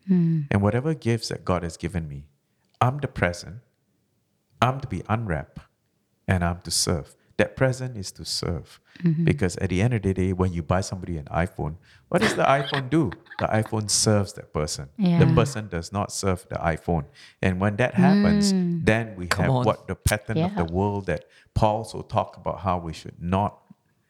And 0.51 0.62
whatever 0.62 0.93
gifts 0.93 1.29
that 1.29 1.43
God 1.43 1.63
has 1.63 1.75
given 1.75 2.08
me, 2.08 2.25
I'm 2.79 2.99
the 2.99 3.08
present. 3.08 3.62
I'm 4.62 4.79
to 4.82 4.88
be 4.88 5.01
unwrapped 5.10 5.58
and 6.27 6.43
I'm 6.43 6.62
to 6.62 6.69
serve. 6.69 7.15
That 7.38 7.56
present 7.56 7.98
is 7.98 8.12
to 8.13 8.26
serve. 8.26 8.80
Mm-hmm. 9.04 9.24
Because 9.26 9.58
at 9.58 9.69
the 9.69 9.82
end 9.82 9.93
of 9.96 10.04
the 10.04 10.13
day, 10.13 10.34
when 10.34 10.54
you 10.54 10.62
buy 10.62 10.82
somebody 10.82 11.17
an 11.17 11.26
iPhone, 11.26 11.78
what 12.10 12.22
does 12.22 12.36
the 12.36 12.43
iPhone 12.43 12.91
do? 12.91 13.12
The 13.39 13.48
iPhone 13.48 13.89
serves 13.89 14.34
that 14.34 14.54
person. 14.54 14.89
The 15.00 15.32
person 15.34 15.67
does 15.67 15.91
not 15.91 16.12
serve 16.12 16.46
the 16.50 16.56
iPhone. 16.58 17.06
And 17.41 17.60
when 17.60 17.76
that 17.78 17.96
happens, 17.96 18.54
mm. 18.54 18.86
then 18.86 19.15
we 19.15 19.26
Come 19.28 19.46
have 19.46 19.52
on. 19.52 19.65
what 19.65 19.88
the 19.88 19.96
pattern 19.96 20.38
of 20.38 20.56
the 20.56 20.65
world 20.65 21.08
that 21.08 21.26
Paul 21.56 21.78
also 21.78 22.04
talked 22.04 22.38
about 22.38 22.60
how 22.60 22.78
we 22.78 22.93
should 22.93 23.19
not, 23.19 23.60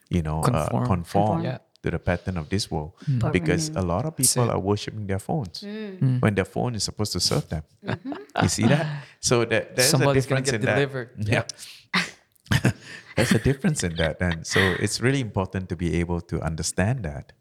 you 0.10 0.22
know, 0.22 0.42
uh, 0.42 0.68
Conform. 0.68 0.84
Uh, 0.84 0.88
conform 0.88 1.44
Yeah. 1.44 1.58
to 1.84 1.92
the 1.92 2.00
pattern 2.00 2.36
of 2.38 2.50
this 2.50 2.70
world. 2.70 2.92
Mm. 3.10 3.20
But 3.22 3.32
Because 3.32 3.70
renew. 3.70 3.82
a 3.82 3.84
lot 3.84 4.04
of 4.06 4.18
people 4.18 4.52
are 4.52 4.60
worshiping 4.60 5.08
their 5.08 5.20
phones 5.20 5.62
mm. 5.64 6.00
mm. 6.00 6.22
when 6.22 6.36
their 6.36 6.46
phone 6.46 6.76
is 6.76 6.84
supposed 6.84 7.14
to 7.14 7.22
serve 7.22 7.48
them. 7.48 7.64
Mm-hmm. 7.86 8.14
You 8.42 8.50
see 8.50 8.64
that? 8.68 8.86
So 9.22 9.46
that 9.46 9.76
there's 9.78 9.90
Somebody's 9.90 10.26
a 10.26 10.30
gonna 10.30 10.42
difference 10.42 10.52
get 10.52 10.60
in 10.60 10.66
that. 10.66 10.76
delivered. 10.76 11.10
Yeah. 11.18 11.44
There's 13.16 13.32
a 13.32 13.40
difference 13.40 13.84
in 13.84 13.96
that. 13.98 14.22
And 14.22 14.46
so 14.46 14.60
it's 14.80 15.02
really 15.02 15.20
important 15.20 15.70
to 15.70 15.76
be 15.76 15.96
able 16.00 16.22
to 16.22 16.42
understand 16.42 17.04
that 17.04 17.34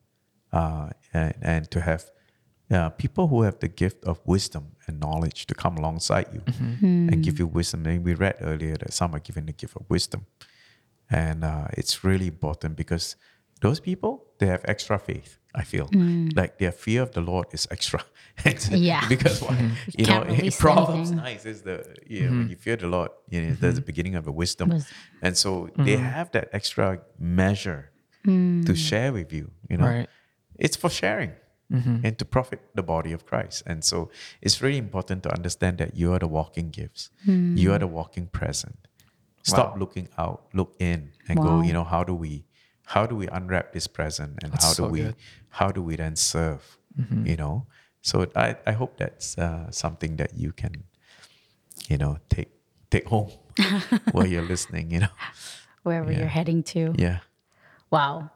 uh, 0.52 0.90
and, 1.12 1.35
and 1.42 1.70
to 1.70 1.80
have 1.80 2.11
uh, 2.70 2.90
people 2.90 3.28
who 3.28 3.42
have 3.42 3.58
the 3.58 3.68
gift 3.68 4.04
of 4.04 4.20
wisdom 4.24 4.72
and 4.87 4.98
knowledge 5.00 5.46
to 5.46 5.54
come 5.54 5.76
alongside 5.76 6.26
you 6.32 6.42
and 7.11 7.22
give 7.22 7.38
you 7.38 7.46
wisdom. 7.46 7.87
And 7.87 8.04
we 8.04 8.14
read 8.14 8.37
earlier 8.40 8.76
that 8.76 8.92
some 8.92 9.14
are 9.14 9.20
given 9.20 9.46
the 9.46 9.52
gift 9.52 9.76
of 9.76 9.85
wisdom. 9.88 10.26
And 11.11 11.44
uh, 11.44 11.68
it's 11.72 12.02
really 12.04 12.26
important 12.26 12.76
because 12.76 13.16
those 13.61 13.80
people, 13.80 14.24
they 14.38 14.46
have 14.46 14.62
extra 14.64 14.98
faith, 14.98 15.38
I 15.55 15.65
feel. 15.65 15.87
Mm. 15.88 16.37
Like 16.37 16.59
their 16.59 16.73
fear 16.73 17.03
of 17.03 17.12
the 17.12 17.21
Lord 17.21 17.47
is 17.53 17.69
extra. 17.71 18.05
Yeah. 18.71 19.07
because 19.09 19.43
what, 19.43 19.53
mm-hmm. 19.53 19.75
you 19.99 20.07
know, 20.07 20.12
can't 20.12 20.27
release 20.27 20.59
Proverbs 20.59 21.11
anything. 21.11 21.17
9 21.17 21.41
is 21.45 21.62
the, 21.62 21.95
you 22.07 22.23
know, 22.23 22.31
when 22.31 22.41
mm-hmm. 22.41 22.51
you 22.51 22.57
fear 22.57 22.77
the 22.77 22.87
Lord, 22.87 23.11
you 23.29 23.43
know, 23.43 23.55
there's 23.61 23.75
the 23.75 23.81
mm-hmm. 23.81 23.87
beginning 23.87 24.15
of 24.15 24.25
the 24.25 24.33
wisdom. 24.33 24.71
Wisdom. 24.71 24.95
And 25.21 25.37
so 25.37 25.69
they 25.77 25.97
have 25.97 26.31
that 26.33 26.49
extra 26.53 27.03
measure 27.19 27.91
to 28.25 28.31
mm. 28.31 28.77
share 28.77 29.12
with 29.12 29.33
you, 29.33 29.51
you 29.69 29.77
know. 29.77 29.87
Right. 29.87 30.09
It's 30.59 30.77
for 30.77 30.88
sharing 30.88 31.33
and 31.73 32.19
to 32.19 32.25
profit 32.25 32.61
the 32.75 32.83
body 32.83 33.12
of 33.12 33.25
Christ. 33.25 33.62
And 33.67 33.83
so 33.85 34.11
it's 34.43 34.61
really 34.61 34.77
important 34.77 35.23
to 35.23 35.33
understand 35.33 35.79
that 35.79 35.97
you 35.97 36.12
are 36.12 36.19
the 36.19 36.29
walking 36.29 36.71
gifts. 36.71 37.11
You 37.25 37.33
mm. 37.33 37.75
are 37.75 37.79
the 37.79 37.87
walking 37.87 38.27
present. 38.27 38.77
Stop 39.43 39.73
Wow. 39.73 39.81
looking 39.81 40.09
out, 40.19 40.47
look 40.53 40.75
in 40.79 41.12
and 41.29 41.38
Wow. 41.38 41.45
go, 41.47 41.62
you 41.62 41.73
know, 41.73 41.85
how 41.85 42.05
do 42.05 42.15
we 42.15 42.45
how 42.92 43.07
do 43.07 43.14
we 43.16 43.26
unwrap 43.28 43.72
this 43.72 43.87
present 43.87 44.33
and 44.42 44.52
That's 44.52 44.64
how 44.64 44.70
do 44.72 44.83
so 44.83 44.88
we 44.88 45.00
good. 45.00 45.16
how 45.61 45.68
do 45.76 45.81
we 45.83 45.96
then 45.96 46.16
serve? 46.16 46.62
You 47.31 47.37
know? 47.37 47.66
So 48.02 48.14
I, 48.37 48.57
I 48.66 48.72
hope 48.72 48.96
that's 48.98 49.38
uh, 49.38 49.70
something 49.70 50.16
that 50.16 50.37
you 50.37 50.52
can, 50.52 50.85
you 51.88 51.96
know, 51.96 52.18
take 52.28 52.50
take 52.90 53.07
home 53.09 53.31
while 54.12 54.26
you're 54.26 54.48
listening, 54.55 54.90
you 54.90 55.00
know. 55.00 55.14
Wherever 55.85 56.12
Yeah. 56.12 56.18
you're 56.20 56.35
heading 56.38 56.62
to. 56.74 56.92
Yeah. 56.98 57.18
Wow. 57.90 58.31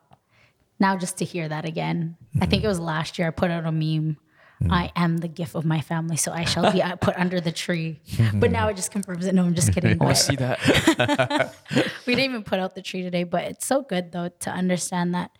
Now 0.79 0.97
just 0.97 1.17
to 1.19 1.25
hear 1.25 1.49
that 1.49 1.65
again. 1.65 2.17
I 2.41 2.47
think 2.47 2.65
it 2.65 2.69
was 2.69 2.81
last 2.81 3.19
year 3.19 3.29
I 3.29 3.31
put 3.31 3.51
out 3.51 3.65
a 3.67 3.73
meme. 3.73 4.17
Mm. 4.63 4.73
I 4.73 4.93
am 4.97 5.19
the 5.19 5.29
gift 5.29 5.55
of 5.55 5.65
my 5.65 5.81
family, 5.81 6.17
so 6.17 6.33
I 6.33 6.45
shall 6.45 6.73
be 6.73 6.83
uh, 6.83 6.97
put 6.97 7.17
under 7.17 7.41
the 7.41 7.53
tree. 7.53 8.01
But 8.35 8.51
now 8.51 8.69
it 8.69 8.77
just 8.77 8.91
confirms 8.91 9.27
it. 9.27 9.35
No, 9.35 9.45
I'm 9.45 9.55
just 9.55 9.73
kidding. 9.73 9.99
Oh, 10.01 10.07
I 10.07 10.13
see 10.15 10.37
that. 10.37 11.55
we 12.07 12.15
didn't 12.15 12.31
even 12.31 12.43
put 12.43 12.59
out 12.59 12.75
the 12.75 12.83
tree 12.83 13.03
today, 13.03 13.25
but 13.25 13.45
it's 13.45 13.67
so 13.67 13.83
good 13.83 14.13
though 14.13 14.31
to 14.41 14.51
understand 14.51 15.15
that 15.15 15.31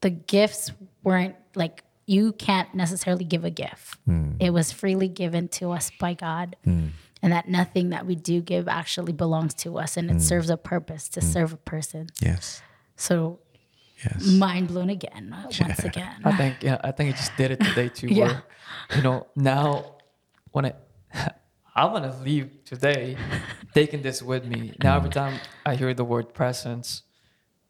the 0.00 0.10
gifts 0.10 0.72
weren't 1.02 1.36
like 1.54 1.84
you 2.06 2.32
can't 2.32 2.74
necessarily 2.74 3.24
give 3.24 3.44
a 3.44 3.50
gift. 3.50 3.96
Mm. 4.08 4.36
It 4.40 4.50
was 4.50 4.72
freely 4.72 5.08
given 5.08 5.48
to 5.48 5.70
us 5.70 5.90
by 5.98 6.14
God. 6.14 6.56
Mm. 6.66 6.90
And 7.22 7.32
that 7.32 7.48
nothing 7.48 7.90
that 7.90 8.06
we 8.06 8.14
do 8.14 8.40
give 8.40 8.66
actually 8.66 9.12
belongs 9.12 9.52
to 9.54 9.78
us 9.78 9.98
and 9.98 10.10
it 10.10 10.22
serves 10.22 10.48
a 10.48 10.56
purpose 10.56 11.08
to 11.10 11.20
serve 11.20 11.52
a 11.52 11.58
person. 11.58 12.06
Yes. 12.22 12.62
So 12.96 13.40
Yes. 14.04 14.26
mind 14.26 14.68
blown 14.68 14.90
again, 14.90 15.32
uh, 15.32 15.42
once 15.60 15.84
again. 15.84 16.20
I 16.24 16.32
think 16.36 16.62
yeah, 16.62 16.78
I 16.82 16.90
think 16.92 17.10
it 17.10 17.16
just 17.16 17.36
did 17.36 17.50
it 17.50 17.60
today 17.60 17.88
too. 17.88 18.08
Yeah. 18.10 18.24
Where, 18.24 18.42
you 18.96 19.02
know, 19.02 19.26
now 19.36 19.96
when 20.52 20.66
I 20.66 20.72
I'm 21.76 21.92
gonna 21.92 22.16
leave 22.24 22.64
today, 22.64 23.16
taking 23.74 24.02
this 24.02 24.22
with 24.22 24.44
me. 24.44 24.74
Now 24.82 24.96
every 24.96 25.10
time 25.10 25.40
I 25.64 25.76
hear 25.76 25.94
the 25.94 26.04
word 26.04 26.34
presence 26.34 27.02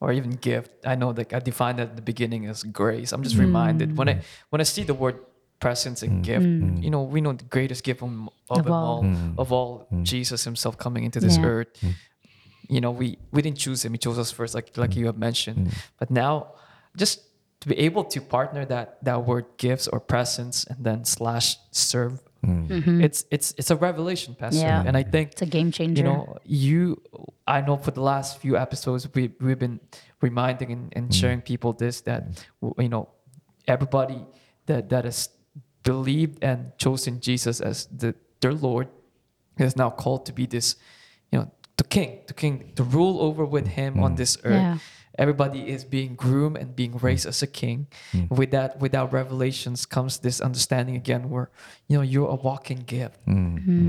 or 0.01 0.12
even 0.12 0.33
gift, 0.33 0.71
I 0.85 0.95
know 0.95 1.12
that 1.12 1.33
I 1.33 1.38
defined 1.40 1.79
that 1.79 1.90
at 1.90 1.97
the 1.97 2.03
beginning 2.03 2.47
as 2.47 2.62
grace. 2.62 3.12
I'm 3.12 3.23
just 3.23 3.37
reminded 3.37 3.97
when 3.97 4.09
I 4.09 4.14
mm. 4.14 4.25
when 4.51 4.61
I 4.61 4.64
see 4.64 4.83
the 4.85 4.95
word 4.95 5.19
presence 5.61 6.03
and 6.03 6.21
mm. 6.21 6.25
gift, 6.25 6.47
mm. 6.47 6.83
you 6.83 6.90
know, 6.90 7.03
we 7.03 7.21
know 7.21 7.33
the 7.35 7.45
greatest 7.45 7.85
gift 7.85 8.03
of, 8.03 8.09
of, 8.09 8.59
Of 8.59 8.64
them 8.64 8.73
all. 8.73 9.05
all, 9.05 9.35
of 9.37 9.53
all, 9.53 9.88
Jesus 10.03 10.43
Himself 10.45 10.79
coming 10.79 11.05
into 11.05 11.21
this 11.21 11.37
Yeah. 11.37 11.45
earth 11.47 11.69
you 12.70 12.80
know 12.80 12.90
we 12.90 13.18
we 13.33 13.42
didn't 13.42 13.59
choose 13.59 13.85
him. 13.85 13.92
He 13.92 13.98
chose 13.98 14.18
us 14.18 14.30
first 14.30 14.54
like 14.54 14.76
like 14.76 14.90
mm. 14.90 14.96
you 14.96 15.06
have 15.06 15.18
mentioned. 15.18 15.66
Mm. 15.66 15.74
But 15.98 16.11
now 16.11 16.52
just 16.96 17.20
to 17.61 17.68
be 17.68 17.78
able 17.78 18.04
to 18.04 18.20
partner 18.20 18.64
that 18.64 19.02
that 19.04 19.24
word 19.24 19.46
gifts 19.59 19.87
or 19.88 20.00
presence 20.00 20.64
and 20.64 20.85
then 20.85 21.04
slash 21.04 21.56
serve 21.70 22.20
mm. 22.44 22.66
mm-hmm. 22.68 23.00
it's 23.00 23.24
it's 23.30 23.54
it's 23.59 23.70
a 23.70 23.76
revelation 23.76 24.35
pastor. 24.35 24.61
Yeah. 24.61 24.83
and 24.87 24.96
i 24.96 25.02
think 25.02 25.33
It's 25.33 25.42
a 25.42 25.46
game 25.46 25.70
changer. 25.70 26.00
you 26.00 26.04
know 26.09 26.38
you 26.44 27.02
i 27.46 27.61
know 27.61 27.76
for 27.76 27.90
the 27.90 28.00
last 28.02 28.38
few 28.38 28.56
episodes 28.56 29.09
we, 29.14 29.33
we've 29.40 29.59
been 29.59 29.80
reminding 30.20 30.72
and, 30.72 30.92
and 30.96 31.14
sharing 31.14 31.40
people 31.42 31.72
this 31.72 32.00
that 32.02 32.44
w- 32.61 32.74
you 32.78 32.88
know 32.88 33.09
everybody 33.68 34.26
that 34.66 34.88
that 34.88 35.04
has 35.04 35.28
believed 35.83 36.42
and 36.42 36.72
chosen 36.78 37.20
jesus 37.20 37.61
as 37.61 37.87
the 37.87 38.14
their 38.40 38.54
lord 38.54 38.88
is 39.59 39.76
now 39.76 39.90
called 39.90 40.24
to 40.24 40.33
be 40.33 40.46
this 40.46 40.76
you 41.81 41.87
know 41.87 41.88
the 41.88 41.88
king 41.88 42.21
the 42.27 42.35
king 42.35 42.73
to 42.77 42.83
rule 42.83 43.21
over 43.21 43.45
with 43.45 43.66
him 43.66 44.01
on 44.01 44.12
mm. 44.12 44.16
this 44.16 44.37
earth. 44.45 44.53
Yeah. 44.53 44.79
everybody 45.19 45.61
is 45.69 45.85
being 45.85 46.14
groomed 46.14 46.57
and 46.57 46.75
being 46.75 46.93
mm. 46.93 47.03
raised 47.03 47.27
as 47.27 47.43
a 47.43 47.47
king. 47.47 47.87
Mm. 48.12 48.31
With 48.31 48.51
that 48.53 48.81
without 48.81 49.12
revelations 49.12 49.87
comes 49.87 50.19
this 50.19 50.40
understanding 50.40 50.97
again 50.97 51.31
where 51.31 51.51
you 51.88 51.97
know 51.97 52.03
you're 52.03 52.31
a 52.31 52.35
walking 52.37 52.83
gift. 52.87 53.19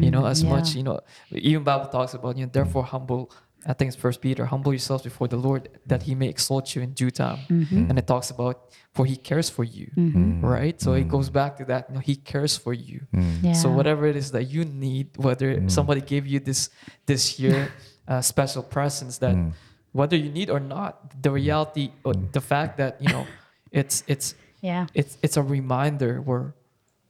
You 0.04 0.12
know 0.12 0.25
as 0.25 0.43
yeah. 0.43 0.49
much 0.49 0.75
you 0.75 0.84
know 0.84 0.99
even 1.32 1.63
bible 1.63 1.88
talks 1.88 2.13
about 2.13 2.38
you 2.38 2.45
know 2.45 2.51
therefore 2.51 2.84
humble 2.84 3.32
i 3.65 3.74
think 3.74 3.89
it's 3.89 3.95
first 3.95 4.21
peter 4.21 4.45
humble 4.45 4.74
yourselves 4.74 5.04
before 5.04 5.28
the 5.28 5.38
lord 5.38 5.69
that 5.86 6.04
he 6.04 6.15
may 6.15 6.28
exalt 6.28 6.76
you 6.76 6.82
in 6.82 6.91
due 6.93 7.12
time. 7.12 7.38
Mm-hmm. 7.38 7.62
Mm-hmm. 7.63 7.89
And 7.89 8.00
it 8.00 8.08
talks 8.08 8.30
about 8.30 8.71
for 8.93 9.06
he 9.06 9.15
cares 9.15 9.50
for 9.50 9.63
you 9.63 9.89
mm-hmm. 9.95 10.45
right? 10.45 10.80
So 10.82 10.93
it 10.93 11.06
mm. 11.06 11.10
goes 11.10 11.30
back 11.30 11.58
to 11.58 11.65
that 11.65 11.89
you 11.89 11.95
know 11.95 12.02
he 12.02 12.15
cares 12.15 12.58
for 12.58 12.74
you. 12.74 13.02
Mm. 13.13 13.43
Yeah. 13.43 13.54
so 13.54 13.69
whatever 13.69 14.06
it 14.08 14.15
is 14.15 14.32
that 14.32 14.45
you 14.50 14.65
need 14.65 15.17
whether 15.17 15.56
mm. 15.56 15.71
somebody 15.71 16.02
gave 16.02 16.28
you 16.28 16.39
this 16.39 16.69
this 17.06 17.39
year 17.39 17.71
uh, 18.08 18.21
special 18.21 18.63
presents 18.63 19.17
that 19.19 19.36
whether 19.91 20.15
you 20.15 20.32
need 20.32 20.50
or 20.50 20.60
not 20.60 21.21
the 21.21 21.32
reality 21.32 21.91
or 22.04 22.13
the 22.13 22.41
fact 22.41 22.78
that 22.78 23.02
you 23.02 23.10
know 23.10 23.26
it's 23.71 24.04
it's 24.08 24.36
Yeah. 24.62 24.88
it's 24.93 25.17
it's 25.21 25.38
a 25.38 25.43
reminder 25.43 26.21
where 26.21 26.54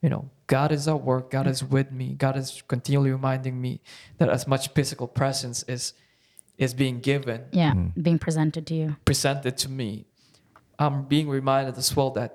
you 0.02 0.10
know 0.10 0.30
god 0.48 0.72
is 0.72 0.88
at 0.88 1.02
work 1.02 1.32
god 1.32 1.48
is 1.48 1.64
with 1.64 1.92
me 1.92 2.16
god 2.16 2.36
is 2.38 2.64
continually 2.68 3.12
reminding 3.12 3.60
me 3.60 3.82
that 4.18 4.30
as 4.30 4.48
much 4.48 4.70
physical 4.74 5.08
presence 5.08 5.64
is 5.68 5.94
is 6.62 6.74
being 6.74 7.00
given 7.00 7.42
Yeah. 7.52 7.74
Being 8.02 8.20
presented 8.20 8.66
to 8.68 8.74
you. 8.76 8.96
presented 9.06 9.58
to 9.64 9.70
me 9.70 10.06
i'm 10.80 11.04
being 11.04 11.28
reminded 11.30 11.78
as 11.78 11.96
well 11.96 12.10
that 12.12 12.32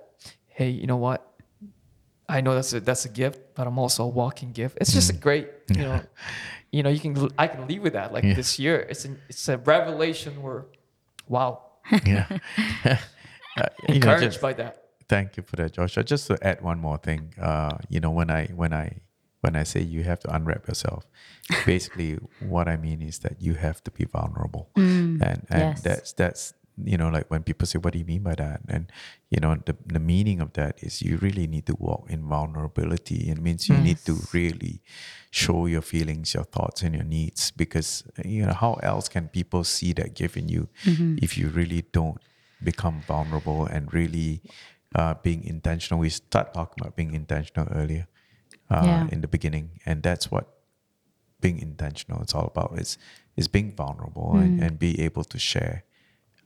hey 0.49 0.69
you 0.71 0.87
know 0.87 0.97
what 0.97 1.20
i 2.29 2.41
know 2.41 2.55
that's 2.55 2.72
a 2.72 2.81
that's 2.81 3.05
a 3.05 3.09
gift 3.09 3.39
but 3.57 3.66
i'm 3.66 3.79
also 3.79 4.05
a 4.05 4.09
walking 4.09 4.53
gift 4.53 4.79
it's 4.81 4.93
just 4.93 5.11
a 5.11 5.18
great 5.27 5.49
you 5.74 5.83
know 5.83 6.01
you 6.72 6.83
know 6.83 6.91
you 6.91 7.01
can 7.01 7.12
i 7.39 7.47
can 7.47 7.66
leave 7.66 7.83
with 7.83 7.95
that 7.95 8.12
like 8.12 8.24
Yeah. 8.24 8.35
this 8.35 8.59
year 8.59 8.77
it's 8.93 9.05
an, 9.05 9.18
it's 9.29 9.49
a 9.49 9.57
revelation 9.59 10.33
where 10.43 10.66
wow 11.29 11.51
Yeah. 12.05 12.27
Uh, 13.59 13.68
you 13.89 13.89
know, 13.89 13.95
encouraged 13.95 14.22
just- 14.37 14.41
by 14.43 14.53
that 14.53 14.83
Thank 15.09 15.37
you 15.37 15.45
for 15.45 15.55
that, 15.57 15.70
Joshua. 15.72 16.03
Just 16.03 16.27
to 16.27 16.35
add 16.45 16.61
one 16.62 16.81
more 16.81 16.99
thing, 16.99 17.33
uh, 17.41 17.79
you 17.89 18.01
know, 18.01 18.11
when 18.11 18.29
I 18.29 18.47
when 18.62 18.72
I 18.74 18.87
when 19.47 19.55
I 19.62 19.64
say 19.72 19.80
you 19.80 20.03
have 20.11 20.18
to 20.24 20.34
unwrap 20.36 20.66
yourself, 20.66 21.07
basically 21.64 22.18
what 22.40 22.66
I 22.68 22.76
mean 22.76 23.01
is 23.11 23.20
that 23.20 23.40
you 23.40 23.55
have 23.55 23.78
to 23.84 23.90
be 23.99 24.05
vulnerable, 24.05 24.66
and 24.74 25.47
and 25.49 25.49
Mm, 25.49 25.74
yes. 25.74 25.82
that's 25.86 26.12
that's 26.12 26.42
you 26.84 26.99
know, 27.01 27.09
like 27.16 27.30
when 27.32 27.42
people 27.42 27.66
say, 27.66 27.78
"What 27.78 27.92
do 27.94 27.99
you 27.99 28.05
mean 28.05 28.22
by 28.22 28.34
that?" 28.34 28.61
and 28.68 28.84
you 29.30 29.40
know, 29.40 29.53
the 29.68 29.74
the 29.86 30.03
meaning 30.12 30.40
of 30.44 30.51
that 30.59 30.74
is 30.86 31.01
you 31.01 31.16
really 31.26 31.47
need 31.47 31.66
to 31.66 31.76
walk 31.88 32.03
in 32.14 32.20
vulnerability. 32.28 33.30
It 33.30 33.38
means 33.47 33.70
you 33.70 33.78
need 33.88 34.01
to 34.05 34.14
really 34.32 34.82
show 35.30 35.66
your 35.74 35.82
feelings, 35.82 36.34
your 36.34 36.44
thoughts, 36.44 36.82
and 36.82 36.94
your 36.94 37.05
needs. 37.05 37.51
Because 37.62 38.05
you 38.24 38.44
know, 38.47 38.53
how 38.64 38.74
else 38.82 39.09
can 39.09 39.28
people 39.28 39.64
see 39.64 39.92
that 39.94 40.14
gift 40.20 40.36
in 40.36 40.49
you 40.49 40.68
if 41.26 41.38
you 41.38 41.49
really 41.49 41.82
don't 41.92 42.20
become 42.62 42.97
vulnerable 43.14 43.64
and 43.74 43.92
really 43.94 44.42
uh, 44.99 45.14
being 45.22 45.44
intentional? 45.44 46.01
We 46.01 46.11
start 46.11 46.53
talking 46.53 46.82
about 46.82 46.97
being 46.97 47.14
intentional 47.14 47.68
earlier 47.72 48.07
uh, 48.71 48.83
Yeah. 48.85 49.09
in 49.12 49.21
the 49.21 49.29
beginning, 49.29 49.81
and 49.87 50.03
that's 50.03 50.31
what 50.31 50.47
being 51.41 51.59
intentional 51.59 52.23
it's 52.23 52.35
all 52.35 52.47
about 52.47 52.79
is 52.79 52.99
is 53.37 53.47
being 53.49 53.71
vulnerable 53.77 54.33
and, 54.37 54.59
and 54.62 54.79
be 54.79 54.99
able 55.05 55.23
to 55.23 55.39
share 55.39 55.85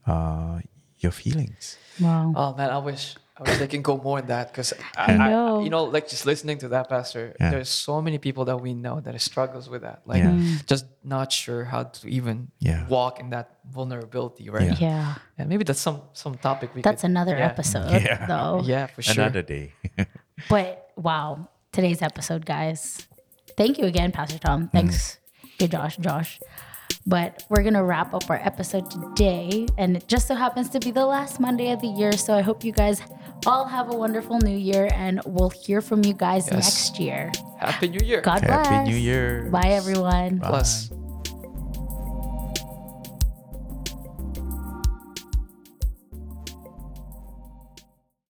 uh, 0.06 0.58
your 0.98 1.12
feelings 1.12 1.76
Wow. 2.00 2.32
Oh 2.34 2.54
man, 2.56 2.70
I 2.70 2.78
wish 2.78 3.14
I 3.36 3.42
wish 3.42 3.58
they 3.58 3.68
can 3.68 3.82
go 3.82 3.96
more 3.96 4.18
in 4.18 4.26
that 4.26 4.48
because 4.52 4.72
I 4.96 5.16
know. 5.16 5.62
you 5.64 5.70
know, 5.70 5.84
like 5.84 6.08
just 6.08 6.24
listening 6.26 6.58
to 6.58 6.68
that, 6.68 6.88
Pastor. 6.88 7.34
Yeah. 7.40 7.50
There's 7.50 7.68
so 7.68 8.00
many 8.02 8.18
people 8.18 8.44
that 8.46 8.58
we 8.60 8.74
know 8.74 9.00
that 9.00 9.18
struggles 9.20 9.68
with 9.68 9.82
that, 9.82 10.02
like 10.06 10.18
Yeah. 10.22 10.32
Mm. 10.32 10.66
just 10.66 10.86
not 11.04 11.30
sure 11.32 11.64
how 11.64 11.84
to 11.84 12.08
even 12.08 12.48
Yeah. 12.58 12.86
walk 12.88 13.20
in 13.20 13.30
that 13.30 13.46
vulnerability, 13.70 14.50
right? 14.50 14.76
Yeah. 14.80 14.88
Yeah. 14.88 15.14
And 15.38 15.48
maybe 15.48 15.64
that's 15.64 15.80
some 15.80 16.00
some 16.12 16.34
topic 16.36 16.74
we. 16.74 16.82
That's 16.82 17.02
could, 17.02 17.10
another 17.10 17.36
yeah. 17.36 17.46
episode, 17.52 17.90
Yeah. 18.02 18.26
though. 18.26 18.60
Yeah, 18.64 18.86
for 18.88 19.02
sure. 19.02 19.24
another 19.24 19.42
day 19.42 19.72
But 20.48 20.90
wow, 20.96 21.48
today's 21.72 22.02
episode, 22.02 22.44
guys. 22.46 23.06
Thank 23.56 23.78
you 23.78 23.84
again, 23.84 24.12
Pastor 24.12 24.38
Tom. 24.38 24.68
Thanks, 24.68 25.18
mm. 25.44 25.56
to 25.58 25.68
Josh, 25.68 25.96
Josh. 25.98 26.40
But 27.06 27.44
we're 27.48 27.62
gonna 27.62 27.84
wrap 27.84 28.12
up 28.12 28.28
our 28.28 28.40
episode 28.42 28.90
today, 28.90 29.66
and 29.78 29.96
it 29.96 30.06
just 30.06 30.28
so 30.28 30.34
happens 30.34 30.68
to 30.70 30.80
be 30.80 30.90
the 30.90 31.06
last 31.06 31.40
Monday 31.40 31.72
of 31.72 31.80
the 31.80 31.88
year. 31.88 32.12
So 32.12 32.34
I 32.34 32.42
hope 32.42 32.62
you 32.62 32.72
guys 32.72 33.00
all 33.46 33.64
have 33.64 33.90
a 33.90 33.96
wonderful 33.96 34.38
New 34.38 34.56
Year, 34.56 34.88
and 34.92 35.20
we'll 35.24 35.50
hear 35.50 35.80
from 35.80 36.04
you 36.04 36.12
guys 36.12 36.46
Yes. 36.50 36.54
next 36.54 37.00
year. 37.00 37.32
Happy 37.58 37.88
New 37.88 38.04
Year. 38.04 38.20
God 38.20 38.42
bless. 38.42 38.66
happy 38.66 38.90
new 38.90 38.96
year 38.96 39.48
Bye, 39.50 39.70
everyone. 39.70 40.38
Bless. 40.38 40.90